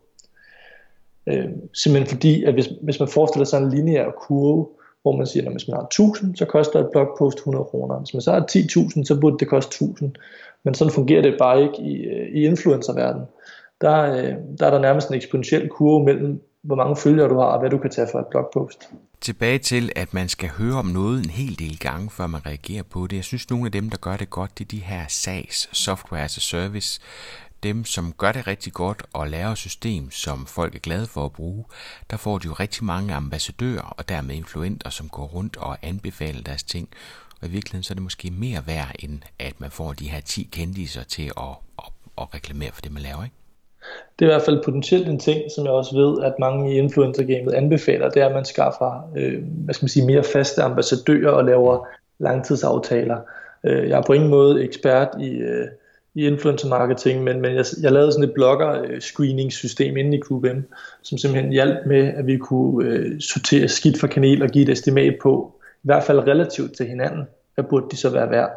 Øh, 1.27 1.45
simpelthen 1.73 2.07
fordi, 2.07 2.43
at 2.43 2.53
hvis, 2.53 2.69
hvis 2.81 2.99
man 2.99 3.09
forestiller 3.09 3.45
sig 3.45 3.57
en 3.57 3.69
lineær 3.69 4.11
kurve, 4.11 4.67
hvor 5.01 5.17
man 5.17 5.27
siger, 5.27 5.45
at 5.45 5.51
hvis 5.51 5.67
man 5.67 5.77
har 5.77 5.83
1000, 5.83 6.35
så 6.35 6.45
koster 6.45 6.79
et 6.79 6.89
blogpost 6.91 7.37
100 7.37 7.65
kroner. 7.65 7.99
Hvis 7.99 8.13
man 8.13 8.21
så 8.21 8.31
har 8.31 8.45
10.000, 8.51 9.03
så 9.03 9.17
burde 9.21 9.37
det 9.39 9.47
koste 9.47 9.69
1000. 9.69 10.15
Men 10.63 10.73
sådan 10.73 10.93
fungerer 10.93 11.21
det 11.21 11.35
bare 11.39 11.63
ikke 11.63 11.81
i, 11.81 11.95
øh, 11.95 12.27
i 12.35 12.45
influencerverdenen. 12.45 13.27
Der, 13.81 14.01
øh, 14.01 14.33
der 14.59 14.65
er 14.65 14.71
der 14.71 14.79
nærmest 14.79 15.09
en 15.09 15.15
eksponentiel 15.15 15.69
kurve 15.69 16.05
mellem, 16.05 16.41
hvor 16.61 16.75
mange 16.75 16.95
følgere 16.95 17.29
du 17.29 17.35
har, 17.39 17.45
og 17.45 17.59
hvad 17.59 17.69
du 17.69 17.77
kan 17.77 17.91
tage 17.91 18.07
for 18.11 18.19
et 18.19 18.27
blogpost. 18.31 18.89
Tilbage 19.21 19.59
til, 19.59 19.91
at 19.95 20.13
man 20.13 20.29
skal 20.29 20.49
høre 20.49 20.75
om 20.75 20.85
noget 20.85 21.23
en 21.23 21.29
hel 21.29 21.59
del 21.59 21.79
gange, 21.79 22.09
før 22.09 22.27
man 22.27 22.45
reagerer 22.45 22.83
på 22.83 23.07
det. 23.07 23.15
Jeg 23.15 23.23
synes, 23.23 23.49
nogle 23.49 23.65
af 23.65 23.71
dem, 23.71 23.89
der 23.89 23.97
gør 23.97 24.17
det 24.17 24.29
godt, 24.29 24.57
det 24.57 24.63
er 24.63 24.67
de 24.67 24.83
her 24.83 25.05
SaaS, 25.07 25.69
Software 25.71 26.23
as 26.23 26.37
a 26.37 26.39
Service, 26.39 27.01
dem, 27.63 27.85
som 27.85 28.13
gør 28.13 28.31
det 28.31 28.47
rigtig 28.47 28.73
godt 28.73 29.03
og 29.13 29.27
laver 29.27 29.55
system, 29.55 30.11
som 30.11 30.45
folk 30.45 30.75
er 30.75 30.79
glade 30.79 31.05
for 31.05 31.25
at 31.25 31.31
bruge, 31.31 31.65
der 32.09 32.17
får 32.17 32.37
de 32.37 32.47
jo 32.47 32.53
rigtig 32.53 32.83
mange 32.83 33.13
ambassadører 33.13 33.95
og 33.97 34.09
dermed 34.09 34.35
influenter, 34.35 34.89
som 34.89 35.09
går 35.09 35.25
rundt 35.25 35.57
og 35.57 35.77
anbefaler 35.81 36.41
deres 36.41 36.63
ting. 36.63 36.89
Og 37.41 37.47
i 37.47 37.51
virkeligheden 37.51 37.83
så 37.83 37.93
er 37.93 37.95
det 37.95 38.03
måske 38.03 38.31
mere 38.31 38.67
værd, 38.67 38.95
end 38.99 39.19
at 39.39 39.59
man 39.59 39.71
får 39.71 39.93
de 39.93 40.09
her 40.09 40.19
10 40.19 40.49
kendiser 40.51 41.03
til 41.03 41.31
at, 41.37 41.55
at, 41.77 41.91
at 42.17 42.33
reklamere 42.33 42.71
for 42.73 42.81
det, 42.81 42.91
man 42.91 43.03
laver. 43.03 43.23
Ikke? 43.23 43.35
Det 44.19 44.25
er 44.25 44.29
i 44.29 44.33
hvert 44.33 44.45
fald 44.45 44.63
potentielt 44.63 45.07
en 45.07 45.19
ting, 45.19 45.41
som 45.55 45.65
jeg 45.65 45.73
også 45.73 45.95
ved, 45.95 46.23
at 46.23 46.33
mange 46.39 46.73
i 46.73 46.77
influencer-gamet 46.77 47.53
anbefaler, 47.53 48.09
det 48.09 48.21
er, 48.21 48.27
at 48.27 48.35
man 48.35 48.45
skaffer 48.45 49.11
øh, 49.17 49.43
hvad 49.43 49.73
skal 49.73 49.83
man 49.83 49.89
sige, 49.89 50.05
mere 50.05 50.23
faste 50.23 50.61
ambassadører 50.61 51.31
og 51.31 51.45
laver 51.45 51.87
langtidsaftaler. 52.19 53.17
Øh, 53.63 53.89
jeg 53.89 53.97
er 53.97 54.03
på 54.03 54.13
ingen 54.13 54.29
måde 54.29 54.63
ekspert 54.63 55.07
i, 55.19 55.29
øh, 55.29 55.67
i 56.15 56.27
influencer 56.27 56.67
marketing, 56.67 57.23
men, 57.23 57.41
men 57.41 57.55
jeg, 57.55 57.65
jeg 57.81 57.91
lavede 57.91 58.11
sådan 58.11 58.29
et 58.29 58.33
blogger 58.33 58.81
øh, 58.81 59.01
screening 59.01 59.53
system 59.53 59.97
inde 59.97 60.17
i 60.17 60.21
QBM, 60.21 60.59
som 61.01 61.17
simpelthen 61.17 61.51
hjalp 61.51 61.85
med, 61.85 62.13
at 62.15 62.27
vi 62.27 62.37
kunne 62.37 62.89
øh, 62.89 63.19
sortere 63.19 63.67
skidt 63.67 63.99
fra 63.99 64.07
kanel 64.07 64.43
og 64.43 64.49
give 64.49 64.63
et 64.63 64.69
estimat 64.69 65.15
på, 65.21 65.55
i 65.83 65.87
hvert 65.87 66.03
fald 66.03 66.19
relativt 66.19 66.77
til 66.77 66.85
hinanden, 66.85 67.27
hvad 67.55 67.65
burde 67.69 67.85
de 67.91 67.97
så 67.97 68.09
være 68.09 68.29
værd. 68.29 68.51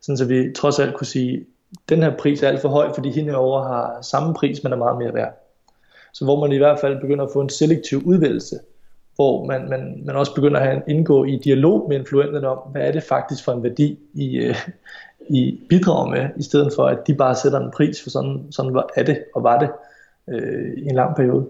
Sådan 0.00 0.16
så 0.16 0.24
vi 0.24 0.52
trods 0.52 0.78
alt 0.78 0.94
kunne 0.94 1.06
sige, 1.06 1.44
den 1.88 2.02
her 2.02 2.16
pris 2.16 2.42
er 2.42 2.48
alt 2.48 2.60
for 2.60 2.68
høj, 2.68 2.94
fordi 2.94 3.10
hende 3.10 3.36
over 3.36 3.62
har 3.62 4.02
samme 4.02 4.34
pris, 4.34 4.62
men 4.62 4.72
er 4.72 4.76
meget 4.76 4.98
mere 4.98 5.14
værd. 5.14 5.32
Så 6.14 6.24
hvor 6.24 6.40
man 6.40 6.52
i 6.52 6.58
hvert 6.58 6.78
fald 6.80 7.00
begynder 7.00 7.24
at 7.24 7.30
få 7.32 7.40
en 7.40 7.48
selektiv 7.48 8.02
udvælgelse, 8.04 8.58
hvor 9.14 9.46
man, 9.46 9.68
man, 9.68 10.02
man 10.06 10.16
også 10.16 10.34
begynder 10.34 10.60
at 10.60 10.66
have 10.66 10.76
en, 10.76 10.96
indgå 10.96 11.24
i 11.24 11.40
dialog 11.44 11.88
med 11.88 11.98
influenterne 11.98 12.48
om, 12.48 12.58
hvad 12.72 12.82
er 12.82 12.92
det 12.92 13.02
faktisk 13.02 13.44
for 13.44 13.52
en 13.52 13.62
værdi, 13.62 13.98
I, 14.14 14.36
øh, 14.36 14.56
I 15.30 15.60
bidrager 15.68 16.10
med, 16.10 16.28
i 16.36 16.42
stedet 16.42 16.72
for 16.76 16.86
at 16.86 16.98
de 17.06 17.14
bare 17.14 17.34
sætter 17.34 17.60
en 17.60 17.70
pris, 17.70 18.02
for 18.02 18.10
sådan, 18.10 18.46
sådan 18.50 18.82
er 18.96 19.02
det 19.02 19.24
og 19.34 19.42
var 19.42 19.58
det 19.58 19.70
øh, 20.28 20.72
i 20.76 20.84
en 20.88 20.94
lang 20.94 21.16
periode. 21.16 21.48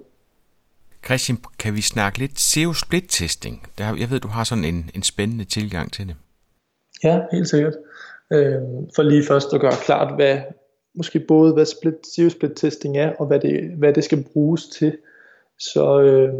Christian, 1.04 1.38
kan 1.58 1.74
vi 1.74 1.80
snakke 1.80 2.18
lidt 2.18 2.40
SEO-split-testing? 2.40 3.66
Jeg 3.78 4.10
ved, 4.10 4.20
du 4.20 4.28
har 4.28 4.44
sådan 4.44 4.64
en, 4.64 4.90
en 4.94 5.02
spændende 5.02 5.44
tilgang 5.44 5.92
til 5.92 6.06
det. 6.08 6.16
Ja, 7.04 7.20
helt 7.32 7.48
sikkert. 7.48 7.74
Øh, 8.32 8.62
for 8.96 9.02
lige 9.02 9.24
først 9.24 9.54
at 9.54 9.60
gøre 9.60 9.76
klart, 9.84 10.14
hvad 10.14 10.38
måske 10.94 11.20
både 11.20 11.52
hvad 11.52 11.64
split, 11.64 12.06
SEO 12.06 12.28
split 12.28 12.52
testing 12.56 12.98
er, 12.98 13.12
og 13.12 13.26
hvad 13.26 13.40
det, 13.40 13.70
hvad 13.70 13.92
det 13.92 14.04
skal 14.04 14.24
bruges 14.32 14.68
til. 14.68 14.98
Så 15.58 16.00
øh, 16.00 16.34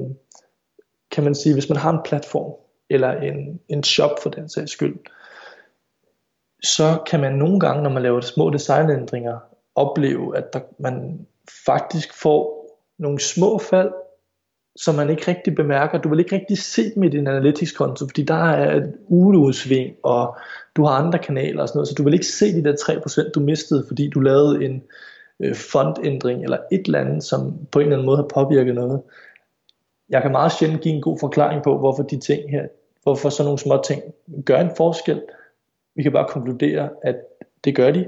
kan 1.11 1.25
man 1.25 1.35
sige, 1.35 1.53
hvis 1.53 1.69
man 1.69 1.79
har 1.79 1.93
en 1.93 2.05
platform, 2.05 2.53
eller 2.91 3.13
en, 3.13 3.61
en 3.69 3.83
shop 3.83 4.23
for 4.23 4.31
den 4.31 4.49
sags 4.49 4.73
skyld, 4.73 4.97
så 6.63 6.99
kan 7.07 7.21
man 7.21 7.33
nogle 7.33 7.61
gange, 7.61 7.83
når 7.83 7.91
man 7.91 8.03
laver 8.03 8.21
små 8.21 8.51
designændringer, 8.51 9.39
opleve, 9.75 10.37
at 10.37 10.53
der, 10.53 10.61
man 10.79 11.27
faktisk 11.67 12.15
får 12.15 12.67
nogle 12.99 13.21
små 13.21 13.59
fald, 13.59 13.93
som 14.77 14.95
man 14.95 15.11
ikke 15.11 15.29
rigtig 15.29 15.55
bemærker. 15.55 15.99
Du 15.99 16.09
vil 16.09 16.19
ikke 16.19 16.35
rigtig 16.35 16.59
se 16.59 16.95
dem 16.95 17.03
i 17.03 17.09
din 17.09 17.27
analytics-konto, 17.27 18.07
fordi 18.07 18.23
der 18.23 18.35
er 18.35 18.77
et 18.77 18.95
ugeudsving, 19.09 19.95
og 20.03 20.37
du 20.77 20.85
har 20.85 20.93
andre 20.93 21.19
kanaler 21.19 21.63
og 21.63 21.69
sådan 21.69 21.79
noget, 21.79 21.89
så 21.89 21.95
du 21.95 22.05
vil 22.05 22.15
ikke 22.15 22.27
se 22.27 22.55
de 22.55 22.65
der 22.65 22.73
3%, 23.27 23.31
du 23.31 23.41
mistede, 23.41 23.85
fordi 23.87 24.09
du 24.09 24.21
lavede 24.21 24.65
en 24.65 24.83
øh, 25.41 25.55
fondændring 25.55 26.43
eller 26.43 26.59
et 26.73 26.87
eller 26.87 27.01
andet, 27.01 27.25
som 27.25 27.59
på 27.73 27.79
en 27.79 27.83
eller 27.83 27.97
anden 27.97 28.07
måde 28.07 28.17
har 28.17 28.29
påvirket 28.35 28.75
noget. 28.75 29.03
Jeg 30.09 30.23
kan 30.23 30.33
meget 30.33 30.53
sjældent 30.53 30.83
give 30.83 30.95
en 30.95 31.03
god 31.03 31.19
forklaring 31.21 31.63
på, 31.63 31.79
hvorfor 31.79 32.03
de 32.03 32.21
ting 32.21 32.51
her, 32.51 32.67
hvorfor 33.03 33.29
sådan 33.29 33.45
nogle 33.45 33.59
små 33.59 33.83
ting 33.87 34.03
gør 34.45 34.61
en 34.61 34.71
forskel. 34.77 35.23
Vi 35.97 36.03
kan 36.03 36.13
bare 36.13 36.29
konkludere, 36.29 36.89
at 37.03 37.17
det 37.65 37.77
gør 37.77 37.91
de. 37.91 38.07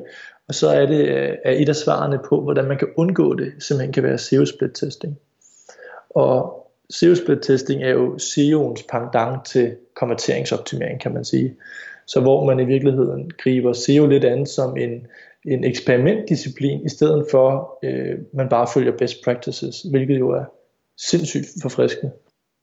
Og 0.48 0.54
så 0.54 0.68
er 0.68 0.86
det 0.86 1.08
øh, 1.08 1.36
er 1.44 1.52
et 1.52 1.68
af 1.68 1.76
svarene 1.76 2.18
på, 2.28 2.40
hvordan 2.40 2.64
man 2.64 2.78
kan 2.78 2.88
undgå 2.96 3.34
det, 3.34 3.52
simpelthen 3.58 3.92
kan 3.92 4.02
være 4.02 4.18
SEO 4.18 4.44
split 4.44 4.70
testing. 4.74 5.18
Og 6.10 6.66
SEO 6.90 7.14
split 7.14 7.38
testing 7.42 7.82
er 7.82 7.90
jo 7.90 8.16
SEO'ens 8.16 8.86
pendant 8.92 9.46
til 9.46 9.76
konverteringsoptimering, 9.94 11.00
kan 11.00 11.14
man 11.14 11.24
sige. 11.24 11.56
Så 12.06 12.20
hvor 12.20 12.44
man 12.44 12.60
i 12.60 12.64
virkeligheden 12.64 13.30
griber 13.38 13.72
SEO 13.72 14.06
lidt 14.06 14.24
an 14.24 14.46
som 14.46 14.76
en, 14.76 15.06
en 15.44 15.64
eksperimentdisciplin, 15.64 16.86
i 16.86 16.88
stedet 16.88 17.26
for 17.30 17.78
øh, 17.82 18.18
man 18.32 18.48
bare 18.48 18.66
følger 18.74 18.96
best 18.96 19.24
practices, 19.24 19.82
hvilket 19.82 20.18
jo 20.18 20.30
er 20.30 20.44
sindssygt 20.96 21.46
forfriskende. 21.62 22.12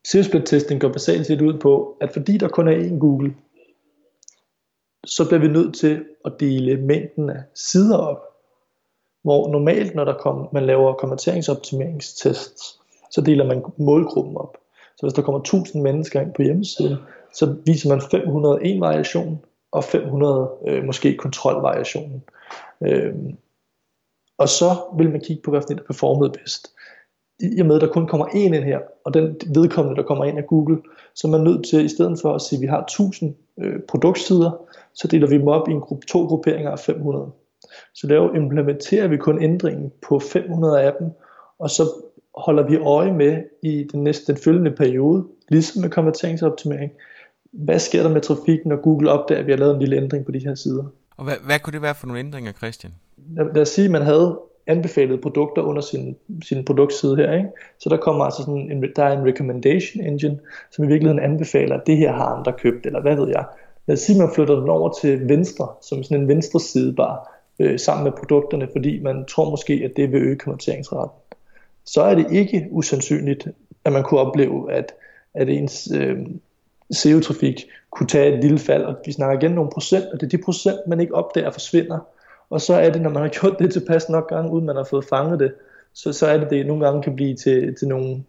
SEO 0.06 0.24
split 0.24 0.46
testing 0.46 0.82
går 0.82 0.90
basalt 0.90 1.26
set 1.26 1.42
ud 1.42 1.60
på, 1.60 1.98
at 2.02 2.14
fordi 2.14 2.38
der 2.38 2.48
kun 2.48 2.68
er 2.68 2.90
én 2.90 2.98
Google, 3.00 3.36
så 5.06 5.28
bliver 5.28 5.40
vi 5.40 5.48
nødt 5.48 5.76
til 5.76 6.06
at 6.26 6.34
dele 6.40 6.78
mængden 6.78 7.30
af 7.30 7.44
sider 7.56 7.98
op. 7.98 8.22
Hvor 9.24 9.52
normalt, 9.52 9.96
når 9.96 10.04
der 10.04 10.18
kom, 10.18 10.48
man 10.54 10.66
laver 10.66 10.94
konverteringsoptimeringstests, 10.94 12.80
så 13.12 13.22
deler 13.22 13.46
man 13.46 13.64
målgruppen 13.78 14.38
op. 14.38 14.58
Så 14.98 15.06
hvis 15.06 15.14
der 15.14 15.22
kommer 15.22 15.40
1000 15.40 15.84
mennesker 15.84 16.22
ind 16.22 16.34
på 16.34 16.42
hjemmesiden, 16.42 16.96
så 17.34 17.56
viser 17.66 17.90
man 17.90 18.02
500 18.12 18.60
en 18.64 18.82
variation 18.82 19.46
og 19.72 19.84
500 19.84 20.50
øh, 20.68 20.84
måske 20.84 21.18
kontrolvariationen. 21.18 22.24
Øh, 22.82 23.14
og 24.38 24.50
så 24.50 24.66
vil 24.98 25.12
man 25.12 25.22
kigge 25.22 25.42
på, 25.42 25.52
hvad 25.52 25.62
der 25.62 25.84
performede 25.88 26.30
bedst. 26.30 26.72
I 27.40 27.60
og 27.60 27.66
med, 27.66 27.76
at 27.76 27.82
der 27.82 27.88
kun 27.88 28.08
kommer 28.08 28.26
en 28.26 28.54
ind 28.54 28.64
her, 28.64 28.80
og 29.06 29.14
den 29.14 29.36
vedkommende, 29.56 30.02
der 30.02 30.08
kommer 30.08 30.26
ind 30.26 30.38
af 30.38 30.48
Google, 30.48 30.82
så 31.16 31.28
er 31.28 31.32
man 31.32 31.42
nødt 31.42 31.68
til, 31.68 31.86
i 31.86 31.90
stedet 31.90 32.20
for 32.22 32.36
at 32.36 32.42
sige, 32.42 32.58
at 32.58 32.62
vi 32.62 32.68
har 32.68 32.82
1000 32.82 33.36
øh, 33.60 33.80
produktsider, 33.88 34.52
så 34.94 35.08
deler 35.08 35.28
vi 35.28 35.38
dem 35.38 35.48
op 35.48 35.68
i 35.68 35.72
en 35.72 35.82
gruppe, 35.82 36.06
to 36.06 36.26
grupperinger 36.26 36.72
af 36.72 36.80
500. 36.80 37.32
Så 37.94 38.08
der 38.08 38.36
implementerer 38.36 39.08
vi 39.08 39.18
kun 39.18 39.44
ændringen 39.44 39.92
på 40.08 40.20
500 40.20 40.82
af 40.82 40.94
dem, 41.00 41.08
og 41.60 41.70
så 41.70 41.84
holder 42.38 42.68
vi 42.68 42.78
øje 42.78 43.14
med 43.14 43.44
i 43.62 43.88
den 43.92 44.04
næste 44.04 44.34
den 44.34 44.42
følgende 44.42 44.72
periode, 44.72 45.26
ligesom 45.50 45.82
med 45.82 45.90
konverteringsoptimering, 45.90 46.92
hvad 47.52 47.80
sker 47.80 48.04
der 48.04 48.10
med 48.10 48.22
trafikken, 48.22 48.70
når 48.70 48.82
Google 48.82 49.12
opdager, 49.12 49.40
at 49.40 49.46
vi 49.46 49.52
har 49.52 49.58
lavet 49.58 49.74
en 49.74 49.80
lille 49.80 49.98
ændring 49.98 50.26
på 50.26 50.32
de 50.32 50.40
her 50.40 50.56
sider. 50.56 50.84
Og 51.18 51.24
hvad, 51.24 51.36
hvad 51.46 51.60
kunne 51.60 51.74
det 51.74 51.82
være 51.82 51.96
for 51.96 52.08
nogle 52.08 52.20
ændringer, 52.20 52.52
Christian? 52.52 52.94
Lad 53.36 53.62
os 53.62 53.70
sige, 53.70 53.86
at 53.86 53.92
man 53.92 54.02
havde 54.02 54.40
anbefalet 54.68 55.22
produkter 55.22 55.62
under 55.62 55.82
sin, 55.82 56.16
sin 56.44 56.66
produktside 56.66 57.16
her. 57.16 57.34
Ikke? 57.34 57.50
Så 57.80 57.90
der 57.90 57.98
kommer 57.98 58.26
altså 58.26 58.42
sådan 58.42 58.72
en, 58.72 58.86
der 58.96 59.04
er 59.04 59.20
en 59.20 59.28
recommendation 59.28 60.06
engine, 60.06 60.40
som 60.72 60.86
i 60.86 60.88
virkeligheden 60.88 61.24
anbefaler, 61.24 61.76
at 61.76 61.88
det 61.88 61.98
her 61.98 62.12
har 62.12 62.26
andre 62.26 62.54
købt, 62.54 62.86
eller 62.86 63.02
hvad 63.02 63.16
ved 63.16 63.28
jeg. 63.28 63.46
Lad 63.88 63.94
os 63.94 64.00
sige, 64.00 64.16
at 64.16 64.20
man 64.20 64.36
flytter 64.36 64.60
den 64.60 64.70
over 64.70 64.94
til 65.02 65.30
venstre, 65.30 65.68
som 65.82 66.04
sådan 66.04 66.22
en 66.22 66.28
venstre 66.28 66.60
sidebar, 66.60 67.32
øh, 67.60 67.80
sammen 67.80 68.04
med 68.04 68.12
produkterne, 68.12 68.68
fordi 68.72 69.00
man 69.04 69.26
tror 69.26 69.50
måske, 69.50 69.82
at 69.86 69.92
det 69.96 70.12
vil 70.12 70.22
øge 70.22 70.36
konverteringsraten. 70.36 71.12
Så 71.86 72.02
er 72.02 72.16
det 72.16 72.32
ikke 72.32 72.68
usandsynligt, 72.72 73.48
at 73.86 73.94
man 73.94 74.04
kunne 74.04 74.20
opleve, 74.20 74.72
at, 74.72 74.94
at 75.34 75.50
ens 75.50 75.90
øh, 75.96 76.18
SEO-trafik 76.92 77.66
kunne 77.90 78.08
tage 78.08 78.36
et 78.36 78.44
lille 78.44 78.60
fald, 78.60 78.84
og 78.84 78.96
vi 79.06 79.12
snakker 79.12 79.40
igen 79.40 79.56
nogle 79.56 79.72
procent, 79.72 80.06
og 80.06 80.22
det 80.22 80.26
er 80.26 80.38
de 80.38 80.44
procent, 80.44 80.80
man 80.88 81.00
ikke 81.00 81.16
opdager 81.16 81.52
forsvinder. 81.52 82.00
Og 82.50 82.62
så 82.62 82.74
er 82.74 82.90
det, 82.90 83.02
når 83.02 83.10
man 83.10 83.22
har 83.22 83.30
gjort 83.40 83.60
det 83.60 83.74
tilpas 83.74 84.10
nok 84.10 84.30
gange, 84.30 84.52
uden 84.52 84.66
man 84.66 84.76
har 84.76 84.84
fået 84.84 85.06
fanget 85.06 85.40
det, 85.40 85.54
så, 85.94 86.14
så 86.14 86.28
er 86.28 86.38
det, 86.38 86.50
det 86.50 86.68
nogle 86.68 86.86
gange 86.86 87.04
kan 87.04 87.16
blive 87.16 87.36
til, 87.36 87.76
til 87.76 87.88
nogle... 87.88 88.24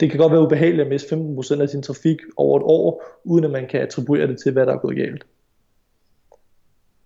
Det 0.00 0.10
kan 0.10 0.20
godt 0.20 0.32
være 0.32 0.42
ubehageligt 0.42 0.82
at 0.82 0.88
miste 0.88 1.14
15% 1.14 1.60
af 1.60 1.68
sin 1.68 1.82
trafik 1.82 2.16
over 2.36 2.58
et 2.58 2.62
år, 2.64 3.04
uden 3.24 3.44
at 3.44 3.50
man 3.50 3.66
kan 3.68 3.80
attribuere 3.80 4.26
det 4.26 4.38
til, 4.42 4.52
hvad 4.52 4.66
der 4.66 4.72
er 4.72 4.78
gået 4.78 4.96
galt. 4.96 5.26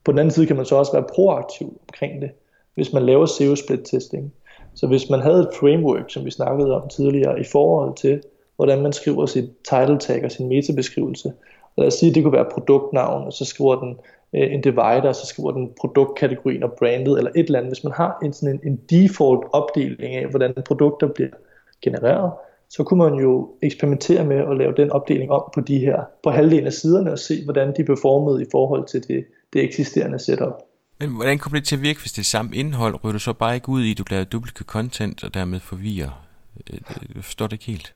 På 0.04 0.12
den 0.12 0.18
anden 0.18 0.30
side 0.32 0.46
kan 0.46 0.56
man 0.56 0.66
så 0.66 0.74
også 0.74 0.92
være 0.92 1.06
proaktiv 1.14 1.80
omkring 1.88 2.22
det, 2.22 2.30
hvis 2.74 2.92
man 2.92 3.02
laver 3.02 3.26
SEO 3.26 3.56
split 3.56 3.80
testing. 3.84 4.32
Så 4.74 4.86
hvis 4.86 5.10
man 5.10 5.20
havde 5.20 5.40
et 5.40 5.48
framework, 5.60 6.04
som 6.08 6.24
vi 6.24 6.30
snakkede 6.30 6.82
om 6.82 6.88
tidligere, 6.88 7.40
i 7.40 7.44
forhold 7.52 7.96
til, 7.96 8.22
hvordan 8.56 8.82
man 8.82 8.92
skriver 8.92 9.26
sit 9.26 9.50
title 9.70 9.98
tag 9.98 10.24
og 10.24 10.32
sin 10.32 10.48
metabeskrivelse, 10.48 11.32
lad 11.78 11.86
os 11.86 11.94
sige, 11.94 12.10
at 12.10 12.14
det 12.14 12.22
kunne 12.22 12.32
være 12.32 12.50
produktnavn, 12.52 13.24
og 13.26 13.32
så 13.32 13.44
skriver 13.44 13.76
den 13.80 13.96
øh, 14.34 14.54
en 14.54 14.60
divider, 14.60 15.08
og 15.08 15.16
så 15.16 15.26
skriver 15.26 15.50
den 15.50 15.70
produktkategorien 15.80 16.62
og 16.62 16.72
brandet, 16.72 17.18
eller 17.18 17.30
et 17.36 17.46
eller 17.46 17.58
andet. 17.58 17.72
Hvis 17.72 17.84
man 17.84 17.92
har 17.92 18.18
en, 18.24 18.32
sådan 18.32 18.54
en, 18.54 18.72
en 18.72 18.80
default 18.90 19.46
opdeling 19.52 20.14
af, 20.14 20.26
hvordan 20.26 20.54
produkter 20.66 21.08
bliver 21.08 21.30
genereret, 21.82 22.32
så 22.68 22.84
kunne 22.84 23.10
man 23.10 23.14
jo 23.14 23.48
eksperimentere 23.62 24.24
med 24.24 24.36
at 24.36 24.56
lave 24.56 24.74
den 24.76 24.90
opdeling 24.90 25.30
om 25.30 25.50
på 25.54 25.60
de 25.60 25.78
her, 25.78 26.02
på 26.22 26.30
halvdelen 26.30 26.66
af 26.66 26.72
siderne, 26.72 27.12
og 27.12 27.18
se, 27.18 27.44
hvordan 27.44 27.74
de 27.76 27.84
performede 27.84 28.42
i 28.42 28.46
forhold 28.50 28.86
til 28.86 29.08
det, 29.08 29.24
det 29.52 29.64
eksisterende 29.64 30.18
setup. 30.18 30.62
Men 31.00 31.10
hvordan 31.10 31.38
kommer 31.38 31.58
det 31.58 31.68
til 31.68 31.76
at 31.76 31.82
virke, 31.82 32.00
hvis 32.00 32.12
det 32.12 32.20
er 32.20 32.24
samme 32.24 32.56
indhold? 32.56 33.04
Ryger 33.04 33.12
du 33.12 33.18
så 33.18 33.32
bare 33.32 33.54
ikke 33.54 33.68
ud 33.68 33.82
i, 33.82 33.90
at 33.90 33.98
du 33.98 34.04
laver 34.10 34.24
duplicate 34.24 34.64
content, 34.64 35.24
og 35.24 35.34
dermed 35.34 35.60
forvirrer? 35.60 36.26
Øh, 36.70 36.80
øh, 36.90 37.16
jeg 37.16 37.24
forstår 37.24 37.46
det 37.46 37.52
ikke 37.52 37.64
helt. 37.64 37.94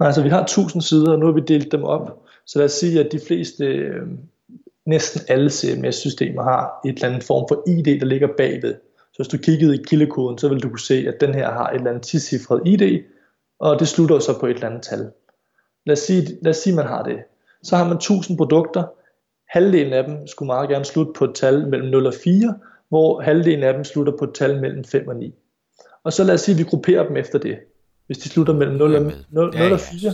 Nej, 0.00 0.06
altså 0.06 0.22
vi 0.22 0.28
har 0.28 0.42
1000 0.42 0.82
sider, 0.82 1.12
og 1.12 1.18
nu 1.18 1.26
har 1.26 1.32
vi 1.32 1.40
delt 1.40 1.72
dem 1.72 1.84
op. 1.84 2.22
Så 2.46 2.58
lad 2.58 2.66
os 2.66 2.72
sige, 2.72 3.00
at 3.00 3.12
de 3.12 3.20
fleste, 3.26 3.64
øh, 3.64 4.06
næsten 4.86 5.20
alle 5.28 5.50
CMS-systemer 5.50 6.42
har 6.42 6.80
et 6.84 6.94
eller 6.94 7.08
andet 7.08 7.24
form 7.24 7.44
for 7.48 7.62
ID, 7.68 8.00
der 8.00 8.06
ligger 8.06 8.28
bagved. 8.36 8.74
Så 9.12 9.16
hvis 9.16 9.28
du 9.28 9.38
kiggede 9.38 9.74
i 9.74 9.84
kildekoden, 9.86 10.38
så 10.38 10.48
vil 10.48 10.62
du 10.62 10.68
kunne 10.68 10.80
se, 10.80 11.04
at 11.08 11.14
den 11.20 11.34
her 11.34 11.52
har 11.52 11.68
et 11.68 11.74
eller 11.74 11.90
andet 11.90 12.02
tisifret 12.02 12.62
ID, 12.66 13.02
og 13.60 13.78
det 13.80 13.88
slutter 13.88 14.18
så 14.18 14.40
på 14.40 14.46
et 14.46 14.54
eller 14.54 14.68
andet 14.68 14.82
tal. 14.82 15.10
Lad 15.86 15.92
os 15.92 15.98
sige, 15.98 16.38
lad 16.42 16.50
os 16.50 16.56
sige 16.56 16.72
at 16.72 16.76
man 16.76 16.86
har 16.86 17.02
det. 17.02 17.18
Så 17.62 17.76
har 17.76 17.84
man 17.84 17.96
1000 17.96 18.38
produkter, 18.38 18.84
halvdelen 19.52 19.92
af 19.92 20.04
dem 20.04 20.26
skulle 20.26 20.46
meget 20.46 20.68
gerne 20.68 20.84
slutte 20.84 21.12
på 21.16 21.24
et 21.24 21.34
tal 21.34 21.68
mellem 21.68 21.88
0 21.88 22.06
og 22.06 22.14
4, 22.24 22.54
hvor 22.88 23.20
halvdelen 23.20 23.62
af 23.62 23.74
dem 23.74 23.84
slutter 23.84 24.12
på 24.18 24.24
et 24.24 24.34
tal 24.34 24.60
mellem 24.60 24.84
5 24.84 25.08
og 25.08 25.16
9. 25.16 25.34
Og 26.04 26.12
så 26.12 26.24
lad 26.24 26.34
os 26.34 26.40
sige, 26.40 26.54
at 26.54 26.58
vi 26.58 26.64
grupperer 26.64 27.06
dem 27.06 27.16
efter 27.16 27.38
det. 27.38 27.58
Hvis 28.06 28.18
de 28.18 28.28
slutter 28.28 28.54
mellem 28.54 28.76
0 28.76 28.94
og, 28.94 29.02
0, 29.02 29.12
0 29.30 29.72
og 29.72 29.80
4. 29.80 30.12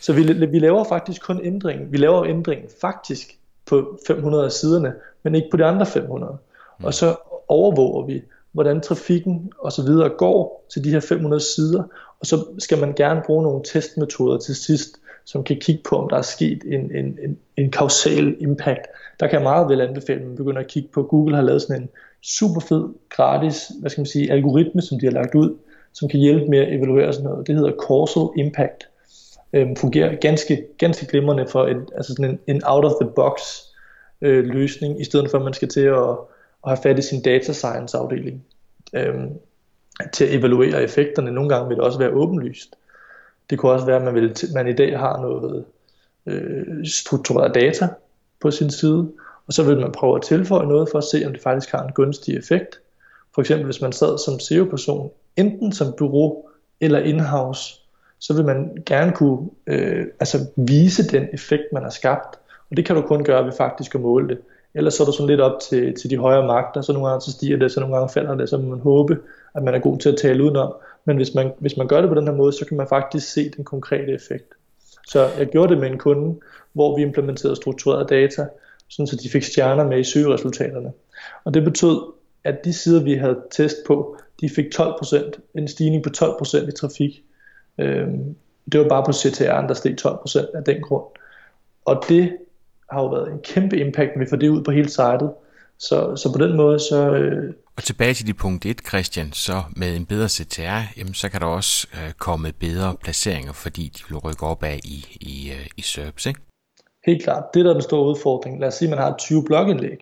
Så 0.00 0.12
vi, 0.12 0.46
vi 0.46 0.58
laver 0.58 0.84
faktisk 0.84 1.22
kun 1.22 1.40
ændring. 1.44 1.92
Vi 1.92 1.96
laver 1.96 2.24
ændringen 2.24 2.68
faktisk 2.80 3.38
på 3.66 3.98
500 4.06 4.44
af 4.44 4.52
siderne, 4.52 4.94
men 5.22 5.34
ikke 5.34 5.48
på 5.50 5.56
de 5.56 5.64
andre 5.64 5.86
500. 5.86 6.36
Mm. 6.78 6.84
Og 6.84 6.94
så 6.94 7.16
overvåger 7.48 8.06
vi, 8.06 8.22
hvordan 8.52 8.80
trafikken 8.80 9.52
og 9.58 9.72
så 9.72 9.82
videre 9.82 10.08
går 10.08 10.66
til 10.72 10.84
de 10.84 10.90
her 10.90 11.00
500 11.00 11.40
sider, 11.40 11.82
og 12.20 12.26
så 12.26 12.44
skal 12.58 12.78
man 12.78 12.92
gerne 12.94 13.22
bruge 13.26 13.42
nogle 13.42 13.62
testmetoder 13.64 14.38
til 14.38 14.54
sidst, 14.54 14.96
som 15.24 15.44
kan 15.44 15.56
kigge 15.56 15.82
på, 15.88 15.98
om 15.98 16.08
der 16.08 16.16
er 16.16 16.22
sket 16.22 16.62
en, 16.66 16.96
en, 16.96 17.18
en, 17.24 17.38
en 17.56 17.70
kausal 17.70 18.36
impact. 18.40 18.86
Der 19.20 19.26
kan 19.26 19.34
jeg 19.34 19.42
meget 19.42 19.68
vel 19.68 19.80
anbefale, 19.80 20.20
at 20.20 20.26
man 20.26 20.36
begynder 20.36 20.60
at 20.60 20.66
kigge 20.66 20.88
på, 20.92 21.02
Google 21.02 21.36
har 21.36 21.42
lavet 21.42 21.62
sådan 21.62 21.82
en 21.82 21.88
super 22.22 22.60
fed, 22.60 22.88
gratis, 23.10 23.72
hvad 23.80 23.90
skal 23.90 24.00
man 24.00 24.06
sige, 24.06 24.32
algoritme, 24.32 24.82
som 24.82 25.00
de 25.00 25.06
har 25.06 25.12
lagt 25.12 25.34
ud, 25.34 25.56
som 25.92 26.08
kan 26.08 26.20
hjælpe 26.20 26.46
med 26.46 26.58
at 26.58 26.74
evaluere 26.74 27.12
sådan 27.12 27.30
noget. 27.30 27.46
Det 27.46 27.54
hedder 27.54 27.72
Causal 27.88 28.44
Impact. 28.44 28.88
Øhm, 29.52 29.76
fungerer 29.76 30.16
ganske, 30.16 30.64
ganske 30.78 31.06
glimrende 31.06 31.46
for 31.46 31.66
en, 31.66 31.88
altså 31.96 32.14
sådan 32.14 32.30
en, 32.30 32.38
en 32.56 32.62
out-of-the-box 32.64 33.40
øh, 34.20 34.44
løsning, 34.44 35.00
i 35.00 35.04
stedet 35.04 35.30
for 35.30 35.38
at 35.38 35.44
man 35.44 35.52
skal 35.52 35.68
til 35.68 35.80
at, 35.80 36.10
at 36.64 36.70
have 36.70 36.78
fat 36.82 36.98
i 36.98 37.02
sin 37.02 37.22
data 37.22 37.52
science 37.52 37.96
afdeling. 37.96 38.44
Øhm, 38.94 39.28
til 40.12 40.24
at 40.24 40.34
evaluere 40.34 40.82
effekterne. 40.82 41.30
Nogle 41.30 41.48
gange 41.48 41.68
vil 41.68 41.76
det 41.76 41.84
også 41.84 41.98
være 41.98 42.10
åbenlyst. 42.10 42.76
Det 43.50 43.58
kunne 43.58 43.72
også 43.72 43.86
være, 43.86 43.96
at 43.96 44.02
man, 44.02 44.14
vil, 44.14 44.36
man 44.54 44.68
i 44.68 44.72
dag 44.72 44.98
har 44.98 45.20
noget 45.20 45.64
øh, 46.26 46.86
struktureret 46.86 47.54
data 47.54 47.88
på 48.40 48.50
sin 48.50 48.70
side, 48.70 49.10
og 49.46 49.52
så 49.52 49.62
vil 49.62 49.80
man 49.80 49.92
prøve 49.92 50.16
at 50.16 50.22
tilføje 50.22 50.66
noget 50.66 50.88
for 50.90 50.98
at 50.98 51.04
se, 51.04 51.22
om 51.26 51.32
det 51.32 51.42
faktisk 51.42 51.72
har 51.72 51.82
en 51.82 51.92
gunstig 51.92 52.36
effekt. 52.36 52.80
For 53.34 53.40
eksempel 53.40 53.64
hvis 53.64 53.80
man 53.80 53.92
sad 53.92 54.18
som 54.18 54.40
SEO-person, 54.40 55.10
enten 55.36 55.72
som 55.72 55.94
bureau 55.98 56.44
eller 56.80 56.98
in-house, 56.98 57.80
så 58.18 58.34
vil 58.34 58.44
man 58.44 58.82
gerne 58.86 59.12
kunne 59.12 59.48
øh, 59.66 60.06
altså 60.20 60.38
vise 60.56 61.08
den 61.08 61.26
effekt, 61.32 61.62
man 61.72 61.82
har 61.82 61.90
skabt. 61.90 62.38
Og 62.70 62.76
det 62.76 62.86
kan 62.86 62.96
du 62.96 63.02
kun 63.02 63.24
gøre 63.24 63.44
ved 63.44 63.52
faktisk 63.52 63.94
at 63.94 64.00
måle 64.00 64.28
det. 64.28 64.38
Ellers 64.74 64.94
så 64.94 65.02
er 65.02 65.06
du 65.06 65.12
sådan 65.12 65.26
lidt 65.26 65.40
op 65.40 65.60
til, 65.60 65.94
til 65.94 66.10
de 66.10 66.16
højere 66.16 66.46
magter, 66.46 66.80
så 66.80 66.92
nogle 66.92 67.08
gange 67.08 67.20
så 67.20 67.32
stiger 67.32 67.56
det, 67.56 67.72
så 67.72 67.80
nogle 67.80 67.96
gange 67.96 68.12
falder 68.12 68.34
det, 68.34 68.48
så 68.48 68.58
må 68.58 68.68
man 68.68 68.80
håbe, 68.80 69.18
at 69.54 69.62
man 69.62 69.74
er 69.74 69.78
god 69.78 69.98
til 69.98 70.08
at 70.08 70.16
tale 70.16 70.44
udenom. 70.44 70.72
Men 71.06 71.16
hvis 71.16 71.34
man, 71.34 71.52
hvis 71.58 71.76
man 71.76 71.88
gør 71.88 72.00
det 72.00 72.10
på 72.10 72.14
den 72.14 72.26
her 72.26 72.34
måde, 72.34 72.52
så 72.52 72.66
kan 72.66 72.76
man 72.76 72.88
faktisk 72.88 73.32
se 73.32 73.50
den 73.50 73.64
konkrete 73.64 74.12
effekt. 74.12 74.54
Så 75.06 75.30
jeg 75.38 75.46
gjorde 75.46 75.72
det 75.72 75.80
med 75.80 75.90
en 75.90 75.98
kunde, 75.98 76.40
hvor 76.72 76.96
vi 76.96 77.02
implementerede 77.02 77.56
struktureret 77.56 78.08
data, 78.08 78.46
sådan 78.88 79.06
så 79.06 79.16
de 79.16 79.30
fik 79.30 79.42
stjerner 79.42 79.84
med 79.84 79.98
i 79.98 80.04
søgeresultaterne. 80.04 80.92
Og 81.44 81.54
det 81.54 81.64
betød, 81.64 82.00
at 82.44 82.64
de 82.64 82.72
sider, 82.72 83.02
vi 83.02 83.14
havde 83.14 83.40
test 83.50 83.76
på, 83.86 84.16
de 84.40 84.48
fik 84.48 84.66
12%, 84.74 85.32
en 85.54 85.68
stigning 85.68 86.02
på 86.02 86.10
12% 86.16 86.68
i 86.68 86.72
trafik. 86.72 87.24
Øhm, 87.78 88.36
det 88.72 88.80
var 88.80 88.88
bare 88.88 89.04
på 89.04 89.10
CTR'en, 89.10 89.68
der 89.68 89.74
steg 89.74 89.96
12% 90.06 90.56
af 90.56 90.64
den 90.64 90.82
grund. 90.82 91.04
Og 91.84 92.04
det 92.08 92.36
har 92.90 93.02
jo 93.02 93.08
været 93.08 93.32
en 93.32 93.38
kæmpe 93.38 93.78
impact, 93.78 94.10
når 94.16 94.24
vi 94.24 94.30
får 94.30 94.36
det 94.36 94.48
ud 94.48 94.64
på 94.64 94.70
hele 94.70 94.88
sitet. 94.88 95.30
Så, 95.88 96.16
så 96.16 96.32
på 96.32 96.38
den 96.44 96.56
måde, 96.56 96.78
så... 96.80 97.10
Øh... 97.10 97.54
Og 97.76 97.82
tilbage 97.82 98.14
til 98.14 98.26
dit 98.26 98.36
punkt 98.36 98.66
1, 98.66 98.80
Christian, 98.88 99.32
så 99.32 99.62
med 99.76 99.96
en 99.96 100.06
bedre 100.06 100.28
CTR, 100.28 100.82
jamen, 100.98 101.14
så 101.14 101.28
kan 101.28 101.40
der 101.40 101.46
også 101.46 101.86
øh, 101.94 102.12
komme 102.12 102.52
bedre 102.52 102.96
placeringer, 103.02 103.52
fordi 103.52 103.92
de 103.96 104.02
vil 104.08 104.18
rykke 104.18 104.46
op 104.46 104.62
af 104.62 104.80
i, 104.84 105.06
i, 105.20 105.50
øh, 105.50 105.66
i 105.76 105.82
SERPs, 105.82 106.26
ikke? 106.26 106.40
Helt 107.06 107.22
klart. 107.22 107.44
Det 107.54 107.64
der 107.64 107.70
er 107.70 107.74
den 107.74 107.82
store 107.82 108.08
udfordring. 108.10 108.60
Lad 108.60 108.68
os 108.68 108.74
sige, 108.74 108.88
at 108.88 108.90
man 108.90 108.98
har 108.98 109.16
20 109.18 109.44
blogindlæg. 109.44 109.98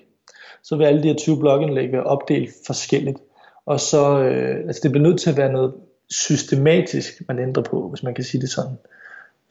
Så 0.62 0.76
vil 0.76 0.84
alle 0.84 1.02
de 1.02 1.08
her 1.08 1.16
20 1.16 1.38
blogindlæg 1.38 1.92
være 1.92 2.04
opdelt 2.04 2.50
forskelligt. 2.66 3.18
Og 3.66 3.80
så, 3.80 4.18
øh, 4.18 4.56
altså 4.66 4.80
det 4.82 4.90
bliver 4.90 5.08
nødt 5.08 5.20
til 5.20 5.30
at 5.30 5.36
være 5.36 5.52
noget 5.52 5.74
systematisk, 6.10 7.12
man 7.28 7.38
ændrer 7.38 7.62
på, 7.62 7.88
hvis 7.88 8.02
man 8.02 8.14
kan 8.14 8.24
sige 8.24 8.40
det 8.40 8.50
sådan. 8.50 8.76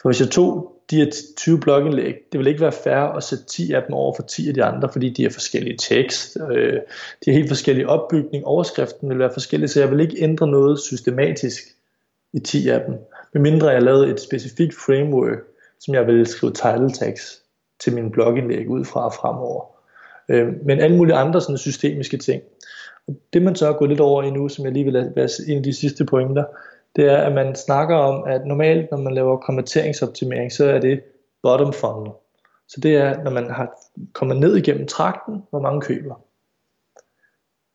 For 0.01 0.09
hvis 0.09 0.19
jeg 0.19 0.29
tog 0.29 0.81
de 0.91 0.95
her 0.95 1.11
20 1.37 1.59
blogindlæg, 1.59 2.15
det 2.31 2.39
vil 2.39 2.47
ikke 2.47 2.61
være 2.61 2.71
fair 2.71 2.95
at 2.95 3.23
sætte 3.23 3.45
10 3.45 3.73
af 3.73 3.83
dem 3.83 3.93
over 3.93 4.13
for 4.15 4.23
10 4.23 4.47
af 4.47 4.53
de 4.53 4.63
andre, 4.63 4.89
fordi 4.91 5.09
de 5.09 5.23
har 5.23 5.29
forskellige 5.29 5.77
tekst, 5.77 6.37
øh, 6.51 6.73
de 7.25 7.31
har 7.31 7.31
helt 7.31 7.49
forskellige 7.49 7.89
opbygning, 7.89 8.45
overskriften 8.45 9.09
vil 9.09 9.19
være 9.19 9.33
forskellig, 9.33 9.69
så 9.69 9.79
jeg 9.79 9.91
vil 9.91 9.99
ikke 9.99 10.23
ændre 10.23 10.47
noget 10.47 10.79
systematisk 10.79 11.63
i 12.33 12.39
10 12.39 12.69
af 12.69 12.81
dem, 12.87 12.95
medmindre 13.33 13.69
jeg 13.69 13.81
lavede 13.81 14.11
et 14.11 14.19
specifikt 14.19 14.75
framework, 14.85 15.37
som 15.79 15.93
jeg 15.93 16.07
vil 16.07 16.25
skrive 16.25 16.53
title 16.53 16.91
tags 16.91 17.41
til 17.79 17.93
mine 17.93 18.11
blogindlæg 18.11 18.69
ud 18.69 18.85
fra 18.85 19.09
fremover. 19.09 19.65
Øh, 20.29 20.47
men 20.65 20.79
alle 20.79 20.97
mulige 20.97 21.15
andre 21.15 21.41
sådan 21.41 21.57
systemiske 21.57 22.17
ting. 22.17 22.43
Og 23.07 23.15
det 23.33 23.41
man 23.41 23.55
så 23.55 23.67
er 23.67 23.73
gået 23.73 23.89
lidt 23.89 23.99
over 23.99 24.23
i 24.23 24.29
nu, 24.29 24.49
som 24.49 24.65
jeg 24.65 24.73
lige 24.73 24.85
vil 24.85 25.11
være 25.15 25.29
en 25.47 25.57
af 25.57 25.63
de 25.63 25.73
sidste 25.73 26.05
pointer, 26.05 26.43
det 26.95 27.05
er, 27.05 27.17
at 27.17 27.33
man 27.33 27.55
snakker 27.55 27.95
om, 27.95 28.23
at 28.23 28.45
normalt, 28.45 28.91
når 28.91 28.97
man 28.97 29.13
laver 29.13 29.37
konverteringsoptimering, 29.37 30.51
så 30.51 30.65
er 30.65 30.79
det 30.79 31.03
bottom 31.43 31.73
funnel. 31.73 32.11
Så 32.67 32.79
det 32.81 32.95
er, 32.95 33.23
når 33.23 33.31
man 33.31 33.51
har 33.51 33.77
kommet 34.13 34.37
ned 34.37 34.57
igennem 34.57 34.87
trakten, 34.87 35.43
hvor 35.49 35.59
mange 35.59 35.81
køber. 35.81 36.15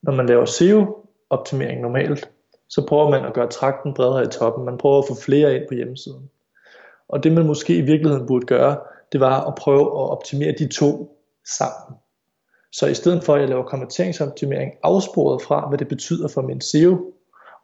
Når 0.02 0.12
man 0.12 0.26
laver 0.26 0.44
SEO-optimering 0.44 1.80
normalt, 1.80 2.30
så 2.68 2.86
prøver 2.86 3.10
man 3.10 3.24
at 3.24 3.34
gøre 3.34 3.48
trakten 3.48 3.94
bredere 3.94 4.24
i 4.24 4.26
toppen. 4.26 4.64
Man 4.64 4.78
prøver 4.78 4.98
at 4.98 5.04
få 5.08 5.14
flere 5.14 5.56
ind 5.56 5.68
på 5.68 5.74
hjemmesiden. 5.74 6.30
Og 7.08 7.22
det 7.22 7.32
man 7.32 7.46
måske 7.46 7.76
i 7.76 7.80
virkeligheden 7.80 8.26
burde 8.26 8.46
gøre, 8.46 8.78
det 9.12 9.20
var 9.20 9.44
at 9.44 9.54
prøve 9.54 9.80
at 9.80 10.10
optimere 10.10 10.54
de 10.58 10.68
to 10.68 11.18
sammen. 11.58 11.98
Så 12.72 12.86
i 12.86 12.94
stedet 12.94 13.24
for 13.24 13.34
at 13.34 13.40
jeg 13.40 13.48
laver 13.48 13.62
konverteringsoptimering 13.62 14.72
afsporet 14.82 15.42
fra, 15.42 15.68
hvad 15.68 15.78
det 15.78 15.88
betyder 15.88 16.28
for 16.28 16.42
min 16.42 16.60
SEO 16.60 17.12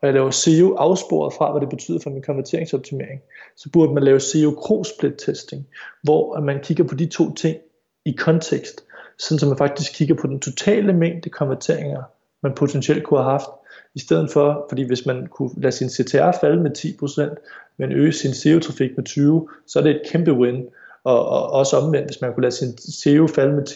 og 0.02 0.06
jeg 0.06 0.14
laver 0.14 0.30
SEO 0.30 0.74
afsporet 0.74 1.34
fra, 1.34 1.50
hvad 1.50 1.60
det 1.60 1.68
betyder 1.68 1.98
for 2.02 2.10
min 2.10 2.22
konverteringsoptimering, 2.22 3.20
så 3.56 3.70
burde 3.72 3.94
man 3.94 4.02
lave 4.02 4.20
SEO 4.20 4.50
cross-split 4.50 5.14
testing, 5.26 5.66
hvor 6.02 6.40
man 6.40 6.60
kigger 6.62 6.84
på 6.84 6.94
de 6.94 7.06
to 7.06 7.34
ting 7.34 7.56
i 8.04 8.12
kontekst, 8.12 8.84
sådan 9.18 9.38
så 9.38 9.46
man 9.46 9.58
faktisk 9.58 9.92
kigger 9.94 10.14
på 10.14 10.26
den 10.26 10.40
totale 10.40 10.92
mængde 10.92 11.30
konverteringer, 11.30 12.02
man 12.42 12.54
potentielt 12.54 13.04
kunne 13.04 13.20
have 13.20 13.30
haft, 13.30 13.48
i 13.94 13.98
stedet 13.98 14.30
for, 14.30 14.66
fordi 14.68 14.82
hvis 14.82 15.06
man 15.06 15.26
kunne 15.26 15.50
lade 15.56 15.72
sin 15.72 15.90
CTR 15.90 16.32
falde 16.40 16.62
med 16.62 16.70
10%, 16.78 17.74
men 17.76 17.92
øge 17.92 18.12
sin 18.12 18.34
SEO-trafik 18.34 18.90
med 18.96 19.08
20%, 19.08 19.64
så 19.66 19.78
er 19.78 19.82
det 19.82 19.90
et 19.90 20.02
kæmpe 20.10 20.32
win. 20.32 20.66
Og, 21.04 21.28
og 21.28 21.50
også 21.50 21.76
omvendt, 21.76 22.08
hvis 22.08 22.20
man 22.20 22.34
kunne 22.34 22.42
lade 22.42 22.54
sin 22.54 22.78
SEO 22.78 23.26
falde 23.26 23.54
med 23.54 23.68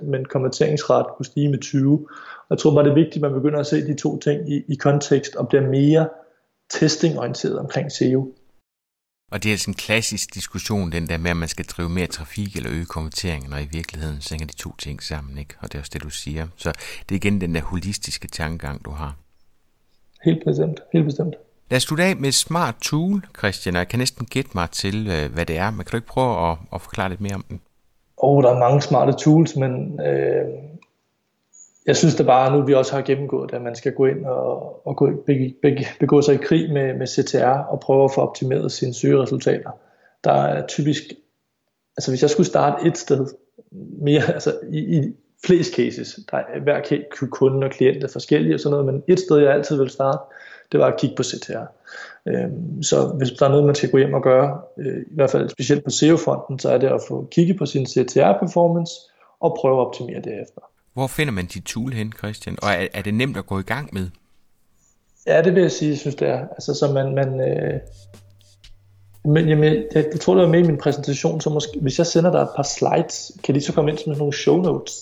10%, 0.00 0.04
men 0.04 0.24
konverteringsret 0.24 1.06
kunne 1.16 1.26
stige 1.26 1.48
med 1.48 1.64
20%, 1.64 2.50
jeg 2.50 2.58
tror 2.58 2.74
bare, 2.74 2.84
det 2.84 2.90
er 2.90 2.94
vigtigt, 2.94 3.16
at 3.16 3.30
man 3.30 3.32
begynder 3.32 3.60
at 3.60 3.66
se 3.66 3.86
de 3.86 3.96
to 3.96 4.18
ting 4.18 4.52
i, 4.52 4.62
i 4.68 4.74
kontekst 4.74 5.36
og 5.36 5.48
bliver 5.48 5.68
mere 5.68 6.08
testingorienteret 6.70 7.58
omkring 7.58 7.92
SEO. 7.92 8.32
Og 9.32 9.42
det 9.42 9.52
er 9.52 9.56
sådan 9.56 9.70
en 9.70 9.76
klassisk 9.76 10.34
diskussion, 10.34 10.92
den 10.92 11.08
der 11.08 11.18
med, 11.18 11.30
at 11.30 11.36
man 11.36 11.48
skal 11.48 11.64
drive 11.64 11.88
mere 11.88 12.06
trafik 12.06 12.56
eller 12.56 12.70
øge 12.72 12.86
konverteringen, 12.86 13.52
og 13.52 13.62
i 13.62 13.68
virkeligheden 13.72 14.20
så 14.20 14.34
hænger 14.34 14.46
de 14.46 14.56
to 14.56 14.76
ting 14.76 15.02
sammen, 15.02 15.38
ikke? 15.38 15.54
Og 15.60 15.72
det 15.72 15.74
er 15.74 15.82
også 15.82 15.90
det, 15.94 16.02
du 16.02 16.10
siger. 16.10 16.46
Så 16.56 16.72
det 17.08 17.14
er 17.14 17.16
igen 17.16 17.40
den 17.40 17.54
der 17.54 17.60
holistiske 17.60 18.28
tankegang, 18.28 18.84
du 18.84 18.90
har. 18.90 19.16
Helt 20.24 20.44
bestemt, 20.44 20.80
helt 20.92 21.04
bestemt. 21.04 21.34
Lad 21.70 21.76
os 21.76 21.82
slutte 21.82 22.04
af 22.04 22.16
med 22.16 22.32
Smart 22.32 22.74
Tool, 22.82 23.26
Christian, 23.38 23.74
og 23.74 23.78
jeg 23.78 23.88
kan 23.88 23.98
næsten 23.98 24.26
gætte 24.26 24.50
mig 24.54 24.70
til, 24.70 25.08
øh, 25.08 25.34
hvad 25.34 25.46
det 25.46 25.58
er. 25.58 25.70
Men 25.70 25.78
kan 25.78 25.90
du 25.90 25.96
ikke 25.96 26.06
prøve 26.06 26.50
at, 26.50 26.56
at 26.74 26.80
forklare 26.80 27.08
lidt 27.08 27.20
mere 27.20 27.34
om 27.34 27.44
den? 27.48 27.60
Åh, 28.22 28.36
oh, 28.36 28.42
der 28.42 28.50
er 28.50 28.58
mange 28.58 28.82
smarte 28.82 29.12
tools, 29.12 29.56
men 29.56 30.00
øh, 30.00 30.44
jeg 31.86 31.96
synes 31.96 32.14
da 32.14 32.22
bare, 32.22 32.52
nu 32.52 32.66
vi 32.66 32.74
også 32.74 32.94
har 32.94 33.02
gennemgået 33.02 33.52
at 33.52 33.62
man 33.62 33.74
skal 33.74 33.92
gå 33.92 34.06
ind 34.06 34.24
og, 34.24 34.86
og 34.86 34.96
gå, 34.96 35.10
be, 35.26 35.54
be, 35.62 35.76
begå 36.00 36.22
sig 36.22 36.34
i 36.34 36.38
krig 36.38 36.72
med, 36.72 36.94
med 36.94 37.06
CTR 37.06 37.46
og 37.46 37.80
prøve 37.80 38.04
at 38.04 38.10
få 38.14 38.20
optimeret 38.20 38.72
sine 38.72 38.94
søgeresultater. 38.94 39.70
Der 40.24 40.32
er 40.32 40.66
typisk, 40.66 41.02
altså 41.96 42.10
hvis 42.10 42.22
jeg 42.22 42.30
skulle 42.30 42.46
starte 42.46 42.86
et 42.86 42.98
sted, 42.98 43.26
mere, 44.02 44.32
altså 44.34 44.58
i, 44.70 44.78
i 44.78 45.12
flest 45.46 45.74
cases, 45.74 46.20
der 46.30 46.36
er 46.36 46.60
hver 46.60 46.80
kunde 47.30 47.66
og 47.66 47.70
klient 47.70 48.04
er 48.04 48.08
forskellige 48.08 48.54
og 48.54 48.60
sådan 48.60 48.70
noget, 48.70 48.86
men 48.86 49.02
et 49.08 49.20
sted 49.20 49.38
jeg 49.38 49.52
altid 49.52 49.78
vil 49.78 49.90
starte, 49.90 50.18
det 50.72 50.80
var 50.80 50.86
at 50.86 51.00
kigge 51.00 51.16
på 51.16 51.22
CTR. 51.22 51.66
Øhm, 52.26 52.82
så 52.82 53.06
hvis 53.18 53.30
der 53.30 53.46
er 53.46 53.50
noget, 53.50 53.64
man 53.64 53.74
skal 53.74 53.90
gå 53.90 53.98
hjem 53.98 54.14
og 54.14 54.22
gøre, 54.22 54.60
øh, 54.78 55.00
i 55.00 55.14
hvert 55.14 55.30
fald 55.30 55.48
specielt 55.48 55.84
på 55.84 55.90
SEO-fronten, 55.90 56.58
så 56.58 56.70
er 56.70 56.78
det 56.78 56.86
at 56.86 57.00
få 57.08 57.28
kigge 57.30 57.54
på 57.54 57.66
sin 57.66 57.86
CTR-performance 57.86 58.92
og 59.40 59.56
prøve 59.60 59.80
at 59.80 59.86
optimere 59.86 60.20
det 60.20 60.42
efter. 60.42 60.60
Hvor 60.94 61.06
finder 61.06 61.32
man 61.32 61.46
de 61.46 61.60
tool 61.60 61.92
hen, 61.92 62.12
Christian? 62.18 62.56
Og 62.62 62.68
er, 62.70 62.86
er 62.94 63.02
det 63.02 63.14
nemt 63.14 63.36
at 63.36 63.46
gå 63.46 63.58
i 63.58 63.62
gang 63.62 63.88
med? 63.92 64.10
Ja, 65.26 65.42
det 65.42 65.54
vil 65.54 65.60
jeg 65.60 65.72
sige, 65.72 65.90
jeg 65.90 65.98
synes 65.98 66.14
det 66.14 66.28
er. 66.28 66.48
Altså, 66.48 66.74
så 66.74 66.92
man, 66.92 67.14
man 67.14 67.40
øh, 67.40 67.80
men 69.24 69.48
jamen, 69.48 69.64
jeg, 69.64 69.84
jeg, 69.94 70.20
tror, 70.20 70.34
det 70.34 70.42
var 70.42 70.48
med 70.48 70.58
i 70.58 70.66
min 70.66 70.78
præsentation, 70.78 71.40
så 71.40 71.50
måske, 71.50 71.78
hvis 71.80 71.98
jeg 71.98 72.06
sender 72.06 72.30
dig 72.32 72.40
et 72.40 72.48
par 72.56 72.62
slides, 72.62 73.32
kan 73.44 73.54
de 73.54 73.60
så 73.60 73.72
komme 73.72 73.90
ind 73.90 73.98
som 73.98 74.16
nogle 74.16 74.32
show 74.32 74.62
notes? 74.62 74.92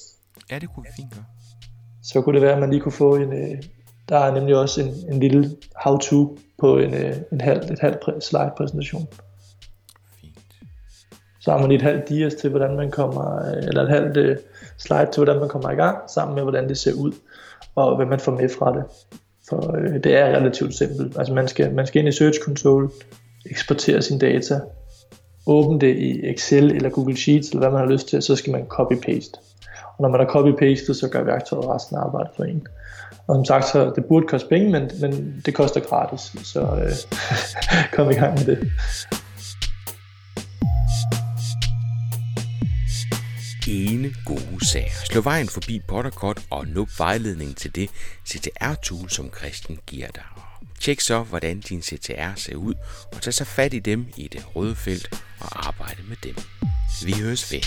Ja, 0.50 0.58
det 0.58 0.68
kunne 0.74 0.84
vi 0.84 0.90
fint 0.96 1.14
gøre. 1.14 1.24
Så 2.02 2.22
kunne 2.22 2.34
det 2.34 2.42
være, 2.42 2.52
at 2.52 2.60
man 2.60 2.70
lige 2.70 2.80
kunne 2.80 2.92
få 2.92 3.16
en, 3.16 3.32
øh, 3.32 3.62
der 4.12 4.18
er 4.18 4.34
nemlig 4.34 4.56
også 4.56 4.82
en, 4.82 4.94
en 5.12 5.20
lille 5.20 5.50
how-to 5.84 6.38
på 6.58 6.78
en, 6.78 6.94
øh, 6.94 7.16
en 7.32 7.40
halv, 7.40 7.70
et 7.72 7.78
halvt 7.78 8.24
slide 8.24 8.50
præsentation. 8.56 9.08
Fint. 10.20 10.38
Så 11.40 11.50
har 11.50 11.58
man 11.58 11.68
lige 11.68 11.76
et 11.76 11.82
halvt 11.82 12.08
dias 12.08 12.34
til, 12.34 12.50
hvordan 12.50 12.76
man 12.76 12.90
kommer, 12.90 13.46
øh, 13.46 13.56
eller 13.68 13.82
et 13.82 13.88
halvt 13.88 14.16
øh, 14.16 14.36
slide 14.78 15.08
til, 15.12 15.24
hvordan 15.24 15.40
man 15.40 15.48
kommer 15.48 15.70
i 15.70 15.74
gang, 15.74 15.98
sammen 16.10 16.34
med, 16.34 16.42
hvordan 16.42 16.68
det 16.68 16.78
ser 16.78 16.92
ud, 16.92 17.12
og 17.74 17.96
hvad 17.96 18.06
man 18.06 18.20
får 18.20 18.32
med 18.32 18.48
fra 18.48 18.72
det. 18.72 18.84
For 19.48 19.76
øh, 19.76 20.04
det 20.04 20.16
er 20.16 20.26
relativt 20.26 20.74
simpelt. 20.74 21.18
Altså 21.18 21.34
man 21.34 21.48
skal, 21.48 21.74
man 21.74 21.86
skal 21.86 21.98
ind 22.00 22.08
i 22.08 22.12
Search 22.12 22.40
Console, 22.44 22.88
eksportere 23.50 24.02
sine 24.02 24.18
data, 24.20 24.60
åbne 25.46 25.80
det 25.80 25.96
i 25.96 26.26
Excel 26.26 26.72
eller 26.72 26.90
Google 26.90 27.16
Sheets, 27.16 27.48
eller 27.48 27.60
hvad 27.60 27.70
man 27.70 27.80
har 27.80 27.92
lyst 27.92 28.08
til, 28.08 28.22
så 28.22 28.36
skal 28.36 28.52
man 28.52 28.66
copy-paste. 28.72 29.40
Og 29.96 30.02
når 30.02 30.08
man 30.08 30.20
har 30.20 30.26
copy-pastet, 30.26 30.96
så 30.96 31.08
gør 31.08 31.22
værktøjet 31.22 31.68
resten 31.68 31.96
af 31.96 32.00
arbejdet 32.00 32.30
for 32.36 32.44
en. 32.44 32.66
Og 33.28 33.36
som 33.36 33.44
sagt, 33.44 33.68
så 33.68 33.92
det 33.96 34.04
burde 34.04 34.26
koste 34.26 34.48
penge, 34.48 34.70
men, 34.70 34.90
men 35.00 35.42
det 35.46 35.54
koster 35.54 35.80
gratis, 35.80 36.20
så 36.44 36.60
øh, 36.60 36.92
kom 37.96 38.10
i 38.10 38.14
gang 38.14 38.38
med 38.38 38.44
det. 38.44 38.72
ene 43.72 44.14
gode 44.24 44.66
sager. 44.66 45.04
Slå 45.04 45.20
vejen 45.20 45.48
forbi 45.48 45.80
Potterkort 45.88 46.40
og 46.50 46.66
nup 46.66 46.88
vejledningen 46.98 47.54
til 47.54 47.74
det 47.74 47.90
CTR-tool, 48.28 49.08
som 49.08 49.30
Christian 49.38 49.78
giver 49.86 50.08
dig. 50.14 50.22
Tjek 50.80 51.00
så, 51.00 51.22
hvordan 51.22 51.60
din 51.60 51.82
CTR 51.82 52.34
ser 52.36 52.56
ud, 52.56 52.74
og 53.14 53.22
tag 53.22 53.34
så 53.34 53.44
fat 53.44 53.74
i 53.74 53.78
dem 53.78 54.06
i 54.16 54.28
det 54.28 54.56
røde 54.56 54.76
felt 54.76 55.22
og 55.40 55.66
arbejde 55.66 56.02
med 56.08 56.16
dem. 56.22 56.34
Vi 57.04 57.12
høres 57.12 57.52
ved. 57.52 57.62